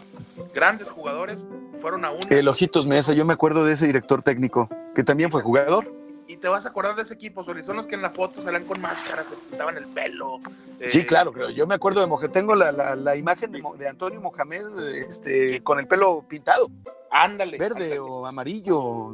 grandes 0.53 0.89
jugadores, 0.89 1.47
fueron 1.79 2.05
a 2.05 2.11
un... 2.11 2.21
El 2.29 2.47
Ojitos 2.47 2.85
Mesa, 2.87 3.13
yo 3.13 3.25
me 3.25 3.33
acuerdo 3.33 3.65
de 3.65 3.73
ese 3.73 3.87
director 3.87 4.21
técnico, 4.21 4.69
que 4.93 5.03
también 5.03 5.31
fue 5.31 5.41
jugador 5.41 5.91
y 6.27 6.37
te 6.37 6.47
vas 6.47 6.65
a 6.65 6.69
acordar 6.69 6.95
de 6.95 7.03
ese 7.03 7.13
equipo, 7.13 7.43
Soli. 7.43 7.63
Son 7.63 7.77
los 7.77 7.85
que 7.85 7.95
en 7.95 8.01
la 8.01 8.09
foto 8.09 8.41
salían 8.41 8.65
con 8.65 8.81
máscaras, 8.81 9.27
se 9.27 9.35
pintaban 9.35 9.77
el 9.77 9.87
pelo. 9.87 10.39
sí, 10.85 10.99
eh, 10.99 11.05
claro, 11.05 11.31
creo. 11.31 11.49
Yo 11.49 11.65
me 11.65 11.75
acuerdo 11.75 12.01
de 12.01 12.07
Mohamed. 12.07 12.31
Tengo 12.31 12.53
la, 12.55 13.15
imagen 13.15 13.51
de, 13.51 13.87
Antonio 13.87 14.19
Mohamed 14.19 14.77
este, 15.07 15.63
con 15.63 15.79
el 15.79 15.87
pelo 15.87 16.25
pintado. 16.27 16.69
Ándale. 17.09 17.57
Verde 17.57 17.99
o 17.99 18.25
amarillo. 18.25 19.13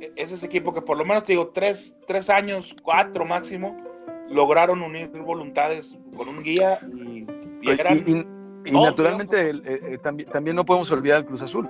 E, 0.00 0.12
es 0.16 0.32
ese 0.32 0.46
equipo 0.46 0.72
que 0.72 0.80
por 0.80 0.96
lo 0.96 1.04
menos 1.04 1.24
te 1.24 1.32
digo, 1.32 1.48
tres, 1.48 1.94
años, 2.30 2.74
cuatro 2.82 3.26
máximo, 3.26 3.76
lograron 4.30 4.82
unir 4.82 5.08
voluntades 5.08 5.98
con 6.16 6.28
un 6.28 6.42
guía 6.42 6.78
y, 6.86 7.26
y, 8.64 8.72
naturalmente 8.72 9.50
eh, 9.50 9.60
eh, 9.64 9.98
también, 9.98 10.30
también 10.30 10.56
no 10.56 10.64
podemos 10.64 10.90
olvidar 10.90 11.18
el 11.18 11.26
Cruz 11.26 11.42
Azul. 11.42 11.68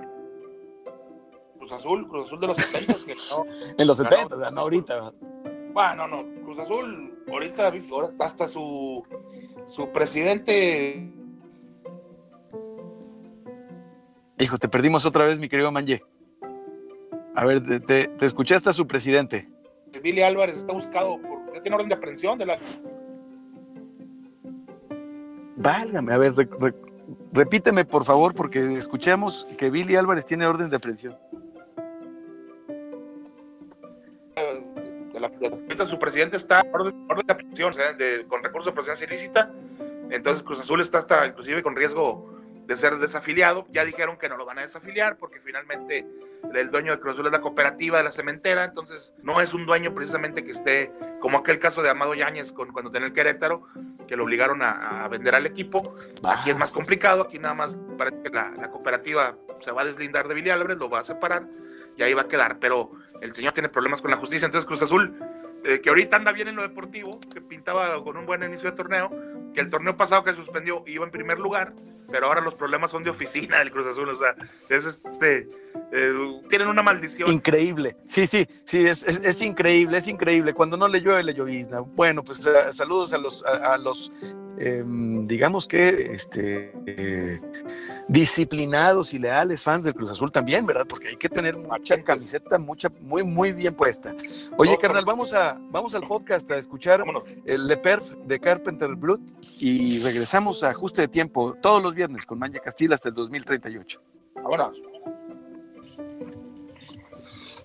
Cruz 1.71 1.85
Azul, 1.85 2.07
Cruz 2.09 2.25
Azul 2.25 2.39
de 2.41 2.47
los 2.47 2.57
70. 2.57 3.05
Que 3.05 3.15
no, 3.29 3.45
en 3.77 3.87
los 3.87 3.97
70, 3.97 4.51
no 4.51 4.61
ahorita. 4.61 5.13
Bueno, 5.73 6.05
no, 6.05 6.25
Cruz 6.43 6.59
Azul, 6.59 7.23
ahorita 7.29 7.71
ahora 7.89 8.07
está 8.07 8.25
hasta 8.25 8.45
su, 8.45 9.05
su 9.67 9.89
presidente. 9.93 11.09
Hijo, 14.37 14.57
te 14.57 14.67
perdimos 14.67 15.05
otra 15.05 15.25
vez, 15.25 15.39
mi 15.39 15.47
querido 15.47 15.71
Manje. 15.71 16.03
A 17.35 17.45
ver, 17.45 17.63
te, 17.85 18.09
te, 18.09 18.25
escuché 18.25 18.55
hasta 18.55 18.73
su 18.73 18.85
presidente. 18.85 19.47
Billy 20.03 20.23
Álvarez 20.23 20.57
está 20.57 20.73
buscado 20.73 21.21
por. 21.21 21.53
Ya 21.53 21.61
tiene 21.61 21.75
orden 21.75 21.87
de 21.87 21.95
aprehensión 21.95 22.37
de 22.37 22.47
la. 22.47 22.57
Válgame, 25.55 26.13
a 26.13 26.17
ver, 26.17 26.33
repíteme 27.31 27.85
por 27.85 28.03
favor, 28.03 28.33
porque 28.35 28.73
escuchamos 28.73 29.47
que 29.57 29.69
Billy 29.69 29.95
Álvarez 29.95 30.25
tiene 30.25 30.45
orden 30.45 30.69
de 30.69 30.75
aprehensión. 30.75 31.17
Su 35.85 35.99
presidente 35.99 36.37
está 36.37 36.61
en 36.61 36.73
orden, 36.73 37.25
de 37.25 37.33
aprehensión, 37.33 37.73
con 38.27 38.43
recurso 38.43 38.69
de 38.69 38.73
procedencia 38.73 39.07
ilícita. 39.07 39.51
Entonces 40.09 40.43
Cruz 40.43 40.59
Azul 40.59 40.81
está 40.81 40.97
hasta 40.97 41.25
inclusive 41.25 41.63
con 41.63 41.75
riesgo 41.75 42.37
de 42.65 42.75
ser 42.75 42.97
desafiliado. 42.97 43.65
Ya 43.71 43.83
dijeron 43.85 44.17
que 44.17 44.29
no 44.29 44.37
lo 44.37 44.45
van 44.45 44.59
a 44.59 44.61
desafiliar 44.61 45.17
porque 45.17 45.39
finalmente 45.39 46.05
el 46.53 46.69
dueño 46.69 46.91
de 46.91 46.99
Cruz 46.99 47.13
Azul 47.13 47.27
es 47.27 47.31
la 47.31 47.41
cooperativa 47.41 47.97
de 47.97 48.03
la 48.03 48.11
cementera, 48.11 48.65
entonces 48.65 49.13
no 49.21 49.41
es 49.41 49.53
un 49.53 49.65
dueño 49.65 49.93
precisamente 49.93 50.43
que 50.43 50.51
esté 50.51 50.91
como 51.19 51.37
aquel 51.37 51.59
caso 51.59 51.81
de 51.81 51.89
Amado 51.89 52.13
Yáñez 52.13 52.51
con, 52.51 52.71
cuando 52.71 52.91
tenía 52.91 53.07
el 53.07 53.13
Querétaro, 53.13 53.67
que 54.07 54.15
lo 54.15 54.23
obligaron 54.23 54.61
a, 54.61 55.07
vender 55.07 55.35
al 55.35 55.45
equipo. 55.45 55.95
Aquí 56.23 56.49
es 56.49 56.57
más 56.57 56.71
complicado, 56.71 57.23
aquí 57.23 57.39
nada 57.39 57.53
más 57.53 57.79
parece 57.97 58.21
que 58.23 58.29
la, 58.29 58.51
la 58.51 58.69
cooperativa 58.69 59.37
se 59.59 59.71
va 59.71 59.83
a 59.83 59.85
deslindar 59.85 60.27
de 60.27 60.51
Álvarez, 60.51 60.77
lo 60.77 60.89
va 60.89 60.99
a 60.99 61.03
separar 61.03 61.47
y 61.95 62.03
ahí 62.03 62.13
va 62.13 62.23
a 62.23 62.27
quedar, 62.27 62.59
pero 62.59 62.91
el 63.21 63.33
señor 63.33 63.53
tiene 63.53 63.69
problemas 63.69 64.01
con 64.01 64.11
la 64.11 64.17
justicia, 64.17 64.45
entonces 64.45 64.67
Cruz 64.67 64.81
Azul 64.81 65.15
eh, 65.63 65.79
que 65.79 65.89
ahorita 65.89 66.15
anda 66.15 66.31
bien 66.31 66.47
en 66.47 66.55
lo 66.55 66.63
deportivo, 66.63 67.19
que 67.31 67.39
pintaba 67.39 68.03
con 68.03 68.17
un 68.17 68.25
buen 68.25 68.41
inicio 68.41 68.71
de 68.71 68.75
torneo, 68.75 69.11
que 69.53 69.61
el 69.61 69.69
torneo 69.69 69.95
pasado 69.95 70.23
que 70.23 70.33
suspendió 70.33 70.83
iba 70.87 71.05
en 71.05 71.11
primer 71.11 71.37
lugar, 71.37 71.73
pero 72.09 72.25
ahora 72.25 72.41
los 72.41 72.55
problemas 72.55 72.89
son 72.89 73.03
de 73.03 73.11
oficina 73.11 73.59
del 73.59 73.69
Cruz 73.69 73.85
Azul, 73.85 74.09
o 74.09 74.15
sea, 74.15 74.35
es 74.69 74.85
este, 74.85 75.47
eh, 75.91 76.41
tienen 76.49 76.67
una 76.67 76.81
maldición. 76.81 77.31
Increíble, 77.31 77.95
sí, 78.07 78.25
sí, 78.25 78.47
sí, 78.65 78.87
es, 78.87 79.03
es, 79.03 79.41
increíble, 79.43 79.99
es 79.99 80.07
increíble, 80.07 80.55
cuando 80.55 80.77
no 80.77 80.87
le 80.87 80.99
llueve, 80.99 81.23
le 81.23 81.35
llovizna. 81.35 81.81
Bueno, 81.81 82.23
pues 82.23 82.41
saludos 82.71 83.13
a 83.13 83.19
los, 83.19 83.45
a 83.45 83.77
los 83.77 84.11
Em, 84.63 85.25
digamos 85.25 85.67
que 85.67 86.13
este, 86.13 86.71
eh, 86.85 87.41
disciplinados 88.11 89.13
y 89.13 89.19
leales 89.19 89.63
fans 89.63 89.85
del 89.85 89.93
Cruz 89.93 90.11
Azul 90.11 90.29
también, 90.31 90.65
¿verdad? 90.65 90.85
Porque 90.85 91.07
hay 91.07 91.15
que 91.15 91.29
tener 91.29 91.55
mucha 91.55 92.03
camiseta, 92.03 92.59
mucha, 92.59 92.89
muy, 92.99 93.23
muy 93.23 93.53
bien 93.53 93.73
puesta. 93.73 94.13
Oye, 94.57 94.77
carnal, 94.77 95.05
vamos, 95.05 95.33
a, 95.33 95.57
vamos 95.69 95.95
al 95.95 96.05
podcast 96.05 96.51
a 96.51 96.57
escuchar 96.57 97.05
el 97.45 97.67
Le 97.67 97.77
Perf 97.77 98.11
de 98.25 98.37
Carpenter 98.37 98.95
Brut 98.95 99.21
y 99.59 100.01
regresamos 100.01 100.61
a 100.61 100.71
ajuste 100.71 101.03
de 101.03 101.07
tiempo 101.07 101.55
todos 101.61 101.81
los 101.81 101.95
viernes 101.95 102.25
con 102.25 102.37
Manja 102.37 102.59
Castilla 102.59 102.95
hasta 102.95 103.07
el 103.07 103.15
2038. 103.15 104.01
Vámonos. 104.35 104.81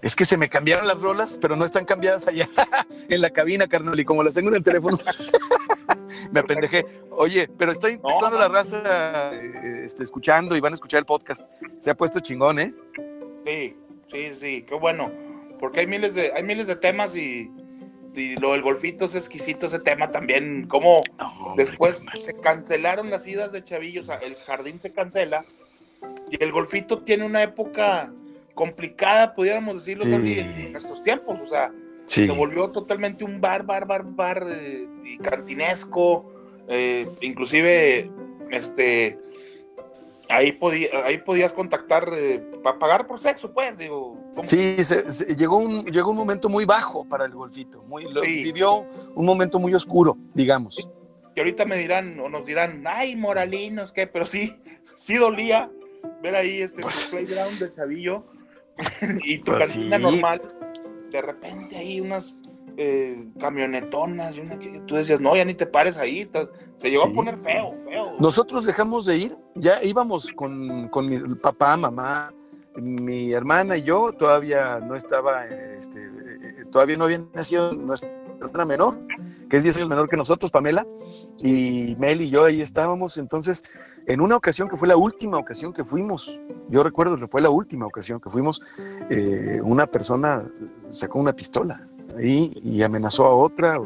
Es 0.01 0.15
que 0.15 0.25
se 0.25 0.37
me 0.37 0.49
cambiaron 0.49 0.87
las 0.87 1.01
rolas, 1.01 1.39
pero 1.41 1.57
no 1.57 1.65
están 1.65 1.85
cambiadas 1.85 2.29
allá 2.29 2.49
en 3.09 3.21
la 3.21 3.31
cabina, 3.31 3.67
carnal, 3.67 3.99
y 3.99 4.05
como 4.05 4.23
las 4.23 4.35
tengo 4.35 4.51
en 4.51 4.57
el 4.57 4.63
teléfono. 4.63 4.97
me 6.31 6.41
apendejé. 6.41 6.85
Oye, 7.11 7.49
pero 7.57 7.73
estoy 7.73 7.93
invitando 7.93 8.37
a 8.37 8.41
la 8.41 8.49
raza 8.49 9.33
eh, 9.35 9.83
este, 9.85 10.05
escuchando 10.05 10.57
y 10.57 10.61
van 10.61 10.73
a 10.73 10.75
escuchar 10.75 10.99
el 10.99 11.07
podcast. 11.07 11.47
Se 11.79 11.91
ha 11.91 11.95
puesto 11.97 12.21
chingón, 12.21 12.59
¿eh? 12.59 12.75
Sí, 13.45 13.77
sí, 14.11 14.33
sí, 14.39 14.63
qué 14.63 14.75
bueno. 14.75 15.11
Porque 15.59 15.81
hay 15.81 15.87
miles 15.87 16.15
de, 16.15 16.33
hay 16.33 16.43
miles 16.43 16.67
de 16.67 16.77
temas 16.77 17.15
y, 17.17 17.51
lo 18.41 18.53
del 18.53 18.63
golfito 18.63 19.05
es 19.05 19.15
exquisito 19.15 19.67
ese 19.67 19.79
tema 19.79 20.11
también. 20.11 20.67
Como 20.69 21.03
después 21.55 22.07
se 22.19 22.35
cancelaron 22.41 23.11
las 23.11 23.27
idas 23.27 23.53
de 23.53 23.63
chavillos, 23.63 24.09
el 24.09 24.35
jardín 24.35 24.81
se 24.81 24.91
cancela 24.91 25.45
y 26.31 26.43
el 26.43 26.51
golfito 26.51 27.03
tiene 27.03 27.27
una 27.27 27.43
época 27.43 28.11
complicada, 28.55 29.35
pudiéramos 29.35 29.85
decirlo, 29.85 30.17
en 30.17 30.75
estos 30.75 31.03
tiempos. 31.03 31.39
O 31.43 31.47
sea, 31.47 31.71
se 32.07 32.31
volvió 32.31 32.71
totalmente 32.71 33.25
un 33.25 33.41
bar, 33.41 33.65
bar, 33.65 33.87
bar, 33.87 34.05
bar 34.05 34.47
eh, 34.49 34.89
y 35.05 35.19
cantinesco. 35.19 36.33
Eh, 36.69 37.09
inclusive, 37.21 38.11
este, 38.51 39.19
ahí, 40.29 40.53
podía, 40.53 40.89
ahí 41.05 41.19
podías 41.19 41.53
contactar 41.53 42.09
eh, 42.13 42.43
para 42.63 42.79
pagar 42.79 43.07
por 43.07 43.19
sexo, 43.19 43.53
pues, 43.53 43.79
digo. 43.79 44.17
Sí, 44.43 44.77
llegó, 45.37 45.59
un, 45.59 45.85
llegó 45.87 46.11
un 46.11 46.17
momento 46.17 46.49
muy 46.49 46.65
bajo 46.65 47.09
para 47.09 47.25
el 47.25 47.33
golfito, 47.33 47.83
muy, 47.85 48.07
vivió 48.23 48.87
un 49.15 49.25
momento 49.25 49.59
muy 49.59 49.75
oscuro, 49.75 50.17
digamos. 50.35 50.89
Y 51.35 51.41
ahorita 51.41 51.67
me 51.67 51.77
dirán, 51.77 52.19
o 52.21 52.29
nos 52.29 52.47
dirán, 52.47 52.85
ay, 52.87 53.15
moralinos, 53.15 53.93
¿qué? 53.93 54.07
Pero 54.07 54.27
sí, 54.27 54.55
sí 54.83 55.17
dolía 55.17 55.71
ver 56.23 56.35
ahí 56.37 56.63
este 56.63 56.83
pues 56.83 57.09
playground 57.11 57.59
del 57.59 57.75
chavillo 57.75 58.25
y 59.25 59.39
tu 59.39 59.53
pues 59.53 59.73
cantina 59.73 59.99
normal. 59.99 60.41
De 61.11 61.23
repente 61.23 61.77
ahí 61.77 62.01
unas 62.01 62.37
eh, 62.77 63.29
camionetonas 63.39 64.37
y 64.37 64.41
una 64.41 64.59
que 64.59 64.81
tú 64.83 64.97
decías, 64.97 65.21
no, 65.21 65.35
ya 65.35 65.45
ni 65.45 65.55
te 65.55 65.67
pares 65.67 65.97
ahí, 65.97 66.29
se 66.77 66.91
llegó 66.91 67.05
a 67.05 67.13
poner 67.13 67.39
feo, 67.39 67.75
feo. 67.85 68.13
Nosotros 68.19 68.67
dejamos 68.67 69.07
de 69.07 69.17
ir, 69.17 69.37
ya 69.55 69.83
íbamos 69.83 70.31
con, 70.33 70.89
con 70.89 71.09
mi 71.09 71.19
papá, 71.37 71.77
mamá, 71.77 72.35
mi 72.77 73.33
hermana 73.33 73.77
y 73.77 73.83
yo, 73.83 74.13
todavía 74.13 74.81
no 74.81 74.95
estaba, 74.95 75.47
este, 75.47 76.05
eh, 76.05 76.65
todavía 76.71 76.97
no 76.97 77.05
había 77.05 77.21
nacido 77.35 77.73
nuestra 77.73 78.11
hermana 78.41 78.65
menor, 78.67 78.99
que 79.49 79.57
es 79.57 79.63
10 79.63 79.79
años 79.79 79.89
menor 79.89 80.09
que 80.09 80.17
nosotros, 80.17 80.51
Pamela, 80.51 80.87
y 81.39 81.97
Mel 81.99 82.21
y 82.21 82.31
yo 82.31 82.45
ahí 82.45 82.61
estábamos, 82.61 83.17
entonces, 83.17 83.65
en 84.07 84.21
una 84.21 84.37
ocasión 84.37 84.69
que 84.69 84.77
fue 84.77 84.89
la 84.89 84.97
última 84.97 85.39
ocasión 85.39 85.73
que 85.73 85.85
fuimos, 85.85 86.41
yo 86.69 86.83
recuerdo 86.83 87.19
que 87.19 87.27
fue 87.27 87.41
la 87.41 87.51
última 87.51 87.87
ocasión 87.87 88.21
que 88.21 88.31
fuimos, 88.31 88.63
eh, 89.11 89.61
una 89.63 89.87
persona 89.87 90.45
sacó 90.89 91.19
una 91.19 91.33
pistola 91.33 91.89
y 92.19 92.83
amenazó 92.83 93.27
a 93.27 93.35
otra. 93.35 93.79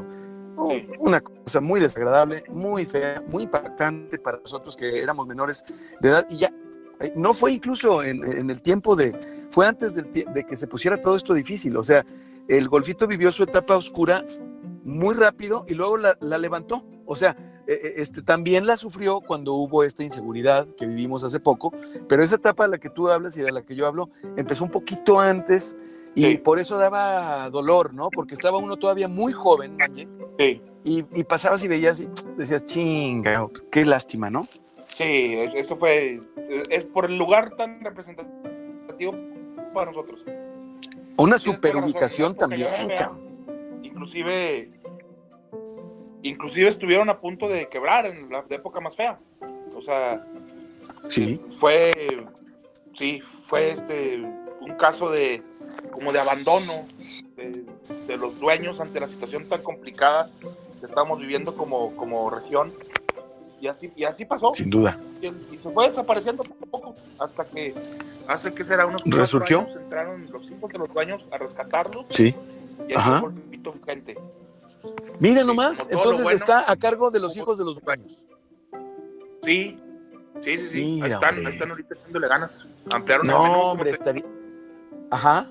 Una 0.98 1.22
cosa 1.22 1.60
muy 1.62 1.80
desagradable, 1.80 2.44
muy 2.50 2.84
fea, 2.84 3.22
muy 3.26 3.44
impactante 3.44 4.18
para 4.18 4.38
nosotros 4.38 4.76
que 4.76 5.02
éramos 5.02 5.26
menores 5.26 5.64
de 6.00 6.08
edad. 6.10 6.26
Y 6.28 6.36
ya, 6.36 6.52
eh, 7.00 7.12
no 7.16 7.32
fue 7.32 7.52
incluso 7.52 8.02
en, 8.02 8.50
el 8.50 8.62
tiempo 8.62 8.94
de, 8.94 9.16
fue 9.50 9.66
antes 9.66 9.94
de, 9.94 10.46
que 10.46 10.56
se 10.56 10.66
pusiera 10.66 11.00
todo 11.00 11.16
esto 11.16 11.32
difícil. 11.32 11.76
O 11.76 11.82
sea, 11.82 12.04
el 12.46 12.68
golfito 12.68 13.06
vivió 13.06 13.32
su 13.32 13.44
etapa 13.44 13.76
oscura 13.76 14.24
muy 14.84 15.14
rápido 15.14 15.64
y 15.66 15.74
luego 15.74 15.96
la, 15.96 16.16
levantó. 16.20 16.84
O 17.06 17.16
sea, 17.16 17.36
este, 17.70 18.22
también 18.22 18.66
la 18.66 18.76
sufrió 18.76 19.20
cuando 19.20 19.54
hubo 19.54 19.84
esta 19.84 20.02
inseguridad 20.02 20.66
que 20.76 20.86
vivimos 20.86 21.22
hace 21.24 21.38
poco, 21.38 21.72
pero 22.08 22.22
esa 22.22 22.36
etapa 22.36 22.64
de 22.64 22.70
la 22.70 22.78
que 22.78 22.90
tú 22.90 23.08
hablas 23.08 23.36
y 23.36 23.42
de 23.42 23.52
la 23.52 23.62
que 23.62 23.76
yo 23.76 23.86
hablo 23.86 24.10
empezó 24.36 24.64
un 24.64 24.70
poquito 24.70 25.20
antes 25.20 25.76
y 26.14 26.38
por 26.38 26.58
eso 26.58 26.76
daba 26.78 27.48
dolor, 27.50 27.94
¿no? 27.94 28.10
Porque 28.10 28.34
estaba 28.34 28.58
uno 28.58 28.76
todavía 28.76 29.08
muy 29.08 29.32
joven, 29.32 29.76
Sí. 30.38 30.60
Y, 30.82 31.04
y, 31.12 31.24
pasabas 31.24 31.62
y 31.62 31.68
veías 31.68 32.00
y 32.00 32.08
decías, 32.38 32.64
chinga, 32.64 33.46
qué 33.70 33.84
lástima, 33.84 34.30
¿no? 34.30 34.46
Sí, 34.96 35.36
eso 35.54 35.76
fue, 35.76 36.22
es 36.70 36.84
por 36.84 37.04
el 37.04 37.18
lugar 37.18 37.54
tan 37.54 37.84
representativo 37.84 39.14
para 39.74 39.92
nosotros. 39.92 40.24
Una 41.18 41.38
super 41.38 41.76
ubicación 41.76 42.34
también, 42.34 42.68
Inclusive, 43.82 44.79
inclusive 46.22 46.68
estuvieron 46.68 47.08
a 47.10 47.20
punto 47.20 47.48
de 47.48 47.68
quebrar 47.68 48.06
en 48.06 48.30
la 48.30 48.44
época 48.50 48.80
más 48.80 48.96
fea. 48.96 49.18
O 49.74 49.82
sea, 49.82 50.24
sí. 51.08 51.40
Fue, 51.58 51.92
sí, 52.94 53.20
fue 53.20 53.72
este, 53.72 54.18
un 54.60 54.76
caso 54.78 55.10
de, 55.10 55.42
como 55.90 56.12
de 56.12 56.20
abandono 56.20 56.86
de, 57.36 58.16
los 58.16 58.38
dueños 58.40 58.80
ante 58.80 58.98
la 58.98 59.06
situación 59.06 59.48
tan 59.48 59.62
complicada 59.62 60.28
que 60.80 60.86
estamos 60.86 61.20
viviendo 61.20 61.56
como, 61.56 61.94
como 61.96 62.28
región. 62.28 62.72
Y 63.60 63.68
así, 63.68 63.92
y 63.94 64.04
así 64.04 64.24
pasó. 64.24 64.52
Sin 64.54 64.70
duda. 64.70 64.98
Y, 65.20 65.58
se 65.58 65.70
fue 65.70 65.86
desapareciendo 65.86 66.42
poco 66.42 66.64
a 66.64 66.66
poco 66.66 66.96
hasta 67.18 67.44
que 67.44 67.74
hace 68.26 68.52
que 68.52 68.64
será 68.64 68.86
unos 68.86 69.02
resurgió 69.04 69.60
años, 69.60 69.76
entraron 69.76 70.30
los 70.32 70.50
hijos 70.50 70.72
de 70.72 70.78
los 70.78 70.92
dueños 70.92 71.28
a 71.30 71.38
rescatarlo. 71.38 72.06
Sí. 72.08 72.34
Y 72.88 72.94
Ajá. 72.94 73.22
gente. 73.86 74.16
Mira 75.18 75.44
nomás, 75.44 75.86
entonces 75.90 76.30
está 76.30 76.70
a 76.70 76.76
cargo 76.76 77.10
de 77.10 77.20
los 77.20 77.36
hijos 77.36 77.58
de 77.58 77.64
los 77.64 77.80
dueños. 77.82 78.26
Sí, 79.42 79.78
sí, 80.42 80.58
sí, 80.58 80.68
sí. 80.68 81.00
ahí 81.02 81.12
están, 81.12 81.46
ahí 81.46 81.52
están 81.52 81.70
ahorita 81.70 81.94
echándole 81.94 82.28
ganas. 82.28 82.66
Ampliaron 82.92 83.26
no, 83.26 83.44
el 83.44 83.52
hombre, 83.52 83.90
estaría. 83.90 84.24
Ajá. 85.10 85.50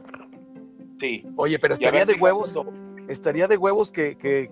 Sí. 1.00 1.26
Oye, 1.36 1.60
pero 1.60 1.74
estaría 1.74 2.06
de 2.06 2.14
huevos, 2.14 2.60
estaría 3.08 3.48
de 3.48 3.58
huevos 3.58 3.92
que, 3.92 4.18
que, 4.18 4.50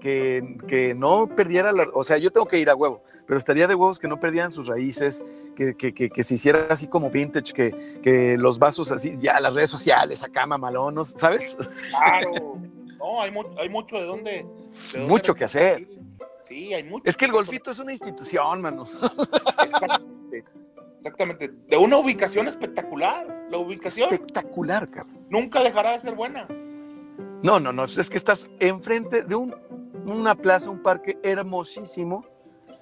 que, 0.68 0.94
no 0.96 1.28
perdiera 1.28 1.72
la, 1.72 1.88
o 1.94 2.04
sea, 2.04 2.18
yo 2.18 2.32
tengo 2.32 2.48
que 2.48 2.60
ir 2.60 2.70
a 2.70 2.76
huevo, 2.76 3.04
pero 3.26 3.38
estaría 3.38 3.68
de 3.68 3.76
huevos 3.76 4.00
que 4.00 4.08
no 4.08 4.20
perdieran 4.20 4.52
sus 4.52 4.68
raíces, 4.68 5.24
que, 5.56 6.24
se 6.24 6.36
hiciera 6.36 6.68
así 6.70 6.88
como 6.88 7.10
vintage, 7.10 7.54
que, 7.54 8.36
los 8.38 8.58
vasos 8.58 8.92
así, 8.92 9.18
ya 9.20 9.40
las 9.40 9.56
redes 9.56 9.70
sociales, 9.70 10.24
acá 10.24 10.46
mamalonos, 10.46 11.10
¿sabes? 11.10 11.56
Claro, 11.90 12.58
no, 12.98 13.22
hay, 13.22 13.32
hay 13.60 13.70
mucho 13.70 13.98
de 13.98 14.06
dónde. 14.06 14.46
mucho 15.08 15.34
que 15.34 15.44
hacer. 15.46 15.88
Sí, 16.48 16.74
hay 16.74 16.84
mucho. 16.84 17.04
Es 17.06 17.18
que 17.18 17.26
el 17.26 17.32
golfito 17.32 17.72
es 17.72 17.80
una 17.80 17.92
institución, 17.92 18.62
manos. 18.62 19.00
Exactamente. 19.64 20.46
Exactamente. 21.00 21.52
De 21.68 21.78
una 21.78 21.98
ubicación 21.98 22.48
espectacular. 22.48 23.48
La 23.50 23.58
ubicación. 23.58 24.12
Espectacular, 24.12 24.90
cabrón. 24.90 25.26
Nunca 25.30 25.62
dejará 25.62 25.92
de 25.92 26.00
ser 26.00 26.16
buena. 26.16 26.48
No, 27.44 27.60
no, 27.60 27.72
no. 27.72 27.86
Es 27.86 28.10
que 28.10 28.18
estás 28.18 28.50
enfrente 28.60 29.24
de 29.24 29.36
un, 29.36 29.56
una 30.06 30.36
plaza, 30.36 30.70
un 30.70 30.82
parque 30.82 31.18
hermosísimo. 31.24 32.26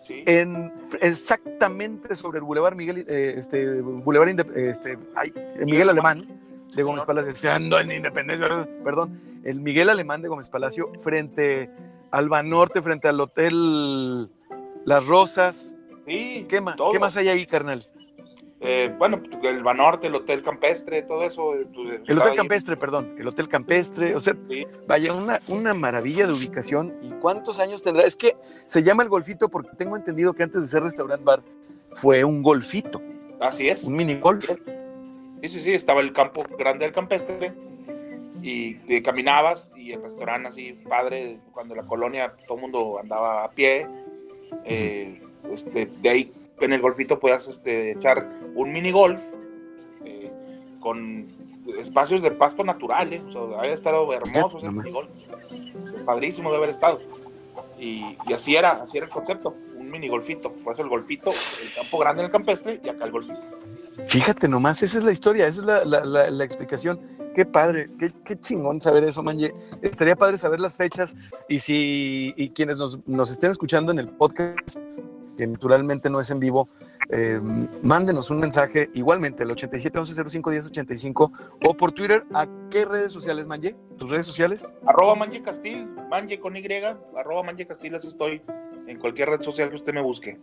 Sí. 0.07 0.24
En, 0.28 0.72
exactamente 1.01 2.16
sobre 2.16 2.38
el 2.38 2.43
Boulevard 2.43 2.76
Miguel, 2.76 3.05
eh, 3.09 3.36
este, 3.38 3.82
Boulevard 3.82 4.30
este, 4.55 4.97
Miguel 5.66 5.89
Alemán 5.89 6.28
de 6.76 6.84
Gómez 6.84 7.05
Palacio, 7.05 7.51
ando 7.51 7.80
en 7.80 7.91
Independencia, 7.91 8.68
perdón, 8.84 9.20
el 9.46 9.62
Miguel 9.62 9.89
Alemán 9.89 10.22
de 10.22 10.28
Gómez 10.28 10.50
Palacio, 10.50 10.91
frente 11.00 11.70
al 12.12 12.28
Banorte, 12.28 12.82
frente 12.82 13.08
al 13.08 13.22
Hotel 13.22 14.30
Las 14.84 15.06
Rosas. 15.08 15.78
Sí, 16.06 16.46
¿Qué, 16.50 16.60
más, 16.60 16.76
¿Qué 16.91 17.00
más 17.00 17.16
hay 17.16 17.30
ahí, 17.30 17.46
carnal? 17.46 17.84
Eh, 18.60 18.93
bueno, 18.98 19.22
el 19.43 19.64
Banorte, 19.64 20.08
el 20.08 20.16
Hotel 20.16 20.41
Campestre, 20.41 21.04
todo 21.04 21.24
eso. 21.24 21.54
Eh, 21.56 21.68
pues, 21.72 22.02
el 22.08 22.18
Hotel 22.18 22.36
Campestre, 22.36 22.76
perdón, 22.76 23.16
el 23.20 23.28
Hotel 23.28 23.48
Campestre, 23.48 24.16
o 24.16 24.20
sea, 24.20 24.36
vaya, 24.88 25.14
una, 25.14 25.39
una 25.48 25.76
maravilla 25.76 26.26
de 26.26 26.34
ubicación. 26.34 26.96
¿Y 27.02 27.12
cuántos 27.22 27.60
años 27.60 27.84
tendrá? 27.84 28.04
Es 28.04 28.18
que 28.18 28.36
se 28.66 28.82
llama 28.82 29.04
el 29.04 29.10
Golfito 29.10 29.50
porque 29.50 29.76
tengo 29.78 29.96
entendido 29.96 30.34
que 30.34 30.41
antes 30.41 30.64
de 30.64 30.68
ser 30.68 30.82
restaurant 30.82 31.24
bar 31.24 31.43
fue 31.91 32.24
un 32.24 32.41
golfito. 32.41 33.00
Así 33.39 33.70
es. 33.70 33.84
Un 33.84 33.96
mini 33.96 34.16
golf. 34.16 34.50
Sí, 35.41 35.50
sí, 35.50 35.60
sí, 35.60 35.74
estaba 35.74 36.02
el 36.02 36.14
campo 36.14 36.43
grande 36.58 36.86
del 36.86 36.93
Campestre 36.93 37.54
y 38.41 39.01
caminabas 39.01 39.71
y 39.75 39.91
el 39.91 40.01
restaurante 40.01 40.49
así, 40.49 40.73
padre, 40.88 41.39
cuando 41.51 41.75
la 41.75 41.83
colonia 41.83 42.36
todo 42.47 42.57
el 42.57 42.61
mundo 42.61 42.99
andaba 42.99 43.43
a 43.43 43.51
pie. 43.51 43.88
Eh, 44.63 45.21
este, 45.51 45.86
de 45.86 46.09
ahí 46.09 46.31
en 46.59 46.73
el 46.73 46.81
golfito 46.81 47.19
puedas 47.19 47.47
este, 47.47 47.91
echar 47.91 48.27
un 48.55 48.71
mini 48.71 48.91
golf 48.91 49.21
eh, 50.05 50.31
con 50.79 51.27
espacios 51.79 52.21
de 52.21 52.31
pasto 52.31 52.63
natural, 52.63 53.13
¿eh? 53.13 53.21
o 53.27 53.31
sea, 53.31 53.59
había 53.59 53.73
estado 53.73 54.11
hermoso 54.13 54.59
ese 54.59 54.71
mini 54.71 54.91
golf, 54.91 55.09
padrísimo 56.05 56.51
de 56.51 56.57
haber 56.57 56.69
estado. 56.69 57.01
Y, 57.79 58.17
así 58.33 58.55
era, 58.55 58.83
así 58.83 58.97
era 58.97 59.07
el 59.07 59.11
concepto, 59.11 59.55
un 59.75 59.89
mini 59.89 60.07
golfito, 60.07 60.51
por 60.51 60.73
eso 60.73 60.81
el 60.81 60.89
golfito, 60.89 61.29
el 61.29 61.73
campo 61.75 61.97
grande 61.97 62.21
en 62.21 62.25
el 62.27 62.31
campestre 62.31 62.79
y 62.83 62.89
acá 62.89 63.05
el 63.05 63.11
golfito. 63.11 63.41
Fíjate 64.08 64.48
nomás, 64.48 64.84
esa 64.84 64.98
es 64.98 65.04
la 65.04 65.12
historia, 65.12 65.48
esa 65.48 65.62
es 65.62 65.86
la, 65.88 66.43
explicación. 66.43 67.00
Qué 67.34 67.46
padre, 67.46 67.89
qué, 68.26 68.39
chingón 68.39 68.80
saber 68.82 69.04
eso, 69.04 69.24
Manje. 69.24 69.54
Estaría 69.82 70.16
padre 70.16 70.38
saber 70.38 70.60
las 70.60 70.78
fechas 70.78 71.16
y 71.50 71.60
si 71.60 72.34
y 72.38 72.50
quienes 72.50 72.78
nos, 72.78 73.06
nos 73.08 73.32
estén 73.32 73.52
escuchando 73.52 73.91
en 73.91 74.00
el 74.00 74.10
podcast 74.10 74.78
que 75.36 75.48
naturalmente 75.48 76.10
no 76.10 76.20
es 76.20 76.30
en 76.32 76.39
vivo, 76.39 76.70
eh, 77.10 77.39
mándenos 77.82 78.32
un 78.32 78.39
mensaje 78.39 78.89
igualmente 78.93 79.43
al 79.43 79.52
87 79.52 80.00
11 80.00 80.24
05 80.30 80.52
10 80.52 80.68
85 80.68 81.32
o 81.66 81.74
por 81.76 81.91
Twitter. 81.91 82.26
¿A 82.34 82.48
qué 82.70 82.86
redes 82.86 83.12
sociales, 83.12 83.48
Manje? 83.48 83.76
¿Tus 83.98 84.10
redes 84.10 84.26
sociales? 84.26 84.74
Arroba 84.86 85.16
Manje 85.16 85.41
Castil, 85.41 85.88
Manje 86.10 86.39
con 86.39 86.56
Y, 86.56 86.66
arroba 87.18 87.43
Manje 87.43 87.68
Castil, 87.68 87.96
así 87.96 88.08
estoy 88.08 88.41
en 88.88 89.00
cualquier 89.00 89.30
red 89.30 89.41
social 89.41 89.70
que 89.70 89.76
usted 89.76 89.93
me 89.93 90.02
busque. 90.02 90.39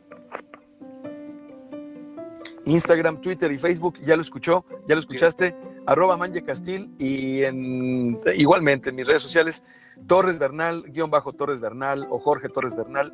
Instagram, 2.65 3.21
Twitter 3.21 3.51
y 3.53 3.59
Facebook, 3.59 3.99
ya 4.01 4.17
lo 4.17 4.23
escuchó, 4.23 4.65
ya 4.89 4.95
lo 4.95 5.01
escuchaste, 5.01 5.57
arroba 5.87 6.17
Manje 6.17 6.43
Castil 6.43 6.91
y 6.99 7.43
en, 7.43 8.21
igualmente 8.37 8.91
en 8.91 8.97
mis 8.97 9.07
redes 9.07 9.23
sociales, 9.23 9.63
Torres 10.07 10.39
Bernal, 10.39 10.85
guion 10.89 11.11
bajo 11.11 11.33
Torres 11.33 11.61
Bernal 11.61 12.07
o 12.11 12.19
Jorge 12.19 12.49
Torres 12.49 12.75
Bernal, 12.75 13.13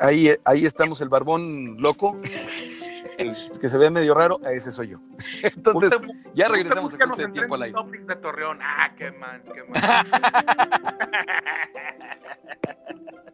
ahí, 0.00 0.34
ahí 0.44 0.66
estamos 0.66 1.00
el 1.00 1.08
barbón 1.08 1.76
loco. 1.78 2.16
que 3.60 3.68
se 3.68 3.76
ve 3.76 3.90
medio 3.90 4.14
raro, 4.14 4.40
ese 4.44 4.72
soy 4.72 4.88
yo. 4.88 4.98
Entonces, 5.42 5.90
ya 6.34 6.48
regresamos 6.48 6.94
a 6.94 7.04
este 7.04 7.28
tiempo 7.28 7.54
al 7.54 7.62
aire. 7.64 7.74
Topics 7.74 8.06
de 8.06 8.16
Torreón. 8.16 8.58
Ah, 8.62 8.92
qué 8.96 9.12
man, 9.12 9.42
qué 9.52 9.62
man. 9.64 10.06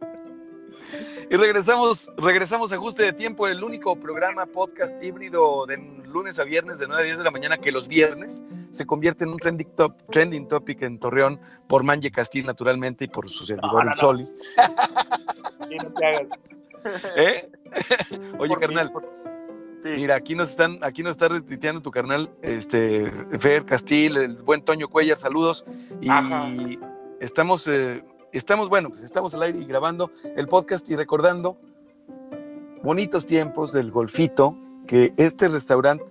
Y 1.29 1.35
regresamos, 1.35 2.11
regresamos 2.17 2.71
a 2.71 2.75
ajuste 2.75 3.03
de 3.03 3.13
tiempo, 3.13 3.47
el 3.47 3.63
único 3.63 3.95
programa 3.95 4.45
podcast 4.45 5.03
híbrido 5.03 5.65
de 5.65 5.77
lunes 6.05 6.39
a 6.39 6.43
viernes 6.43 6.79
de 6.79 6.87
9 6.87 7.01
a 7.01 7.05
10 7.05 7.17
de 7.17 7.23
la 7.23 7.31
mañana 7.31 7.57
que 7.57 7.71
los 7.71 7.87
viernes 7.87 8.43
se 8.69 8.85
convierte 8.85 9.23
en 9.23 9.31
un 9.31 9.37
trending, 9.37 9.69
top, 9.75 9.95
trending 10.11 10.47
topic 10.47 10.81
en 10.83 10.99
Torreón 10.99 11.39
por 11.67 11.83
Manje 11.83 12.11
Castil 12.11 12.45
naturalmente 12.45 13.05
y 13.05 13.07
por 13.07 13.29
su 13.29 13.45
servidor 13.45 13.87
el 13.87 13.95
Soli. 13.95 14.23
no 15.83 15.93
te 15.93 16.05
hagas. 16.05 16.29
¿Eh? 17.17 17.49
Oye, 18.39 18.55
carnal. 18.55 18.91
Mira, 19.83 20.15
aquí 20.15 20.35
nos 20.35 20.49
están, 20.49 20.79
aquí 20.81 21.03
nos 21.03 21.11
está 21.11 21.29
retuiteando 21.29 21.81
tu 21.81 21.91
carnal, 21.91 22.29
este, 22.41 23.11
Fer 23.39 23.65
Castil, 23.65 24.17
el 24.17 24.35
buen 24.37 24.61
Toño 24.61 24.89
Cuellar, 24.89 25.17
saludos. 25.17 25.65
Y 26.01 26.09
estamos 27.19 27.67
eh, 27.67 28.03
estamos, 28.31 28.69
bueno, 28.69 28.89
pues 28.89 29.01
estamos 29.01 29.33
al 29.33 29.43
aire 29.43 29.59
y 29.59 29.65
grabando 29.65 30.11
el 30.35 30.47
podcast 30.47 30.89
y 30.89 30.95
recordando 30.95 31.57
bonitos 32.83 33.25
tiempos 33.25 33.71
del 33.73 33.91
golfito, 33.91 34.55
que 34.85 35.13
este 35.17 35.47
restaurante 35.49 36.05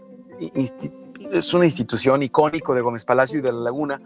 es 1.33 1.55
una 1.55 1.65
institución 1.65 2.23
icónico 2.23 2.75
de 2.75 2.83
Gómez 2.83 3.05
Palacio 3.05 3.39
y 3.39 3.43
de 3.43 3.53
la 3.53 3.61
Laguna. 3.61 4.01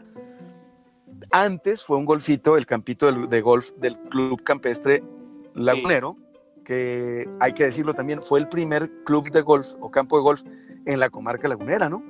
Antes 1.32 1.82
fue 1.82 1.96
un 1.96 2.04
golfito, 2.04 2.56
el 2.56 2.66
campito 2.66 3.10
de 3.12 3.40
golf 3.40 3.70
del 3.76 3.98
Club 3.98 4.42
Campestre 4.42 5.02
Lagunero, 5.54 6.16
que 6.64 7.28
hay 7.40 7.52
que 7.52 7.64
decirlo 7.64 7.94
también, 7.94 8.22
fue 8.22 8.38
el 8.40 8.48
primer 8.48 8.90
club 9.04 9.30
de 9.30 9.40
golf 9.40 9.74
o 9.80 9.90
campo 9.90 10.16
de 10.16 10.22
golf 10.22 10.42
en 10.86 11.00
la 11.00 11.10
comarca 11.10 11.48
lagunera, 11.48 11.88
¿no? 11.88 12.02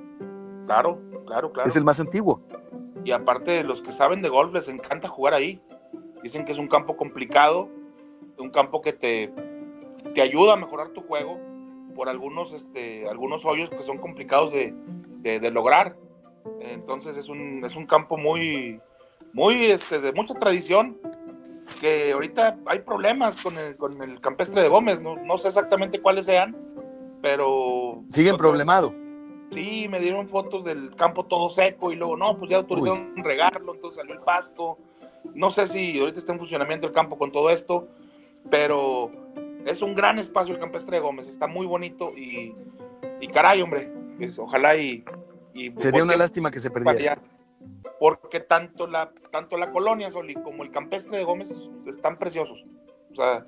Claro, 0.65 0.99
claro, 1.25 1.51
claro. 1.51 1.67
Es 1.67 1.75
el 1.75 1.83
más 1.83 1.99
antiguo. 1.99 2.41
Y 3.03 3.11
aparte, 3.11 3.63
los 3.63 3.81
que 3.81 3.91
saben 3.91 4.21
de 4.21 4.29
golf 4.29 4.53
les 4.53 4.67
encanta 4.67 5.07
jugar 5.07 5.33
ahí. 5.33 5.61
Dicen 6.23 6.45
que 6.45 6.51
es 6.51 6.57
un 6.57 6.67
campo 6.67 6.95
complicado, 6.95 7.69
un 8.37 8.49
campo 8.49 8.81
que 8.81 8.93
te, 8.93 9.33
te 10.13 10.21
ayuda 10.21 10.53
a 10.53 10.55
mejorar 10.55 10.89
tu 10.89 11.01
juego 11.01 11.39
por 11.95 12.09
algunos, 12.09 12.53
este, 12.53 13.07
algunos 13.07 13.45
hoyos 13.45 13.69
que 13.69 13.83
son 13.83 13.97
complicados 13.97 14.51
de, 14.51 14.73
de, 15.19 15.51
lograr. 15.51 15.95
Entonces 16.59 17.17
es 17.17 17.29
un, 17.29 17.63
es 17.65 17.75
un 17.75 17.85
campo 17.85 18.17
muy, 18.17 18.79
muy 19.33 19.65
este, 19.65 19.99
de 19.99 20.13
mucha 20.13 20.33
tradición, 20.33 20.97
que 21.79 22.11
ahorita 22.11 22.57
hay 22.65 22.79
problemas 22.79 23.41
con 23.41 23.57
el, 23.57 23.77
con 23.77 24.01
el 24.01 24.19
campestre 24.19 24.61
de 24.61 24.69
Gómez, 24.69 25.01
no, 25.01 25.15
no 25.17 25.37
sé 25.37 25.49
exactamente 25.49 26.01
cuáles 26.01 26.25
sean, 26.25 26.55
pero... 27.21 28.03
Siguen 28.09 28.37
problemado. 28.37 28.93
Sí, 29.51 29.87
me 29.89 29.99
dieron 29.99 30.27
fotos 30.27 30.63
del 30.63 30.95
campo 30.95 31.25
todo 31.25 31.49
seco 31.49 31.91
y 31.91 31.95
luego, 31.95 32.15
no, 32.15 32.37
pues 32.37 32.49
ya 32.49 32.57
autorizaron 32.57 33.15
regarlo, 33.17 33.75
entonces 33.75 33.97
salió 33.97 34.13
el 34.13 34.21
pasto 34.21 34.77
no 35.33 35.51
sé 35.51 35.67
si 35.67 35.99
ahorita 35.99 36.19
está 36.19 36.33
en 36.33 36.39
funcionamiento 36.39 36.87
el 36.87 36.93
campo 36.93 37.17
con 37.17 37.31
todo 37.31 37.49
esto, 37.49 37.87
pero 38.49 39.11
es 39.65 39.81
un 39.81 39.95
gran 39.95 40.19
espacio 40.19 40.53
el 40.53 40.59
campestre 40.59 40.97
de 40.97 41.01
Gómez, 41.01 41.27
está 41.27 41.47
muy 41.47 41.65
bonito 41.65 42.13
y, 42.15 42.55
y 43.19 43.27
caray, 43.27 43.61
hombre, 43.61 43.91
pues, 44.17 44.37
ojalá 44.39 44.75
y... 44.75 45.03
Sería 45.75 46.03
una 46.03 46.15
lástima 46.15 46.49
que 46.49 46.59
se 46.59 46.71
perdiera. 46.71 47.21
Porque 47.99 48.39
tanto 48.39 48.87
la, 48.87 49.11
tanto 49.31 49.57
la 49.57 49.71
colonia 49.71 50.09
Soli 50.09 50.33
como 50.33 50.63
el 50.63 50.71
campestre 50.71 51.17
de 51.17 51.23
Gómez 51.23 51.53
están 51.85 52.17
preciosos. 52.17 52.65
O 53.11 53.15
sea, 53.15 53.45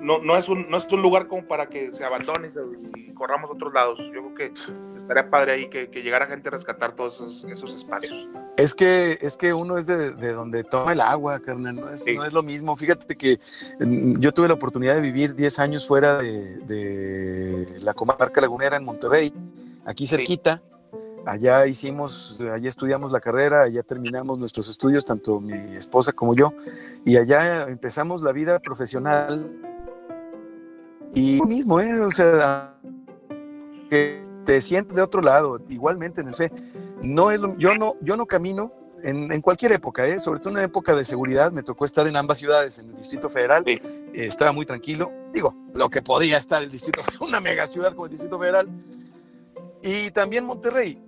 no, 0.00 0.18
no, 0.18 0.36
es 0.36 0.48
un, 0.48 0.70
no 0.70 0.76
es 0.76 0.90
un 0.92 1.02
lugar 1.02 1.26
como 1.26 1.46
para 1.46 1.68
que 1.68 1.90
se 1.90 2.04
abandone 2.04 2.48
y, 2.96 3.12
corramos 3.12 3.50
a 3.50 3.54
otros 3.54 3.72
lados. 3.72 3.98
Yo 3.98 4.32
creo 4.32 4.34
que 4.34 4.52
estaría 4.96 5.28
padre 5.30 5.52
ahí 5.52 5.68
que, 5.68 5.86
llegara 6.02 6.26
gente 6.26 6.48
a 6.48 6.52
rescatar 6.52 6.94
todos 6.94 7.44
esos, 7.48 7.74
espacios. 7.74 8.28
Es 8.56 8.74
que, 8.74 9.18
es 9.20 9.36
que 9.36 9.52
uno 9.52 9.78
es 9.78 9.86
de, 9.86 10.32
donde 10.32 10.64
toma 10.64 10.92
el 10.92 11.00
agua, 11.00 11.40
carnal, 11.40 11.76
no 11.76 11.90
es, 11.90 12.06
no 12.14 12.24
es, 12.24 12.32
lo 12.32 12.42
mismo. 12.42 12.76
Fíjate 12.76 13.16
que 13.16 13.40
mm, 13.80 14.18
yo 14.20 14.32
tuve 14.32 14.48
la 14.48 14.54
oportunidad 14.54 14.94
de 14.94 15.00
vivir 15.00 15.34
10 15.34 15.58
años 15.58 15.86
fuera 15.86 16.18
de, 16.18 17.66
la 17.80 17.94
comarca 17.94 18.40
lagunera 18.40 18.76
en 18.76 18.84
Monterrey, 18.84 19.32
aquí 19.84 20.06
cerquita. 20.06 20.62
Allá 21.26 21.66
hicimos, 21.66 22.40
allá 22.40 22.68
estudiamos 22.68 23.10
la 23.10 23.18
carrera, 23.18 23.62
allá 23.62 23.82
terminamos 23.82 24.38
nuestros 24.38 24.68
estudios, 24.68 25.04
tanto 25.04 25.40
mi 25.40 25.74
esposa 25.74 26.12
como 26.12 26.36
yo, 26.36 26.52
y 27.04 27.16
allá 27.16 27.68
empezamos 27.68 28.22
la 28.22 28.32
vida 28.32 28.60
profesional. 28.60 29.50
Y 31.12 31.38
lo 31.38 31.46
mismo, 31.46 31.80
¿eh? 31.80 32.00
O 32.00 32.10
sea, 32.10 32.78
que 33.90 34.22
te 34.44 34.60
sientes 34.60 34.94
de 34.94 35.02
otro 35.02 35.20
lado, 35.20 35.60
igualmente 35.68 36.20
en 36.20 36.28
el 36.28 36.34
fe. 36.34 36.52
No 37.02 37.32
es 37.32 37.40
yo, 37.58 37.74
no, 37.74 37.96
yo 38.02 38.16
no 38.16 38.26
camino 38.26 38.72
en, 39.02 39.40
cualquier 39.40 39.72
época, 39.72 40.06
¿eh? 40.06 40.20
sobre 40.20 40.38
todo 40.38 40.50
en 40.50 40.56
una 40.56 40.64
época 40.64 40.94
de 40.94 41.04
seguridad, 41.04 41.52
me 41.52 41.62
tocó 41.62 41.84
estar 41.84 42.06
en 42.06 42.16
ambas 42.16 42.38
ciudades, 42.38 42.78
en 42.78 42.90
el 42.90 42.96
Distrito 42.96 43.28
Federal, 43.28 43.64
eh, 43.66 43.80
estaba 44.14 44.52
muy 44.52 44.64
tranquilo, 44.64 45.12
digo, 45.32 45.54
lo 45.74 45.90
que 45.90 46.02
podía 46.02 46.38
estar 46.38 46.62
el 46.62 46.70
Distrito, 46.70 47.02
una 47.20 47.40
mega 47.40 47.66
ciudad 47.66 47.92
como 47.92 48.06
el 48.06 48.12
Distrito 48.12 48.38
Federal, 48.38 48.68
y 49.82 50.10
también 50.10 50.44
Monterrey, 50.44 51.05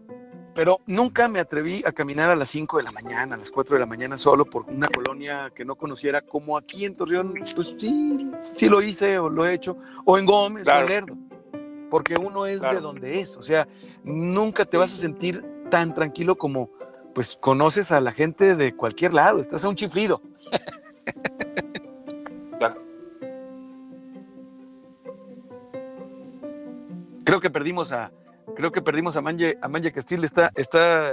pero 0.58 0.80
nunca 0.86 1.28
me 1.28 1.38
atreví 1.38 1.84
a 1.86 1.92
caminar 1.92 2.30
a 2.30 2.34
las 2.34 2.48
5 2.48 2.78
de 2.78 2.82
la 2.82 2.90
mañana, 2.90 3.36
a 3.36 3.38
las 3.38 3.52
4 3.52 3.76
de 3.76 3.80
la 3.80 3.86
mañana 3.86 4.18
solo 4.18 4.44
por 4.44 4.64
una 4.64 4.88
colonia 4.88 5.52
que 5.54 5.64
no 5.64 5.76
conociera, 5.76 6.20
como 6.20 6.58
aquí 6.58 6.84
en 6.84 6.96
Torreón, 6.96 7.32
pues 7.54 7.76
sí, 7.78 8.28
sí 8.50 8.68
lo 8.68 8.82
hice 8.82 9.20
o 9.20 9.28
lo 9.28 9.46
he 9.46 9.54
hecho, 9.54 9.76
o 10.04 10.18
en 10.18 10.26
Gómez 10.26 10.66
o 10.66 10.72
en 10.72 10.86
Lerdo, 10.86 11.16
porque 11.88 12.16
uno 12.16 12.44
es 12.44 12.60
de 12.60 12.80
donde 12.80 13.20
es, 13.20 13.36
o 13.36 13.42
sea, 13.42 13.68
nunca 14.02 14.64
te 14.64 14.76
vas 14.76 14.92
a 14.92 14.96
sentir 14.96 15.44
tan 15.70 15.94
tranquilo 15.94 16.36
como, 16.36 16.70
pues 17.14 17.38
conoces 17.40 17.92
a 17.92 18.00
la 18.00 18.10
gente 18.10 18.56
de 18.56 18.74
cualquier 18.74 19.14
lado, 19.14 19.38
estás 19.38 19.64
a 19.64 19.68
un 19.68 19.76
chiflido. 19.76 20.20
Creo 27.24 27.40
que 27.40 27.48
perdimos 27.48 27.92
a, 27.92 28.10
Creo 28.56 28.72
que 28.72 28.82
perdimos 28.82 29.16
a 29.16 29.20
Manje, 29.20 29.58
a 29.62 29.68
Manje 29.68 29.92
Castil, 29.92 30.24
está, 30.24 30.50
está, 30.54 31.12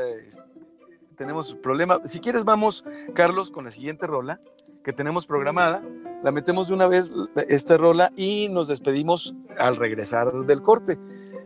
tenemos 1.15 1.55
problema. 1.55 1.99
Si 2.03 2.19
quieres 2.19 2.43
vamos, 2.43 2.83
Carlos, 3.13 3.51
con 3.51 3.65
la 3.65 3.71
siguiente 3.71 4.07
rola 4.07 4.39
que 4.83 4.93
tenemos 4.93 5.25
programada. 5.25 5.83
La 6.23 6.31
metemos 6.31 6.67
de 6.67 6.73
una 6.73 6.87
vez 6.87 7.11
esta 7.49 7.77
rola 7.77 8.11
y 8.15 8.49
nos 8.49 8.67
despedimos 8.67 9.35
al 9.57 9.75
regresar 9.75 10.31
del 10.45 10.61
corte 10.61 10.97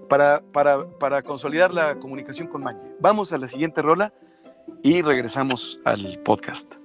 para, 0.08 0.42
para, 0.52 0.90
para 1.00 1.22
consolidar 1.22 1.74
la 1.74 2.00
comunicación 2.00 2.48
con 2.48 2.64
Manje. 2.64 2.96
Vamos 3.00 3.34
a 3.34 3.38
la 3.38 3.48
siguiente 3.48 3.82
rola 3.82 4.14
y 4.84 5.02
regresamos 5.02 5.80
al 5.86 6.20
podcast. 6.24 6.76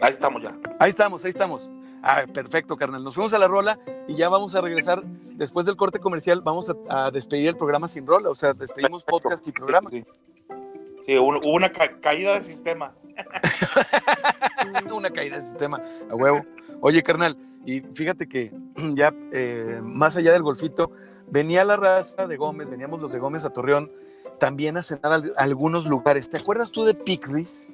Ahí 0.00 0.12
estamos 0.12 0.42
ya. 0.42 0.58
Ahí 0.78 0.90
estamos, 0.90 1.24
ahí 1.24 1.30
estamos. 1.30 1.70
Ah, 2.02 2.24
perfecto, 2.32 2.76
carnal. 2.76 3.04
Nos 3.04 3.14
fuimos 3.14 3.32
a 3.34 3.38
la 3.38 3.46
rola 3.46 3.78
y 4.08 4.14
ya 4.14 4.28
vamos 4.28 4.54
a 4.54 4.60
regresar 4.60 5.02
después 5.04 5.66
del 5.66 5.76
corte 5.76 5.98
comercial. 5.98 6.40
Vamos 6.40 6.72
a, 6.88 7.10
despedir 7.10 7.48
el 7.48 7.56
programa 7.56 7.88
sin 7.88 8.06
rola, 8.06 8.30
o 8.30 8.34
sea, 8.34 8.54
despedimos 8.54 9.04
podcast 9.04 9.46
y 9.48 9.52
programa. 9.52 9.90
Sí, 9.90 11.18
hubo 11.18 11.38
una 11.52 11.70
caída 11.70 12.34
de 12.34 12.42
sistema. 12.42 12.92
una 14.92 15.10
caída 15.10 15.36
de 15.36 15.42
sistema, 15.42 15.82
a 16.10 16.14
huevo. 16.14 16.44
Oye, 16.80 17.02
carnal, 17.02 17.36
y 17.66 17.80
fíjate 17.80 18.28
que 18.28 18.52
ya 18.94 19.14
eh, 19.32 19.80
más 19.82 20.16
allá 20.16 20.32
del 20.32 20.42
golfito, 20.42 20.92
venía 21.28 21.64
la 21.64 21.76
raza 21.76 22.26
de 22.26 22.36
Gómez, 22.36 22.70
veníamos 22.70 23.00
los 23.00 23.12
de 23.12 23.18
Gómez 23.18 23.44
a 23.44 23.50
Torreón, 23.50 23.90
también 24.38 24.76
a 24.76 24.82
cenar 24.82 25.12
a, 25.12 25.22
algunos 25.42 25.86
lugares. 25.86 26.30
¿Te 26.30 26.38
acuerdas 26.38 26.72
tú 26.72 26.84
de 26.84 26.94
Picris? 26.94 27.70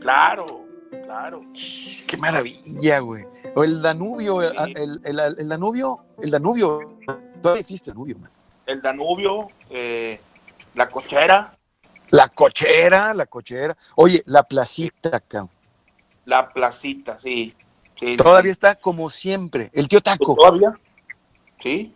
Claro. 0.00 0.65
Claro. 1.06 1.40
Qué 2.08 2.16
maravilla, 2.16 2.98
güey. 2.98 3.24
O 3.54 3.62
el 3.62 3.80
Danubio, 3.80 4.42
el, 4.42 5.48
Danubio, 5.48 6.00
el 6.20 6.30
Danubio, 6.32 6.98
todavía 7.40 7.60
existe 7.60 7.90
el 7.90 7.94
Danubio, 7.94 8.16
El 8.66 8.82
Danubio, 8.82 9.48
eh, 9.70 10.20
la 10.74 10.90
cochera. 10.90 11.56
La 12.10 12.28
cochera, 12.28 13.14
la 13.14 13.26
cochera. 13.26 13.76
Oye, 13.94 14.20
la 14.26 14.42
placita, 14.42 15.20
cabrón. 15.20 15.50
La 16.24 16.48
placita, 16.52 17.16
sí. 17.20 17.54
todavía 18.18 18.50
está 18.50 18.74
como 18.74 19.08
siempre. 19.08 19.70
El 19.72 19.86
tío 19.86 20.00
Taco. 20.00 20.34
Todavía. 20.34 20.76
Sí. 21.60 21.94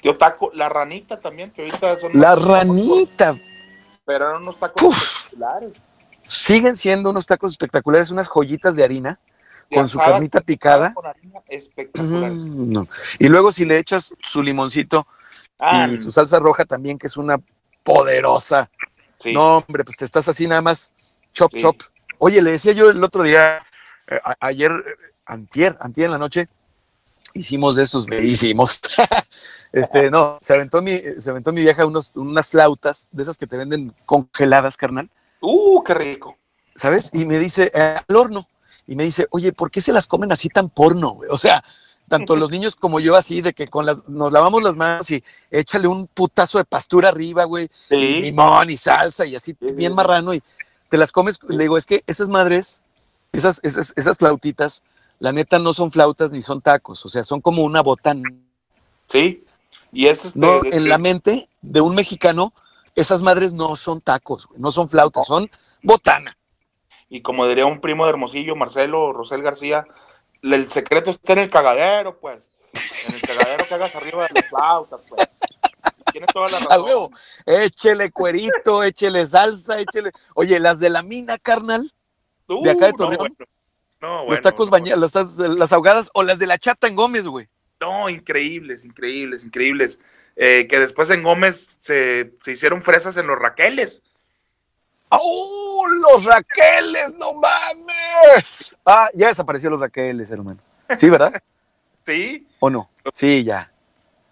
Tío 0.00 0.18
Taco, 0.18 0.50
la 0.52 0.68
ranita 0.68 1.20
también, 1.20 1.52
que 1.52 1.62
ahorita 1.62 1.96
son. 1.96 2.10
La 2.20 2.34
ranita. 2.34 3.36
pero 4.04 4.26
eran 4.30 4.42
unos 4.42 4.58
tacos 4.58 5.28
populares. 5.30 5.80
Siguen 6.32 6.76
siendo 6.76 7.10
unos 7.10 7.26
tacos 7.26 7.50
espectaculares, 7.50 8.10
unas 8.10 8.26
joyitas 8.26 8.74
de 8.74 8.82
harina 8.82 9.20
con 9.70 9.86
su 9.86 9.98
carnita 9.98 10.40
picada. 10.40 10.94
Mm, 11.92 12.84
y 13.18 13.28
luego 13.28 13.52
si 13.52 13.66
le 13.66 13.78
echas 13.78 14.14
su 14.24 14.42
limoncito 14.42 15.06
y 15.60 15.64
ah. 15.64 15.90
su 15.96 16.10
salsa 16.10 16.38
roja 16.38 16.64
también, 16.64 16.98
que 16.98 17.06
es 17.06 17.18
una 17.18 17.38
poderosa. 17.82 18.70
No, 19.26 19.58
hombre, 19.58 19.84
pues 19.84 19.98
te 19.98 20.06
estás 20.06 20.26
así 20.26 20.46
nada 20.46 20.62
más 20.62 20.94
chop, 21.34 21.52
chop. 21.54 21.76
Oye, 22.16 22.40
le 22.40 22.52
decía 22.52 22.72
yo 22.72 22.88
el 22.88 23.04
otro 23.04 23.24
día, 23.24 23.58
eh, 24.08 24.18
ayer, 24.40 24.70
antier, 25.26 25.76
antier 25.80 26.06
en 26.06 26.12
la 26.12 26.18
noche, 26.18 26.48
hicimos 27.34 27.76
de 27.76 27.82
esos, 27.82 28.06
hicimos. 28.10 28.80
este, 29.72 30.10
no, 30.10 30.38
se 30.40 30.54
aventó 30.54 30.80
mi, 30.80 30.98
se 31.18 31.30
aventó 31.30 31.52
mi 31.52 31.60
vieja 31.60 31.84
unos, 31.84 32.16
unas 32.16 32.48
flautas 32.48 33.10
de 33.12 33.22
esas 33.22 33.36
que 33.36 33.46
te 33.46 33.58
venden 33.58 33.94
congeladas, 34.06 34.78
carnal. 34.78 35.10
Uh, 35.42 35.82
qué 35.82 35.94
rico. 35.94 36.38
¿Sabes? 36.74 37.10
Y 37.12 37.26
me 37.26 37.38
dice, 37.38 37.70
eh, 37.74 37.96
al 38.08 38.16
horno. 38.16 38.48
Y 38.86 38.96
me 38.96 39.04
dice, 39.04 39.26
oye, 39.30 39.52
¿por 39.52 39.70
qué 39.70 39.80
se 39.80 39.92
las 39.92 40.06
comen 40.06 40.32
así 40.32 40.48
tan 40.48 40.70
porno, 40.70 41.10
güey? 41.10 41.28
O 41.30 41.38
sea, 41.38 41.62
tanto 42.08 42.36
los 42.36 42.50
niños 42.50 42.76
como 42.76 43.00
yo 43.00 43.16
así, 43.16 43.40
de 43.40 43.52
que 43.52 43.68
con 43.68 43.86
las, 43.86 44.06
nos 44.08 44.32
lavamos 44.32 44.62
las 44.62 44.76
manos 44.76 45.10
y 45.10 45.22
échale 45.50 45.88
un 45.88 46.06
putazo 46.06 46.58
de 46.58 46.64
pastura 46.64 47.08
arriba, 47.08 47.44
güey, 47.44 47.68
y 47.90 48.22
limón 48.22 48.70
y 48.70 48.76
salsa 48.76 49.24
y 49.24 49.34
así, 49.34 49.56
bien 49.58 49.94
marrano, 49.94 50.34
y 50.34 50.42
te 50.90 50.98
las 50.98 51.10
comes, 51.10 51.38
le 51.48 51.62
digo, 51.62 51.78
es 51.78 51.86
que 51.86 52.02
esas 52.06 52.28
madres, 52.28 52.82
esas, 53.32 53.60
esas, 53.62 53.94
esas 53.96 54.18
flautitas, 54.18 54.82
la 55.20 55.32
neta 55.32 55.58
no 55.58 55.72
son 55.72 55.90
flautas 55.90 56.32
ni 56.32 56.42
son 56.42 56.60
tacos, 56.60 57.06
o 57.06 57.08
sea, 57.08 57.24
son 57.24 57.40
como 57.40 57.62
una 57.62 57.80
botana. 57.80 58.28
Sí, 59.08 59.44
y 59.90 60.06
es 60.06 60.26
este, 60.26 60.38
no, 60.38 60.60
en 60.64 60.88
la 60.88 60.98
mente 60.98 61.48
de 61.62 61.80
un 61.80 61.94
mexicano, 61.94 62.52
esas 62.94 63.22
madres 63.22 63.52
no 63.52 63.74
son 63.76 64.00
tacos, 64.00 64.48
no 64.56 64.70
son 64.70 64.88
flautas, 64.88 65.26
son 65.26 65.50
botana. 65.82 66.36
Y 67.08 67.22
como 67.22 67.46
diría 67.46 67.66
un 67.66 67.80
primo 67.80 68.04
de 68.04 68.10
Hermosillo, 68.10 68.56
Marcelo 68.56 69.12
Rosel 69.12 69.42
García, 69.42 69.86
el 70.42 70.70
secreto 70.70 71.10
está 71.10 71.34
en 71.34 71.40
el 71.40 71.50
cagadero, 71.50 72.18
pues. 72.18 72.42
En 73.06 73.14
el 73.14 73.20
cagadero 73.20 73.66
que 73.68 73.74
hagas 73.74 73.94
arriba 73.94 74.26
de 74.28 74.34
las 74.34 74.48
flautas, 74.48 75.02
pues. 75.08 75.28
Tiene 76.10 76.26
toda 76.26 76.48
la 76.48 76.58
razón. 76.60 76.84
huevo, 76.84 77.10
échele 77.46 78.10
cuerito, 78.10 78.82
échele 78.82 79.26
salsa, 79.26 79.80
échele. 79.80 80.10
Oye, 80.34 80.58
las 80.58 80.78
de 80.80 80.90
la 80.90 81.02
mina, 81.02 81.38
carnal, 81.38 81.90
de 82.48 82.70
acá 82.70 82.86
de 82.86 82.92
Torreón. 82.92 83.36
No, 84.00 84.28
los 84.28 84.40
tacos 84.40 84.68
bañados, 84.68 85.14
las, 85.38 85.72
ahogadas 85.72 86.10
o 86.12 86.24
las 86.24 86.38
de 86.38 86.46
la 86.46 86.58
chata 86.58 86.88
en 86.88 86.96
Gómez, 86.96 87.26
güey. 87.26 87.48
No, 87.80 88.08
increíbles, 88.08 88.84
increíbles, 88.84 89.44
increíbles. 89.44 90.00
Eh, 90.36 90.66
que 90.68 90.78
después 90.78 91.10
en 91.10 91.22
Gómez 91.22 91.74
se, 91.76 92.32
se 92.40 92.52
hicieron 92.52 92.80
fresas 92.80 93.16
en 93.16 93.26
los 93.26 93.38
Raqueles. 93.38 94.02
¡Oh, 95.10 95.86
los 95.88 96.24
Raqueles! 96.24 97.14
¡No 97.18 97.34
mames! 97.34 98.74
Ah, 98.86 99.08
ya 99.14 99.28
desapareció 99.28 99.68
los 99.68 99.80
Raqueles, 99.80 100.30
hermano. 100.30 100.60
¿Sí, 100.96 101.10
verdad? 101.10 101.42
sí. 102.06 102.46
¿O 102.60 102.70
no? 102.70 102.90
Sí, 103.12 103.44
ya. 103.44 103.70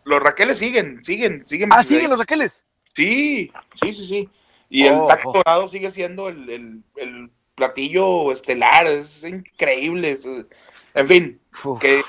Los 0.04 0.22
Raqueles 0.22 0.56
siguen, 0.56 1.04
siguen, 1.04 1.46
siguen. 1.46 1.68
Ah, 1.72 1.82
siguen 1.82 2.08
los 2.08 2.18
Raqueles. 2.18 2.64
Sí, 2.94 3.52
sí, 3.80 3.92
sí, 3.92 4.06
sí. 4.06 4.30
Y 4.70 4.86
el 4.86 4.94
oh, 4.94 5.06
taco 5.06 5.30
oh. 5.30 5.32
dorado 5.34 5.68
sigue 5.68 5.90
siendo 5.90 6.28
el, 6.28 6.82
platillo 7.54 8.32
estelar, 8.32 8.86
es 8.86 9.22
increíble. 9.22 10.16
en 10.94 11.06
fin, 11.06 11.40
¿qué, 11.78 12.02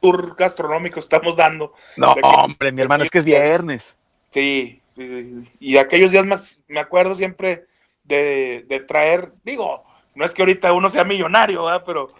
tour 0.00 0.34
gastronómico 0.36 1.00
estamos 1.00 1.36
dando? 1.36 1.74
No, 1.96 2.12
hombre, 2.12 2.72
mi 2.72 2.82
hermano, 2.82 3.04
es 3.04 3.10
que 3.10 3.18
es 3.18 3.24
viernes. 3.24 3.96
Sí, 4.30 4.80
sí, 4.94 5.08
sí. 5.08 5.52
Y 5.60 5.76
aquellos 5.76 6.12
días 6.12 6.62
me 6.68 6.80
acuerdo 6.80 7.14
siempre 7.14 7.66
de, 8.04 8.84
traer, 8.86 9.32
digo, 9.44 9.84
no 10.14 10.24
es 10.24 10.32
que 10.32 10.42
ahorita 10.42 10.72
uno 10.72 10.88
sea 10.88 11.04
millonario, 11.04 11.64
¿verdad? 11.64 11.82
pero 11.86 12.12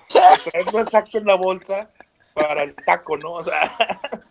traerlo 0.45 0.81
exacto 0.81 1.19
en 1.19 1.25
la 1.25 1.35
bolsa 1.35 1.91
para 2.35 2.63
el 2.63 2.75
taco, 2.75 3.17
¿no? 3.17 3.33
O 3.33 3.43
sea, 3.43 3.77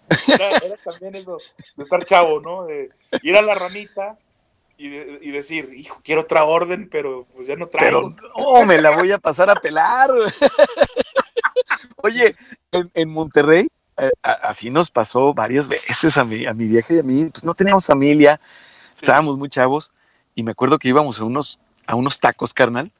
era, 0.27 0.77
también 0.83 1.15
eso, 1.15 1.37
de 1.75 1.83
estar 1.83 2.05
chavo, 2.05 2.39
¿no? 2.39 2.65
De 2.65 2.89
ir 3.21 3.35
a 3.35 3.41
la 3.41 3.53
ranita 3.53 4.17
y, 4.77 4.87
y, 4.87 5.31
decir, 5.31 5.73
hijo, 5.75 5.99
quiero 6.03 6.21
otra 6.21 6.45
orden, 6.45 6.87
pero 6.89 7.25
pues 7.35 7.47
ya 7.47 7.55
no 7.55 7.67
traigo. 7.67 8.15
Pero, 8.15 8.29
no, 8.37 8.65
me 8.65 8.79
la 8.79 8.91
voy 8.91 9.11
a 9.11 9.17
pasar 9.17 9.49
a 9.49 9.55
pelar. 9.55 10.09
Oye, 12.07 12.35
en, 12.71 13.09
Monterrey, 13.09 13.67
eh, 13.97 14.11
así 14.23 14.69
nos 14.69 14.89
pasó 14.89 15.33
varias 15.33 15.67
veces 15.67 16.17
a 16.17 16.23
mi, 16.23 16.45
a 16.45 16.53
mi 16.53 16.67
vieja 16.67 16.93
y 16.93 16.99
a 16.99 17.03
mí, 17.03 17.29
pues 17.29 17.43
no 17.43 17.53
teníamos 17.53 17.85
familia, 17.85 18.39
estábamos 18.97 19.37
muy 19.37 19.49
chavos, 19.49 19.91
y 20.35 20.43
me 20.43 20.51
acuerdo 20.51 20.79
que 20.79 20.87
íbamos 20.87 21.19
a 21.19 21.25
unos, 21.25 21.59
a 21.85 21.95
unos 21.95 22.19
tacos, 22.19 22.53
carnal. 22.53 22.91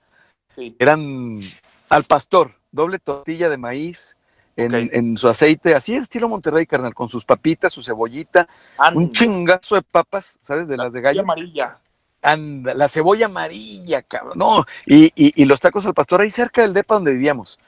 Eran 0.79 1.39
al 1.87 2.03
pastor, 2.03 2.55
doble 2.71 2.99
tortilla 2.99 3.47
de 3.47 3.57
maíz 3.57 4.17
en, 4.57 5.17
su 5.17 5.29
aceite, 5.29 5.75
así 5.75 5.95
estilo 5.95 6.27
Monterrey, 6.27 6.65
carnal, 6.65 6.93
con 6.93 7.07
sus 7.07 7.23
papitas, 7.23 7.71
su 7.71 7.83
cebollita, 7.83 8.47
un 8.93 9.11
chingazo 9.11 9.75
de 9.75 9.83
papas, 9.83 10.39
¿sabes? 10.41 10.67
De 10.67 10.77
las 10.77 10.93
de 10.93 11.01
gallo. 11.01 11.21
amarilla. 11.21 11.77
Anda, 12.23 12.73
la 12.73 12.87
cebolla 12.87 13.27
amarilla, 13.27 14.01
cabrón. 14.01 14.37
No, 14.37 14.65
y, 14.85 15.11
y, 15.15 15.45
los 15.45 15.59
tacos 15.59 15.85
al 15.85 15.93
pastor 15.93 16.21
ahí 16.21 16.31
cerca 16.31 16.63
del 16.63 16.73
depa 16.73 16.95
donde 16.95 17.11
vivíamos. 17.11 17.59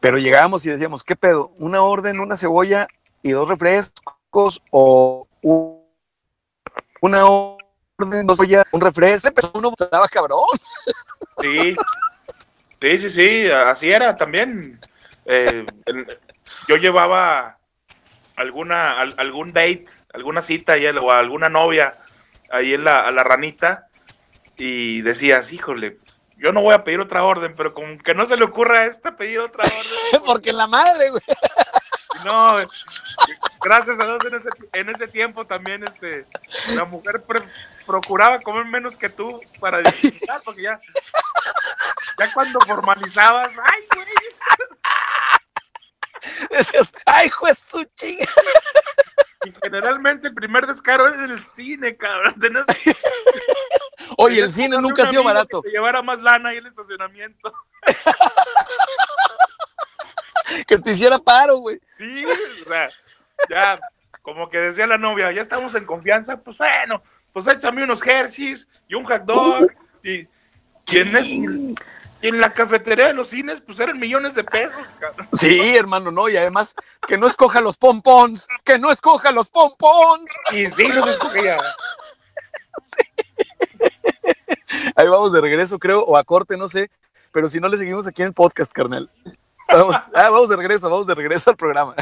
Pero 0.00 0.18
llegábamos 0.18 0.64
y 0.66 0.70
decíamos, 0.70 1.04
¿qué 1.04 1.16
pedo? 1.16 1.52
¿Una 1.58 1.82
orden, 1.82 2.20
una 2.20 2.36
cebolla 2.36 2.86
y 3.22 3.30
dos 3.30 3.48
refrescos 3.48 4.62
o 4.70 5.26
una 7.00 7.26
orden? 7.26 7.60
soy 8.34 8.56
un 8.72 8.80
refresco, 8.80 9.30
pero 9.34 9.50
uno 9.54 9.72
estaba 9.78 10.08
cabrón. 10.08 10.40
Sí, 11.40 11.76
sí, 12.80 12.98
sí, 12.98 13.10
sí, 13.10 13.50
así 13.50 13.90
era 13.90 14.16
también. 14.16 14.80
Eh, 15.26 15.66
yo 16.68 16.76
llevaba 16.76 17.58
alguna, 18.36 19.00
algún 19.00 19.52
date, 19.52 19.86
alguna 20.12 20.40
cita 20.40 20.74
o 21.00 21.10
alguna 21.10 21.48
novia 21.48 21.96
ahí 22.50 22.74
en 22.74 22.84
la, 22.84 23.00
a 23.00 23.10
la 23.10 23.22
ranita 23.22 23.88
y 24.56 25.02
decías, 25.02 25.52
híjole, 25.52 25.98
yo 26.40 26.52
no 26.52 26.62
voy 26.62 26.74
a 26.74 26.82
pedir 26.82 27.00
otra 27.00 27.22
orden, 27.22 27.54
pero 27.54 27.74
como 27.74 27.98
que 27.98 28.14
no 28.14 28.24
se 28.24 28.36
le 28.36 28.44
ocurra 28.44 28.80
a 28.80 28.86
esta 28.86 29.14
pedir 29.14 29.40
otra 29.40 29.64
orden. 29.64 30.22
Porque 30.24 30.52
la 30.52 30.66
madre, 30.66 31.10
güey. 31.10 31.22
No, 32.24 32.56
gracias 33.62 34.00
a 34.00 34.04
Dios 34.04 34.24
en 34.24 34.34
ese, 34.34 34.48
en 34.72 34.88
ese 34.88 35.06
tiempo 35.06 35.46
también 35.46 35.84
este, 35.84 36.26
la 36.74 36.84
mujer 36.84 37.22
procuraba 37.86 38.40
comer 38.40 38.66
menos 38.66 38.96
que 38.96 39.08
tú 39.08 39.40
para 39.58 39.80
disfrutar, 39.80 40.42
porque 40.44 40.62
ya, 40.62 40.80
ya 42.18 42.32
cuando 42.34 42.60
formalizabas, 42.60 43.48
ay, 43.48 43.82
güey. 43.94 44.06
Decías, 46.50 46.92
ay, 47.06 47.30
juez 47.30 47.58
su 47.58 47.84
chinga. 47.94 48.26
Y 49.44 49.54
generalmente 49.62 50.28
el 50.28 50.34
primer 50.34 50.66
descaro 50.66 51.06
era 51.06 51.24
en 51.24 51.30
el 51.30 51.42
cine, 51.42 51.96
cabrón. 51.96 52.34
Oye, 54.22 54.42
el 54.42 54.52
cine 54.52 54.78
nunca 54.78 55.04
ha 55.04 55.06
sido 55.06 55.24
barato. 55.24 55.62
Que 55.62 55.70
llevara 55.70 56.02
más 56.02 56.20
lana 56.20 56.50
ahí 56.50 56.58
el 56.58 56.66
estacionamiento. 56.66 57.54
que 60.66 60.76
te 60.76 60.90
hiciera 60.90 61.18
paro, 61.18 61.56
güey. 61.56 61.80
Sí, 61.96 62.26
o 62.26 62.68
sea, 62.68 62.86
ya, 63.48 63.80
como 64.20 64.50
que 64.50 64.58
decía 64.58 64.86
la 64.86 64.98
novia, 64.98 65.32
ya 65.32 65.40
estamos 65.40 65.74
en 65.74 65.86
confianza, 65.86 66.36
pues 66.36 66.58
bueno, 66.58 67.02
pues 67.32 67.46
échame 67.46 67.82
unos 67.82 68.06
Hershey's 68.06 68.68
y 68.88 68.94
un 68.94 69.04
hot 69.04 69.22
dog. 69.22 69.72
Y, 70.02 70.28
en, 72.22 72.40
la 72.40 72.52
cafetería 72.52 73.06
de 73.06 73.14
los 73.14 73.30
cines, 73.30 73.62
pues 73.62 73.80
eran 73.80 73.98
millones 73.98 74.34
de 74.34 74.44
pesos, 74.44 74.86
cabrón. 74.98 75.28
Sí, 75.32 75.74
hermano, 75.74 76.10
no, 76.10 76.28
y 76.28 76.36
además, 76.36 76.74
que 77.06 77.16
no 77.16 77.26
escoja 77.26 77.62
los 77.62 77.78
pompons, 77.78 78.46
que 78.64 78.78
no 78.78 78.90
escoja 78.90 79.32
los 79.32 79.48
pompons. 79.48 80.30
Y 80.52 80.66
sí, 80.66 80.88
los 80.88 81.08
escogía. 81.08 81.56
Ahí 85.00 85.08
vamos 85.08 85.32
de 85.32 85.40
regreso, 85.40 85.78
creo, 85.78 86.04
o 86.04 86.14
a 86.14 86.24
corte, 86.24 86.58
no 86.58 86.68
sé. 86.68 86.90
Pero 87.32 87.48
si 87.48 87.58
no 87.58 87.68
le 87.68 87.78
seguimos 87.78 88.06
aquí 88.06 88.20
en 88.20 88.28
el 88.28 88.34
podcast, 88.34 88.70
carnal. 88.70 89.10
Vamos, 89.66 89.96
ah, 90.12 90.28
vamos 90.28 90.50
de 90.50 90.56
regreso, 90.56 90.90
vamos 90.90 91.06
de 91.06 91.14
regreso 91.14 91.48
al 91.48 91.56
programa. 91.56 91.94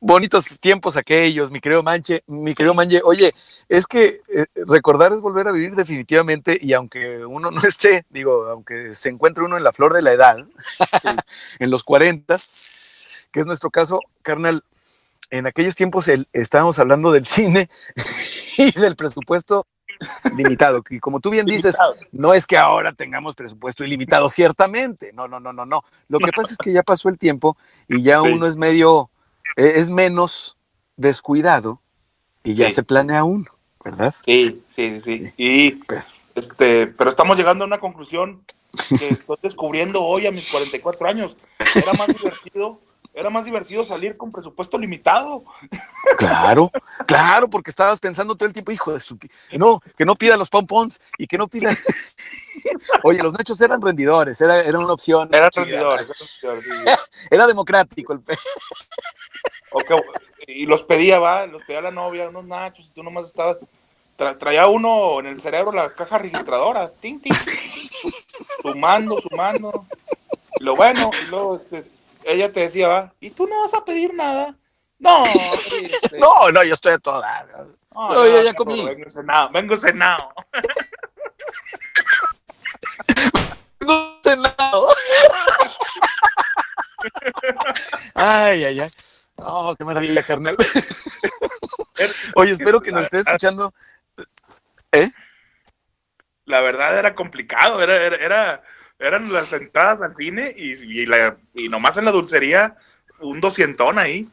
Bonitos 0.00 0.58
tiempos 0.58 0.96
aquellos, 0.96 1.52
mi 1.52 1.60
querido 1.60 1.84
Manche, 1.84 2.24
mi 2.26 2.56
querido 2.56 2.74
Manche. 2.74 3.02
Oye, 3.04 3.36
es 3.68 3.86
que 3.86 4.20
eh, 4.26 4.46
recordar 4.66 5.12
es 5.12 5.20
volver 5.20 5.46
a 5.46 5.52
vivir 5.52 5.76
definitivamente 5.76 6.58
y 6.60 6.72
aunque 6.72 7.24
uno 7.24 7.52
no 7.52 7.60
esté, 7.62 8.04
digo, 8.10 8.48
aunque 8.48 8.96
se 8.96 9.10
encuentre 9.10 9.44
uno 9.44 9.56
en 9.56 9.62
la 9.62 9.72
flor 9.72 9.94
de 9.94 10.02
la 10.02 10.12
edad, 10.12 10.38
en 11.60 11.70
los 11.70 11.84
cuarentas, 11.84 12.56
que 13.30 13.38
es 13.38 13.46
nuestro 13.46 13.70
caso, 13.70 14.00
carnal, 14.22 14.64
en 15.30 15.46
aquellos 15.46 15.76
tiempos 15.76 16.10
estábamos 16.32 16.80
hablando 16.80 17.12
del 17.12 17.26
cine 17.26 17.70
y 18.58 18.72
del 18.72 18.96
presupuesto 18.96 19.68
limitado. 20.36 20.82
Y 20.90 21.00
como 21.00 21.20
tú 21.20 21.30
bien 21.30 21.46
dices, 21.46 21.76
no 22.12 22.34
es 22.34 22.46
que 22.46 22.56
ahora 22.56 22.92
tengamos 22.92 23.34
presupuesto 23.34 23.84
ilimitado, 23.84 24.28
ciertamente. 24.28 25.12
No, 25.12 25.28
no, 25.28 25.40
no, 25.40 25.52
no, 25.52 25.66
no. 25.66 25.84
Lo 26.08 26.18
que 26.18 26.32
pasa 26.32 26.52
es 26.52 26.58
que 26.58 26.72
ya 26.72 26.82
pasó 26.82 27.08
el 27.08 27.18
tiempo 27.18 27.56
y 27.88 28.02
ya 28.02 28.22
uno 28.22 28.46
es 28.46 28.56
medio, 28.56 29.10
e, 29.56 29.78
es 29.80 29.90
menos 29.90 30.56
descuidado 30.96 31.80
y 32.44 32.54
ya 32.54 32.70
se 32.70 32.82
planea 32.82 33.24
uno, 33.24 33.50
¿verdad? 33.84 34.14
Sí, 34.24 34.62
sí, 34.68 35.00
sí. 35.00 35.32
Y 35.36 35.80
este, 36.34 36.86
pero 36.86 37.10
estamos 37.10 37.36
llegando 37.36 37.64
a 37.64 37.66
una 37.66 37.80
conclusión 37.80 38.42
que 38.88 38.94
estoy 39.10 39.38
descubriendo 39.42 40.02
hoy 40.02 40.26
a 40.26 40.30
mis 40.30 40.50
44 40.50 41.08
años. 41.08 41.36
Era 41.74 41.92
más 41.94 42.08
divertido 42.08 42.80
era 43.16 43.30
más 43.30 43.46
divertido 43.46 43.82
salir 43.82 44.16
con 44.18 44.30
presupuesto 44.30 44.76
limitado. 44.76 45.42
Claro, 46.18 46.70
claro, 47.06 47.48
porque 47.48 47.70
estabas 47.70 47.98
pensando 47.98 48.36
todo 48.36 48.46
el 48.46 48.52
tiempo, 48.52 48.72
hijo 48.72 48.92
de 48.92 49.00
su... 49.00 49.18
No, 49.52 49.80
que 49.96 50.04
no 50.04 50.16
pida 50.16 50.36
los 50.36 50.50
pompons 50.50 51.00
y 51.16 51.26
que 51.26 51.38
no 51.38 51.48
pida... 51.48 51.74
Oye, 53.02 53.22
los 53.22 53.32
nachos 53.32 53.58
eran 53.62 53.80
rendidores, 53.80 54.38
era, 54.42 54.60
era 54.60 54.78
una 54.78 54.92
opción. 54.92 55.30
Eran 55.32 55.50
rendidores. 55.54 56.12
rendidores, 56.42 56.64
sí. 56.64 57.26
Era 57.30 57.46
democrático 57.46 58.12
el 58.12 58.20
pe- 58.20 58.38
Ok, 59.70 59.92
y 60.46 60.66
los 60.66 60.84
pedía, 60.84 61.18
va, 61.18 61.46
los 61.46 61.62
pedía 61.64 61.80
la 61.80 61.90
novia, 61.90 62.28
unos 62.28 62.44
nachos, 62.44 62.86
y 62.86 62.90
tú 62.90 63.02
nomás 63.02 63.26
estabas. 63.26 63.56
tra- 64.18 64.36
traía 64.38 64.66
uno 64.66 65.20
en 65.20 65.26
el 65.26 65.40
cerebro 65.40 65.72
la 65.72 65.94
caja 65.94 66.18
registradora, 66.18 66.90
ting, 67.00 67.18
ting, 67.20 67.32
sumando, 68.62 69.16
sumando. 69.16 69.86
Lo 70.60 70.76
bueno, 70.76 71.10
y 71.22 71.30
luego 71.30 71.56
este, 71.56 71.95
ella 72.26 72.52
te 72.52 72.60
decía, 72.60 72.88
va, 72.88 73.14
¿y 73.20 73.30
tú 73.30 73.46
no 73.46 73.62
vas 73.62 73.74
a 73.74 73.84
pedir 73.84 74.12
nada? 74.14 74.54
No, 74.98 75.22
este, 76.02 76.18
No, 76.18 76.50
no, 76.52 76.64
yo 76.64 76.74
estoy 76.74 76.92
a 76.92 76.98
toda. 76.98 77.46
no, 77.94 78.08
no, 78.08 78.26
yo 78.26 78.42
ya 78.42 78.54
comí. 78.54 78.84
Vengo 78.84 79.08
cenado, 79.08 79.50
vengo 79.50 79.76
cenado. 79.76 80.32
Sé 84.22 84.36
nada. 84.36 84.56
Ay, 88.14 88.64
ay, 88.64 88.80
ay. 88.80 88.90
Oh, 89.36 89.74
qué 89.76 89.84
maravilla, 89.84 90.22
carnal. 90.22 90.56
Oye, 92.34 92.52
espero 92.52 92.80
que 92.80 92.90
nos 92.90 93.04
esté 93.04 93.20
escuchando. 93.20 93.72
La 96.46 96.60
verdad 96.60 96.98
era 96.98 97.14
complicado, 97.14 97.82
era, 97.82 97.96
era, 97.96 98.16
era- 98.16 98.62
eran 98.98 99.32
las 99.32 99.52
entradas 99.52 100.02
al 100.02 100.14
cine 100.14 100.54
y, 100.56 100.72
y, 101.02 101.06
la, 101.06 101.36
y 101.54 101.68
nomás 101.68 101.96
en 101.96 102.04
la 102.06 102.12
dulcería 102.12 102.76
un 103.20 103.40
doscientón 103.40 103.98
ahí. 103.98 104.28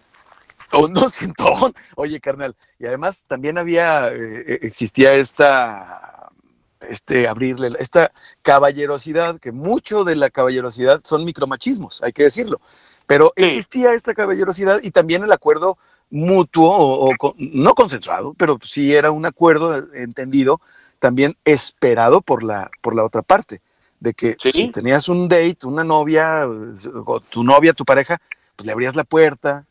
Un 0.73 0.93
doscientón. 0.93 1.73
Oye, 1.95 2.19
carnal. 2.19 2.55
Y 2.79 2.85
además 2.85 3.25
también 3.27 3.57
había, 3.57 4.09
eh, 4.11 4.59
existía 4.61 5.13
esta, 5.13 6.29
este, 6.81 7.27
abrirle, 7.27 7.71
esta 7.79 8.11
caballerosidad, 8.41 9.39
que 9.39 9.51
mucho 9.51 10.03
de 10.03 10.15
la 10.15 10.29
caballerosidad 10.29 11.01
son 11.03 11.25
micromachismos, 11.25 12.01
hay 12.03 12.13
que 12.13 12.23
decirlo. 12.23 12.59
Pero 13.05 13.33
Sí. 13.35 13.43
existía 13.43 13.93
esta 13.93 14.13
caballerosidad 14.13 14.79
y 14.81 14.91
también 14.91 15.23
el 15.23 15.31
acuerdo 15.31 15.77
mutuo, 16.09 16.69
o, 16.75 17.09
o 17.11 17.17
con- 17.17 17.35
no 17.37 17.73
consensuado, 17.75 18.33
pero 18.37 18.57
sí 18.63 18.93
era 18.93 19.11
un 19.11 19.25
acuerdo 19.25 19.75
entendido, 19.93 20.61
también 20.99 21.35
esperado 21.43 22.21
por 22.21 22.43
la, 22.43 22.71
por 22.81 22.95
la 22.95 23.03
otra 23.03 23.21
parte, 23.21 23.61
de 24.03 24.13
que 24.13 24.35
Sí. 24.37 24.51
si 24.51 24.67
tenías 24.67 25.07
un 25.07 25.29
date, 25.29 25.59
una 25.63 25.83
novia, 25.85 26.43
eh, 26.43 26.89
o 27.05 27.19
tu 27.21 27.41
novia, 27.43 27.71
tu 27.71 27.85
pareja, 27.85 28.21
pues 28.57 28.65
le 28.65 28.73
abrías 28.73 28.95
la 28.97 29.05
puerta. 29.05 29.65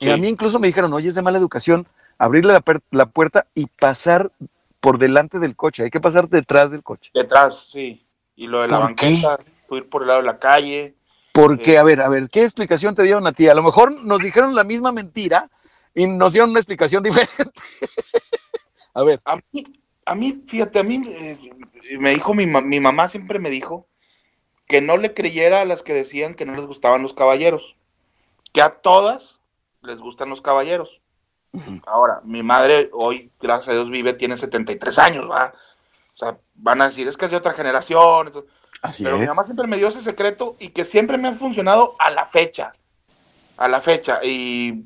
Y 0.00 0.06
Sí. 0.06 0.10
a 0.10 0.16
mí 0.16 0.26
incluso 0.28 0.58
me 0.58 0.66
dijeron, 0.66 0.92
oye, 0.92 1.08
es 1.08 1.14
de 1.14 1.22
mala 1.22 1.38
educación 1.38 1.86
abrirle 2.18 2.52
la, 2.52 2.62
la 2.90 3.06
puerta 3.06 3.46
y 3.54 3.66
pasar 3.66 4.32
por 4.80 4.98
delante 4.98 5.38
del 5.38 5.54
coche, 5.54 5.84
hay 5.84 5.90
que 5.90 6.00
pasar 6.00 6.28
detrás 6.28 6.72
del 6.72 6.82
coche. 6.82 7.12
Detrás, 7.14 7.66
sí. 7.70 8.04
Y 8.34 8.48
lo 8.48 8.62
de 8.62 8.68
la 8.68 8.78
¿Por 8.80 8.94
qué? 8.96 9.06
banqueta, 9.22 9.38
ir 9.70 9.88
por 9.88 10.02
el 10.02 10.08
lado 10.08 10.20
de 10.20 10.26
la 10.26 10.38
calle. 10.40 10.96
Porque, 11.32 11.72
Sí. 11.72 11.76
a 11.76 11.84
ver, 11.84 12.00
a 12.00 12.08
ver, 12.08 12.28
¿qué 12.28 12.42
explicación 12.42 12.96
te 12.96 13.04
dieron 13.04 13.24
a 13.28 13.32
ti? 13.32 13.48
A 13.48 13.54
lo 13.54 13.62
mejor 13.62 13.92
nos 14.04 14.18
dijeron 14.18 14.56
la 14.56 14.64
misma 14.64 14.90
mentira 14.90 15.48
y 15.94 16.06
nos 16.08 16.32
dieron 16.32 16.50
una 16.50 16.58
explicación 16.58 17.02
diferente. 17.04 17.60
a 18.94 19.02
ver, 19.04 19.20
A 19.24 19.36
mí, 19.52 19.64
a 20.08 20.14
mí 20.14 20.42
fíjate, 20.46 20.78
a 20.78 20.82
mí 20.82 21.02
eh, 21.06 21.38
me 21.98 22.10
dijo 22.10 22.34
mi, 22.34 22.46
mi 22.46 22.80
mamá, 22.80 23.08
siempre 23.08 23.38
me 23.38 23.50
dijo 23.50 23.86
que 24.66 24.80
no 24.82 24.96
le 24.96 25.14
creyera 25.14 25.60
a 25.62 25.64
las 25.64 25.82
que 25.82 25.94
decían 25.94 26.34
que 26.34 26.44
no 26.44 26.54
les 26.54 26.66
gustaban 26.66 27.02
los 27.02 27.14
caballeros. 27.14 27.76
Que 28.52 28.60
a 28.62 28.70
todas 28.80 29.38
les 29.82 29.98
gustan 29.98 30.28
los 30.28 30.42
caballeros. 30.42 31.00
Ahora, 31.86 32.20
mi 32.24 32.42
madre 32.42 32.90
hoy, 32.92 33.30
gracias 33.40 33.68
a 33.68 33.72
Dios, 33.72 33.90
vive, 33.90 34.12
tiene 34.12 34.36
73 34.36 34.98
años, 34.98 35.30
¿va? 35.30 35.54
O 36.14 36.18
sea, 36.18 36.38
van 36.54 36.82
a 36.82 36.88
decir, 36.88 37.08
es 37.08 37.16
que 37.16 37.24
es 37.24 37.30
de 37.30 37.36
otra 37.38 37.54
generación. 37.54 38.26
entonces- 38.26 38.50
así 38.82 39.04
Pero 39.04 39.18
mi 39.18 39.26
mamá 39.26 39.42
siempre 39.44 39.66
me 39.66 39.78
dio 39.78 39.88
ese 39.88 40.02
secreto 40.02 40.56
y 40.58 40.68
que 40.68 40.84
siempre 40.84 41.16
me 41.16 41.28
ha 41.28 41.32
funcionado 41.32 41.96
a 41.98 42.10
la 42.10 42.26
fecha. 42.26 42.72
A 43.56 43.68
la 43.68 43.80
fecha. 43.80 44.20
Y 44.22 44.84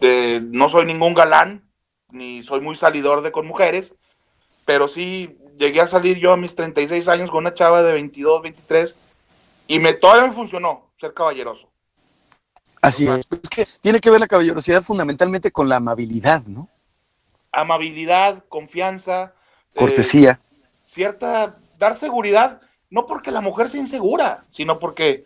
eh, 0.00 0.40
no 0.42 0.68
soy 0.68 0.84
ningún 0.86 1.14
galán, 1.14 1.70
ni 2.10 2.42
soy 2.42 2.60
muy 2.60 2.76
salidor 2.76 3.22
de 3.22 3.30
con 3.32 3.46
mujeres, 3.46 3.94
pero 4.66 4.88
sí 4.88 5.38
llegué 5.58 5.80
a 5.80 5.86
salir 5.86 6.18
yo 6.18 6.32
a 6.32 6.36
mis 6.36 6.54
36 6.54 7.08
años 7.08 7.30
con 7.30 7.38
una 7.38 7.54
chava 7.54 7.82
de 7.82 7.92
22, 7.94 8.42
23 8.42 8.94
y 9.68 9.78
me 9.78 9.94
todavía 9.94 10.26
me 10.26 10.32
funcionó 10.32 10.90
ser 11.00 11.14
caballeroso. 11.14 11.68
Así 12.82 13.08
es. 13.08 13.26
Es 13.42 13.48
que 13.48 13.66
tiene 13.80 14.00
que 14.00 14.10
ver 14.10 14.20
la 14.20 14.26
caballerosidad 14.28 14.82
fundamentalmente 14.82 15.50
con 15.50 15.68
la 15.68 15.76
amabilidad, 15.76 16.42
¿no? 16.44 16.68
Amabilidad, 17.52 18.44
confianza, 18.48 19.32
eh, 19.74 19.78
Cortesía. 19.78 20.40
cierta, 20.84 21.56
dar 21.78 21.94
seguridad, 21.94 22.60
no 22.90 23.06
porque 23.06 23.30
la 23.30 23.40
mujer 23.40 23.68
sea 23.70 23.80
insegura, 23.80 24.44
sino 24.50 24.78
porque 24.78 25.24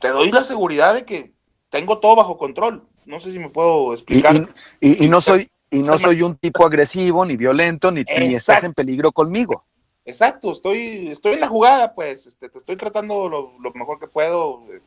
te 0.00 0.08
doy 0.08 0.30
la 0.30 0.44
seguridad 0.44 0.94
de 0.94 1.04
que 1.04 1.32
tengo 1.70 1.98
todo 1.98 2.14
bajo 2.16 2.38
control. 2.38 2.84
No 3.04 3.20
sé 3.20 3.32
si 3.32 3.38
me 3.38 3.50
puedo 3.50 3.90
Y, 3.90 3.94
explicar. 3.94 4.34
y- 4.34 4.46
y- 4.80 5.04
y 5.04 5.08
no 5.08 5.20
soy 5.20 5.50
y 5.70 5.80
no 5.80 5.98
soy 5.98 6.22
un 6.22 6.36
tipo 6.36 6.64
agresivo, 6.64 7.24
ni 7.24 7.36
violento, 7.36 7.90
ni, 7.90 8.04
ni 8.18 8.34
estás 8.34 8.64
en 8.64 8.72
peligro 8.72 9.12
conmigo. 9.12 9.64
Exacto, 10.04 10.52
estoy, 10.52 11.08
estoy 11.08 11.34
en 11.34 11.40
la 11.40 11.48
jugada, 11.48 11.92
pues, 11.94 12.26
este, 12.26 12.48
te 12.48 12.58
estoy 12.58 12.76
tratando 12.76 13.28
lo, 13.28 13.58
lo 13.58 13.72
mejor 13.72 13.98
que 13.98 14.06
puedo 14.06 14.62
eh, 14.70 14.80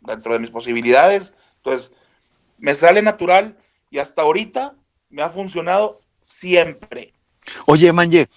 dentro 0.00 0.32
de 0.32 0.40
mis 0.40 0.50
posibilidades. 0.50 1.32
Entonces, 1.58 1.92
me 2.58 2.74
sale 2.74 3.00
natural 3.00 3.56
y 3.90 3.98
hasta 3.98 4.22
ahorita 4.22 4.74
me 5.10 5.22
ha 5.22 5.28
funcionado 5.28 6.00
siempre. 6.20 7.12
Oye, 7.66 7.92
Manje, 7.92 8.28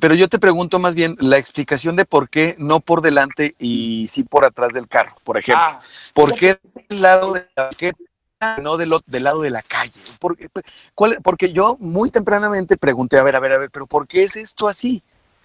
pero 0.00 0.14
yo 0.14 0.28
te 0.28 0.38
pregunto 0.38 0.78
más 0.78 0.94
bien 0.94 1.16
la 1.20 1.36
explicación 1.36 1.94
de 1.94 2.06
por 2.06 2.30
qué 2.30 2.56
no 2.58 2.80
por 2.80 3.02
delante 3.02 3.54
y 3.58 4.08
sí 4.08 4.24
por 4.24 4.44
atrás 4.44 4.72
del 4.72 4.88
carro, 4.88 5.14
por 5.24 5.36
ejemplo. 5.36 5.62
Ah, 5.62 5.82
¿Por 6.14 6.34
qué 6.34 6.58
del 6.88 7.02
lado 7.02 7.34
de 7.34 7.46
la 7.54 7.64
banqueta, 7.64 7.98
no 8.60 8.76
del, 8.76 8.92
del 9.06 9.24
lado 9.24 9.42
de 9.42 9.50
la 9.50 9.62
calle? 9.62 9.92
¿Por 10.18 10.36
qué? 10.36 10.48
¿Cuál- 10.94 11.18
porque 11.22 11.52
yo 11.52 11.76
muy 11.80 12.10
tempranamente 12.10 12.76
pregunté, 12.76 13.18
a 13.18 13.22
ver, 13.22 13.36
a 13.36 13.40
ver, 13.40 13.52
a 13.52 13.58
ver, 13.58 13.70
pero 13.70 13.86
¿por 13.86 14.06
qué 14.06 14.24
es 14.24 14.36
esto 14.36 14.68
así? 14.68 15.02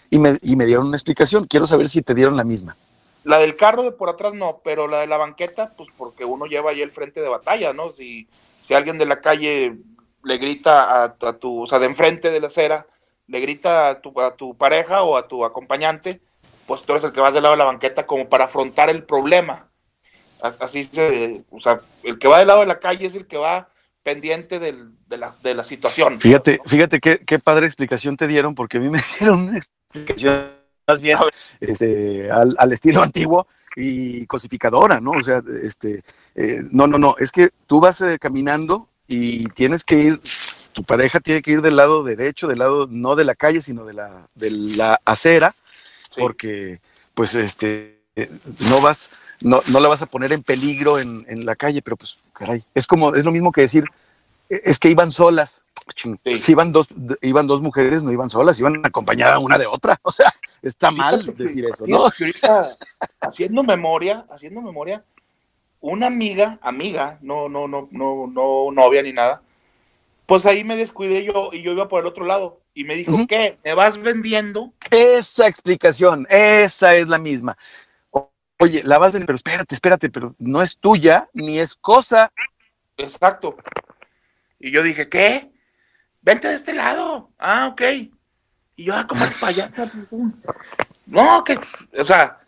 Y 0.09 0.19
me, 0.19 0.37
y 0.41 0.55
me 0.55 0.65
dieron 0.65 0.87
una 0.87 0.97
explicación. 0.97 1.45
Quiero 1.45 1.67
saber 1.67 1.89
si 1.89 2.01
te 2.01 2.13
dieron 2.13 2.37
la 2.37 2.43
misma. 2.43 2.75
La 3.23 3.39
del 3.39 3.55
carro 3.57 3.83
de 3.83 3.91
por 3.91 4.09
atrás 4.09 4.33
no, 4.33 4.61
pero 4.63 4.87
la 4.87 4.99
de 4.99 5.07
la 5.07 5.17
banqueta, 5.17 5.73
pues 5.75 5.89
porque 5.97 6.23
uno 6.23 6.45
lleva 6.45 6.71
ahí 6.71 6.81
el 6.81 6.91
frente 6.91 7.19
de 7.21 7.27
batalla, 7.27 7.73
¿no? 7.73 7.89
Si, 7.89 8.27
si 8.57 8.73
alguien 8.73 8.97
de 8.97 9.05
la 9.05 9.19
calle 9.19 9.75
le 10.23 10.37
grita 10.37 10.83
a, 11.03 11.03
a 11.21 11.33
tu, 11.33 11.63
o 11.63 11.67
sea, 11.67 11.79
de 11.79 11.87
enfrente 11.87 12.31
de 12.31 12.39
la 12.39 12.47
acera, 12.47 12.87
le 13.27 13.39
grita 13.41 13.89
a 13.89 14.01
tu, 14.01 14.19
a 14.21 14.35
tu 14.35 14.55
pareja 14.55 15.03
o 15.03 15.17
a 15.17 15.27
tu 15.27 15.43
acompañante, 15.43 16.21
pues 16.65 16.83
tú 16.83 16.93
eres 16.93 17.03
el 17.03 17.11
que 17.11 17.19
vas 17.19 17.33
del 17.33 17.43
lado 17.43 17.53
de 17.55 17.59
la 17.59 17.65
banqueta 17.65 18.05
como 18.05 18.29
para 18.29 18.45
afrontar 18.45 18.89
el 18.89 19.03
problema. 19.03 19.66
As- 20.41 20.59
Así 20.61 20.83
se, 20.83 21.43
o 21.51 21.59
sea, 21.59 21.79
el 22.03 22.17
que 22.19 22.27
va 22.27 22.39
del 22.39 22.47
lado 22.47 22.61
de 22.61 22.67
la 22.67 22.79
calle 22.79 23.05
es 23.05 23.15
el 23.15 23.25
que 23.27 23.37
va 23.37 23.69
pendiente 24.03 24.59
del- 24.59 24.91
de, 25.07 25.17
la, 25.17 25.35
de 25.43 25.53
la 25.55 25.63
situación. 25.63 26.19
Fíjate, 26.19 26.59
fíjate 26.65 26.99
qué, 26.99 27.19
qué 27.19 27.39
padre 27.39 27.65
explicación 27.65 28.15
te 28.17 28.27
dieron, 28.27 28.55
porque 28.55 28.77
a 28.77 28.79
mí 28.79 28.89
me 28.89 28.99
dieron 29.19 29.47
una 29.49 29.57
explicación 29.57 30.51
más 30.87 31.01
bien 31.01 31.17
este, 31.59 32.31
al, 32.31 32.55
al 32.57 32.71
estilo 32.71 33.01
antiguo 33.03 33.47
y 33.75 34.25
cosificadora, 34.25 34.99
¿no? 35.01 35.11
O 35.11 35.21
sea, 35.21 35.41
este, 35.63 36.03
eh, 36.35 36.61
no, 36.71 36.87
no, 36.87 36.97
no, 36.97 37.15
es 37.19 37.31
que 37.31 37.49
tú 37.67 37.79
vas 37.79 37.99
eh, 38.01 38.17
caminando 38.19 38.87
y 39.07 39.45
tienes 39.49 39.83
que 39.83 39.95
ir, 39.99 40.21
tu 40.73 40.83
pareja 40.83 41.19
tiene 41.19 41.41
que 41.41 41.51
ir 41.51 41.61
del 41.61 41.75
lado 41.75 42.03
derecho, 42.03 42.47
del 42.47 42.59
lado 42.59 42.87
no 42.89 43.15
de 43.15 43.25
la 43.25 43.35
calle, 43.35 43.61
sino 43.61 43.85
de 43.85 43.93
la, 43.93 44.27
de 44.35 44.51
la 44.51 44.99
acera, 45.05 45.53
Sí. 46.09 46.21
porque 46.21 46.79
pues 47.13 47.35
este, 47.35 47.99
eh, 48.15 48.29
no 48.69 48.79
vas, 48.79 49.11
no, 49.41 49.61
no 49.67 49.79
la 49.79 49.87
vas 49.87 50.01
a 50.01 50.05
poner 50.07 50.31
en 50.33 50.43
peligro 50.43 50.99
en, 50.99 51.25
en 51.29 51.45
la 51.45 51.55
calle, 51.55 51.81
pero 51.81 51.95
pues, 51.95 52.17
caray, 52.33 52.63
es 52.73 52.87
como, 52.87 53.13
es 53.15 53.25
lo 53.25 53.31
mismo 53.31 53.51
que 53.51 53.61
decir, 53.61 53.85
eh, 54.49 54.61
es 54.65 54.79
que 54.79 54.89
iban 54.89 55.11
solas. 55.11 55.65
Ching, 55.95 56.19
Sí. 56.25 56.35
Si 56.35 56.51
iban 56.51 56.73
dos, 56.73 56.87
iban 57.21 57.47
dos 57.47 57.61
mujeres, 57.61 58.03
no 58.03 58.11
iban 58.11 58.29
solas, 58.29 58.59
iban 58.59 58.85
acompañadas 58.85 59.39
una 59.39 59.57
de 59.57 59.67
otra. 59.67 59.99
O 60.03 60.11
sea, 60.11 60.33
está 60.61 60.91
mal 60.91 61.33
decir 61.37 61.65
eso, 61.65 61.85
¿no? 61.87 61.99
ahorita, 61.99 62.77
haciendo 63.21 63.63
memoria, 63.63 64.25
haciendo 64.29 64.61
memoria, 64.61 65.03
una 65.79 66.07
amiga, 66.07 66.59
amiga, 66.61 67.19
no, 67.21 67.47
no, 67.47 67.67
no, 67.67 67.87
no, 67.91 68.27
no 68.27 68.71
novia 68.73 69.01
ni 69.01 69.13
nada, 69.13 69.41
pues 70.25 70.45
ahí 70.45 70.63
me 70.63 70.75
descuidé 70.75 71.23
yo 71.23 71.51
y 71.53 71.61
yo 71.61 71.71
iba 71.71 71.87
por 71.87 72.01
el 72.01 72.07
otro 72.07 72.25
lado 72.25 72.59
y 72.73 72.83
me 72.83 72.95
dijo, 72.95 73.13
Ujú. 73.13 73.27
¿qué? 73.27 73.57
¿Me 73.63 73.73
vas 73.73 73.97
vendiendo? 73.97 74.73
Esa 74.91 75.47
explicación, 75.47 76.27
esa 76.29 76.95
es 76.95 77.07
la 77.07 77.17
misma. 77.17 77.57
Oye, 78.59 78.81
la 78.83 78.97
vas 78.97 79.09
a 79.09 79.13
vender, 79.13 79.27
pero 79.27 79.35
espérate, 79.35 79.75
espérate, 79.75 80.09
pero 80.09 80.35
no 80.39 80.61
es 80.61 80.77
tuya 80.77 81.29
ni 81.33 81.59
es 81.59 81.75
cosa. 81.75 82.31
Exacto. 82.97 83.55
Y 84.59 84.71
yo 84.71 84.81
dije, 84.81 85.09
¿qué? 85.09 85.51
Vente 86.21 86.47
de 86.47 86.55
este 86.55 86.73
lado. 86.73 87.29
Ah, 87.37 87.67
ok. 87.67 87.81
Y 88.75 88.83
yo, 88.85 88.95
ah, 88.95 89.05
como 89.07 89.23
el 89.23 89.31
payaso. 89.39 89.89
No, 91.05 91.43
que, 91.43 91.59
o 91.97 92.03
sea, 92.03 92.39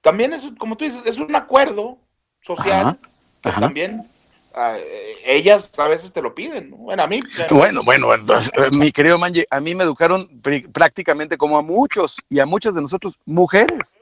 también 0.00 0.32
es, 0.32 0.42
como 0.58 0.76
tú 0.76 0.84
dices, 0.84 1.02
es 1.04 1.18
un 1.18 1.34
acuerdo 1.36 1.98
social 2.40 2.86
Ajá. 2.86 2.98
que 3.42 3.60
también 3.60 4.10
ah, 4.54 4.74
eh, 4.76 5.14
ellas 5.24 5.70
a 5.78 5.86
veces 5.86 6.12
te 6.12 6.22
lo 6.22 6.34
piden. 6.34 6.70
¿no? 6.70 6.76
Bueno, 6.78 7.02
a 7.02 7.06
mí. 7.06 7.20
Bueno, 7.50 7.82
bueno, 7.82 8.14
eh, 8.14 8.20
mi 8.72 8.90
querido 8.90 9.18
Manje, 9.18 9.46
a 9.50 9.60
mí 9.60 9.74
me 9.74 9.84
educaron 9.84 10.28
prácticamente 10.72 11.36
como 11.36 11.58
a 11.58 11.62
muchos 11.62 12.16
y 12.30 12.40
a 12.40 12.46
muchas 12.46 12.74
de 12.74 12.80
nosotros, 12.80 13.18
mujeres. 13.26 13.98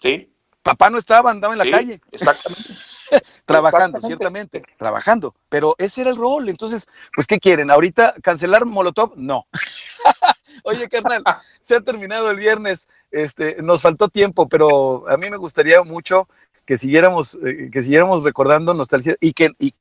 Sí. 0.00 0.32
Papá 0.62 0.90
no 0.90 0.98
estaba, 0.98 1.30
andaba 1.30 1.54
en 1.54 1.58
la 1.58 1.70
calle. 1.70 2.00
Exactamente. 2.10 2.74
trabajando, 3.44 4.00
ciertamente, 4.00 4.62
trabajando. 4.76 5.34
Pero 5.48 5.74
ese 5.78 6.02
era 6.02 6.10
el 6.10 6.16
rol. 6.16 6.48
Entonces, 6.48 6.88
pues, 7.14 7.26
¿qué 7.26 7.38
quieren? 7.38 7.70
¿Ahorita 7.70 8.14
cancelar 8.22 8.66
Molotov? 8.66 9.12
No. 9.16 9.46
Oye, 10.64 10.88
carnal, 10.88 11.22
se 11.60 11.76
ha 11.76 11.80
terminado 11.80 12.30
el 12.30 12.36
viernes. 12.36 12.88
Este, 13.10 13.62
nos 13.62 13.82
faltó 13.82 14.08
tiempo, 14.08 14.48
pero 14.48 15.08
a 15.08 15.16
mí 15.16 15.30
me 15.30 15.36
gustaría 15.36 15.82
mucho 15.82 16.28
que 16.66 16.76
siguiéramos, 16.76 17.38
eh, 17.46 17.70
que 17.72 17.82
siguiéramos 17.82 18.24
recordando 18.24 18.74
nostalgia 18.74 19.16
y 19.20 19.32
que 19.32 19.52
y 19.58 19.74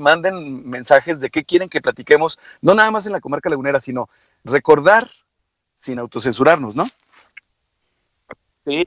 manden 0.00 0.68
mensajes 0.68 1.20
de 1.20 1.30
qué 1.30 1.44
quieren 1.44 1.68
que 1.68 1.80
platiquemos, 1.80 2.38
no 2.60 2.74
nada 2.74 2.90
más 2.90 3.06
en 3.06 3.12
la 3.12 3.20
comarca 3.20 3.50
lagunera, 3.50 3.80
sino 3.80 4.08
recordar 4.44 5.10
sin 5.74 5.98
autocensurarnos, 5.98 6.76
¿no? 6.76 6.86
Sí, 8.64 8.86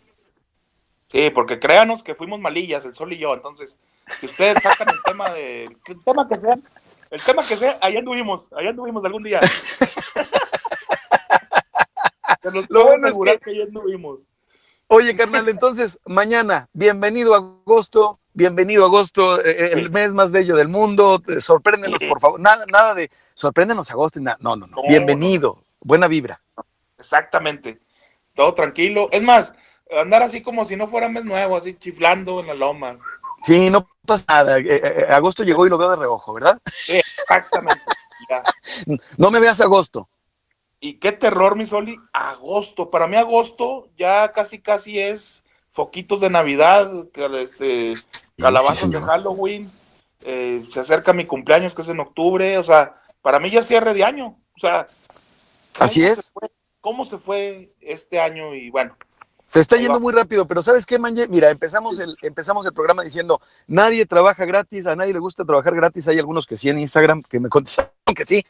Sí, 1.16 1.30
porque 1.30 1.60
créanos 1.60 2.04
que 2.04 2.16
fuimos 2.16 2.40
malillas, 2.40 2.84
el 2.86 2.94
sol 2.94 3.14
y 3.14 3.18
yo. 3.18 3.34
Entonces, 3.34 3.78
si 4.20 4.26
ustedes 4.26 4.62
sacan 4.62 4.88
el 4.92 5.02
tema 5.04 5.30
de. 5.30 5.66
El 5.86 6.04
tema 6.04 6.28
que 6.28 6.36
sea, 6.36 6.58
el 7.10 7.22
tema 7.22 7.46
que 7.48 7.56
sea, 7.56 7.78
allá 7.82 8.00
anduvimos, 8.00 8.52
allá 8.52 8.72
anduvimos 8.72 9.06
algún 9.06 9.24
día. 9.24 9.40
Lo 12.70 12.86
bueno 12.86 13.08
es 13.08 13.14
que... 13.18 13.40
que 13.40 13.52
allá 13.52 13.64
anduvimos. 13.64 14.20
Oye, 14.88 15.16
carnal, 15.16 15.48
entonces, 15.50 16.00
mañana, 16.06 16.70
bienvenido 16.74 17.34
a 17.34 17.38
agosto, 17.38 18.20
bienvenido 18.34 18.84
a 18.84 18.88
agosto, 18.88 19.40
eh, 19.42 19.52
eh, 19.58 19.70
el 19.74 19.90
mes 19.90 20.14
más 20.14 20.32
bello 20.32 20.56
del 20.56 20.68
mundo, 20.68 21.24
eh, 21.28 21.42
sorpréndenos, 21.42 22.04
por 22.08 22.20
favor, 22.20 22.40
nada, 22.40 22.66
nada 22.68 22.94
de 22.94 23.10
sorpréndenos 23.34 23.90
agosto, 23.90 24.20
no, 24.20 24.36
no, 24.40 24.56
no, 24.56 24.68
bienvenido, 24.88 25.64
buena 25.80 26.08
vibra. 26.08 26.40
Exactamente, 27.00 27.80
todo 28.36 28.54
tranquilo, 28.54 29.10
es 29.12 29.24
más, 29.24 29.54
andar 30.00 30.22
así 30.22 30.42
como 30.42 30.66
si 30.66 30.76
no 30.76 30.88
fuera 30.88 31.10
mes 31.10 31.26
nuevo, 31.26 31.58
así 31.58 31.76
chiflando 31.76 32.40
en 32.40 32.48
la 32.48 32.54
loma. 32.54 33.00
Sí, 33.42 33.70
no 33.70 33.88
pasa 34.06 34.26
nada. 34.28 34.58
Eh, 34.58 34.66
eh, 34.68 34.82
eh, 34.84 35.06
agosto 35.10 35.44
llegó 35.44 35.66
y 35.66 35.70
lo 35.70 35.78
veo 35.78 35.92
de 35.92 35.98
reojo, 35.98 36.34
¿verdad? 36.34 36.60
Sí, 36.66 36.98
exactamente. 36.98 37.84
No 39.18 39.30
me 39.30 39.40
veas 39.40 39.62
agosto. 39.62 40.10
Y 40.80 40.96
qué 40.96 41.12
terror, 41.12 41.56
mi 41.56 41.68
Soli, 41.68 42.00
agosto. 42.12 42.90
Para 42.90 43.06
mí 43.06 43.18
agosto 43.18 43.90
ya 43.98 44.32
casi 44.32 44.60
casi 44.60 45.00
es 45.00 45.44
foquitos 45.70 46.22
de 46.22 46.32
Navidad, 46.32 46.90
este, 47.40 47.94
calabazas 48.36 48.90
de 48.90 49.00
Halloween. 49.00 49.72
se 50.24 50.80
acerca 50.80 51.14
mi 51.14 51.26
cumpleaños 51.26 51.76
que 51.76 51.84
es 51.84 51.90
en 51.90 52.00
octubre. 52.00 52.58
O 52.58 52.64
sea, 52.64 53.00
para 53.22 53.40
mí 53.40 53.52
ya 53.52 53.62
cierre 53.62 53.94
de 53.94 54.04
año. 54.04 54.40
O 54.56 54.60
sea, 54.60 54.88
así 55.78 56.04
es. 56.04 56.34
¿Cómo 56.86 57.04
se 57.04 57.18
fue 57.18 57.74
este 57.82 58.20
año? 58.20 58.54
Y 58.54 58.70
bueno, 58.70 58.96
se 59.48 59.60
está 59.60 59.76
yendo 59.76 60.00
muy 60.00 60.14
rápido, 60.14 60.46
pero 60.46 60.62
¿sabes 60.62 60.86
qué, 60.86 61.00
Manje? 61.00 61.28
Mira, 61.28 61.50
empezamos 61.50 61.98
el, 61.98 62.16
empezamos 62.22 62.64
el 62.68 62.74
programa 62.74 63.02
diciendo, 63.02 63.42
nadie 63.66 64.06
trabaja 64.06 64.46
gratis, 64.46 64.86
a 64.86 64.96
nadie 64.96 65.12
le 65.12 65.18
gusta 65.18 65.44
trabajar 65.44 65.74
gratis. 65.74 66.08
Hay 66.08 66.20
algunos 66.20 66.46
que 66.46 66.56
sí 66.56 66.70
en 66.70 66.78
Instagram 66.78 67.24
que 67.24 67.40
me 67.40 67.50
contestaron 67.50 67.92
que 68.16 68.24
sí, 68.24 68.46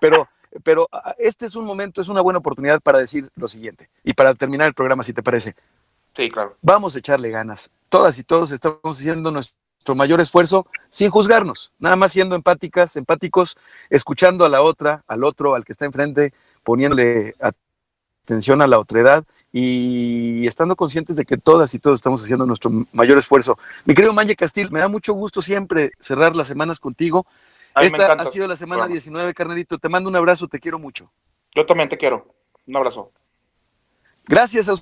pero, 0.00 0.26
pero 0.64 0.88
este 1.18 1.44
es 1.44 1.54
un 1.54 1.66
momento, 1.66 2.00
es 2.00 2.08
una 2.08 2.22
buena 2.22 2.38
oportunidad 2.38 2.80
para 2.80 2.96
decir 2.96 3.28
lo 3.34 3.46
siguiente 3.46 3.90
y 4.04 4.14
para 4.14 4.34
terminar 4.34 4.66
el 4.66 4.72
programa, 4.72 5.02
si 5.02 5.12
te 5.12 5.22
parece. 5.22 5.54
Sí, 6.16 6.30
claro. 6.30 6.56
Vamos 6.62 6.96
a 6.96 7.00
echarle 7.00 7.28
ganas. 7.28 7.70
Todas 7.90 8.18
y 8.18 8.24
todos 8.24 8.52
estamos 8.52 8.98
haciendo 8.98 9.30
nuestro 9.30 9.94
mayor 9.94 10.22
esfuerzo 10.22 10.66
sin 10.88 11.10
juzgarnos, 11.10 11.74
nada 11.78 11.96
más 11.96 12.12
siendo 12.12 12.36
empáticas, 12.36 12.96
empáticos, 12.96 13.58
escuchando 13.90 14.46
a 14.46 14.48
la 14.48 14.62
otra, 14.62 15.04
al 15.06 15.24
otro, 15.24 15.54
al 15.54 15.66
que 15.66 15.72
está 15.72 15.84
enfrente, 15.84 16.32
poniéndole 16.62 17.34
atención 18.24 18.62
a 18.62 18.66
la 18.66 18.78
otredad 18.78 19.24
y 19.52 20.46
estando 20.46 20.76
conscientes 20.76 21.16
de 21.16 21.24
que 21.24 21.36
todas 21.36 21.74
y 21.74 21.78
todos 21.78 21.98
estamos 21.98 22.22
haciendo 22.22 22.46
nuestro 22.46 22.70
mayor 22.92 23.18
esfuerzo. 23.18 23.58
Mi 23.84 23.94
querido 23.94 24.12
Manje 24.12 24.36
Castil, 24.36 24.70
me 24.70 24.80
da 24.80 24.88
mucho 24.88 25.12
gusto 25.12 25.42
siempre 25.42 25.92
cerrar 25.98 26.36
las 26.36 26.48
semanas 26.48 26.78
contigo. 26.78 27.26
Esta 27.80 28.12
ha 28.12 28.26
sido 28.26 28.46
la 28.46 28.56
semana 28.56 28.86
19, 28.86 29.34
carnalito. 29.34 29.78
Te 29.78 29.88
mando 29.88 30.08
un 30.08 30.16
abrazo, 30.16 30.48
te 30.48 30.60
quiero 30.60 30.78
mucho. 30.78 31.10
Yo 31.54 31.66
también 31.66 31.88
te 31.88 31.98
quiero. 31.98 32.34
Un 32.66 32.76
abrazo. 32.76 33.10
Gracias 34.26 34.68
a 34.68 34.74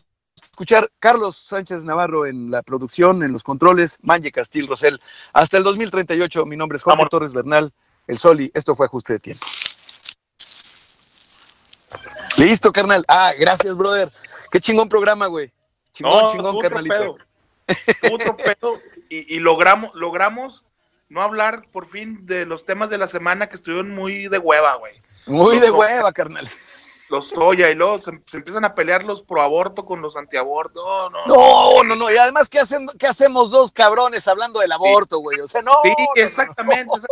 escuchar 0.42 0.90
Carlos 0.98 1.36
Sánchez 1.36 1.84
Navarro 1.84 2.26
en 2.26 2.50
la 2.50 2.62
producción, 2.62 3.22
en 3.22 3.32
los 3.32 3.42
controles, 3.42 3.98
Manje 4.02 4.32
Castil 4.32 4.66
Rosel. 4.66 5.00
Hasta 5.32 5.56
el 5.56 5.64
2038, 5.64 6.44
mi 6.44 6.56
nombre 6.56 6.76
es 6.76 6.82
Juan 6.82 6.98
Torres 7.08 7.32
Bernal, 7.32 7.72
el 8.06 8.18
Soli. 8.18 8.50
Esto 8.52 8.74
fue 8.74 8.86
Ajuste 8.86 9.14
de 9.14 9.20
Tiempo. 9.20 9.46
Listo, 12.38 12.72
carnal. 12.72 13.04
Ah, 13.08 13.32
gracias, 13.38 13.76
brother. 13.76 14.10
Qué 14.50 14.60
chingón 14.60 14.88
programa, 14.88 15.26
güey. 15.26 15.52
Chingón, 15.92 16.32
chingón, 16.32 16.58
carnalito. 16.60 17.16
Otro 18.12 18.36
pedo. 18.36 18.80
Y, 19.08 19.36
y, 19.36 19.40
logramos, 19.40 19.90
logramos 19.94 20.64
no 21.08 21.22
hablar 21.22 21.68
por 21.72 21.86
fin 21.86 22.26
de 22.26 22.46
los 22.46 22.64
temas 22.64 22.90
de 22.90 22.98
la 22.98 23.06
semana 23.06 23.48
que 23.48 23.56
estuvieron 23.56 23.90
muy 23.90 24.28
de 24.28 24.38
hueva, 24.38 24.76
güey. 24.76 25.02
Muy 25.26 25.58
de 25.58 25.70
hueva, 25.70 26.12
carnal. 26.12 26.48
Los 27.10 27.30
Toya 27.30 27.70
y 27.70 27.74
luego 27.74 27.98
se, 27.98 28.10
empiezan 28.10 28.66
a 28.66 28.74
pelear 28.74 29.02
los 29.02 29.22
pro 29.22 29.40
aborto 29.40 29.86
con 29.86 30.02
los 30.02 30.16
antiaborto. 30.16 30.84
No, 30.84 31.10
no, 31.10 31.26
no, 31.26 31.84
no, 31.84 31.96
no. 31.96 32.12
Y 32.12 32.18
además, 32.18 32.50
¿qué, 32.50 32.60
hacen, 32.60 32.86
¿qué 32.98 33.06
hacemos 33.06 33.50
dos 33.50 33.72
cabrones 33.72 34.28
hablando 34.28 34.60
del 34.60 34.72
aborto, 34.72 35.18
güey? 35.18 35.40
O 35.40 35.46
sea, 35.46 35.62
no. 35.62 35.72
Sí, 35.82 35.94
exactamente. 36.16 36.92
exactamente 36.94 37.08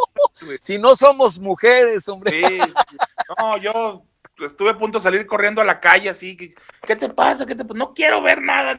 si 0.60 0.78
no 0.78 0.96
somos 0.96 1.38
mujeres, 1.38 2.08
hombre. 2.08 2.32
Sí, 2.32 2.58
no, 3.38 3.56
yo 3.56 4.02
estuve 4.44 4.70
a 4.70 4.78
punto 4.78 4.98
de 4.98 5.02
salir 5.02 5.26
corriendo 5.26 5.60
a 5.60 5.64
la 5.64 5.80
calle 5.80 6.10
así, 6.10 6.36
¿qué 6.36 6.96
te 6.96 7.08
pasa? 7.08 7.46
¿Qué 7.46 7.54
te 7.54 7.64
No 7.74 7.94
quiero 7.94 8.22
ver 8.22 8.42
nada, 8.42 8.76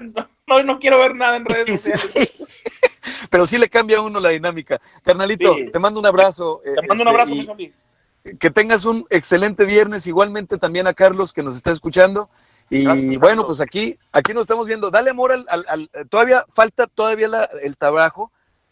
no, 0.47 0.63
no 0.63 0.79
quiero 0.79 0.99
ver 0.99 1.15
nada 1.15 1.37
en 1.37 1.45
redes 1.45 1.81
sociales. 1.81 2.13
Pero 3.29 3.47
sí 3.47 3.57
le 3.57 3.69
cambia 3.69 3.97
a 3.97 4.01
uno 4.01 4.19
la 4.19 4.29
dinámica. 4.29 4.81
Carnalito, 5.03 5.55
te 5.71 5.79
mando 5.79 5.99
un 5.99 6.05
abrazo. 6.05 6.61
Te 6.63 6.87
mando 6.87 7.03
un 7.03 7.07
este, 7.07 7.21
abrazo, 7.21 7.57
Que 8.39 8.51
tengas 8.51 8.85
un 8.85 9.05
excelente 9.09 9.65
viernes, 9.65 10.07
igualmente 10.07 10.57
también 10.57 10.87
a 10.87 10.93
Carlos 10.93 11.33
que 11.33 11.43
nos 11.43 11.55
está 11.55 11.71
escuchando. 11.71 12.29
Y 12.69 13.15
bueno, 13.17 13.45
pues 13.45 13.61
aquí, 13.61 13.97
aquí 14.11 14.33
nos 14.33 14.41
estamos 14.41 14.67
viendo. 14.67 14.91
Dale 14.91 15.09
amor 15.09 15.31
al, 15.31 15.89
todavía 16.09 16.45
falta 16.53 16.87
todavía 16.87 17.27
el 17.61 17.77
trabajo 17.77 18.31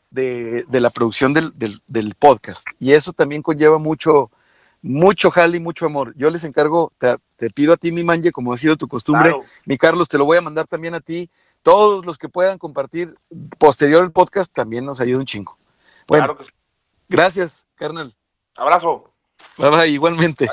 de, 0.10 0.66
la 0.70 0.90
producción 0.90 1.34
del, 1.34 1.54
del, 1.88 2.16
podcast. 2.16 2.68
Y 2.80 2.94
eso 2.94 3.14
también 3.14 3.42
conlleva 3.42 3.78
mucho, 3.78 4.32
mucho 4.86 5.32
jali, 5.32 5.60
mucho 5.60 5.88
amor. 5.88 6.14
Yo 6.16 6.30
les 6.30 6.44
encargo, 6.44 6.94
te, 7.00 7.50
pido 7.50 7.74
a 7.74 7.78
ti, 7.78 7.92
mi 7.92 8.04
manje, 8.04 8.32
como 8.32 8.54
ha 8.54 8.58
sido 8.58 8.78
tu 8.78 8.88
costumbre, 8.88 9.34
mi 9.66 9.80
Carlos, 9.80 10.08
te 10.08 10.20
lo 10.20 10.26
voy 10.26 10.38
a 10.38 10.42
mandar 10.42 10.68
también 10.68 10.94
a 10.94 11.02
ti. 11.02 11.30
Todos 11.64 12.06
los 12.06 12.20
que 12.20 12.30
puedan 12.30 12.60
compartir 12.60 13.16
posterior 13.58 14.04
el 14.04 14.12
podcast 14.12 14.54
también 14.54 14.86
nos 14.86 15.02
ayuda 15.02 15.20
un 15.20 15.26
chingo. 15.26 15.58
Bueno, 16.08 16.38
gracias, 17.10 17.66
carnal. 17.74 18.14
Abrazo. 18.56 19.12
Bye 19.58 19.70
bye, 19.72 19.88
igualmente. 19.88 20.48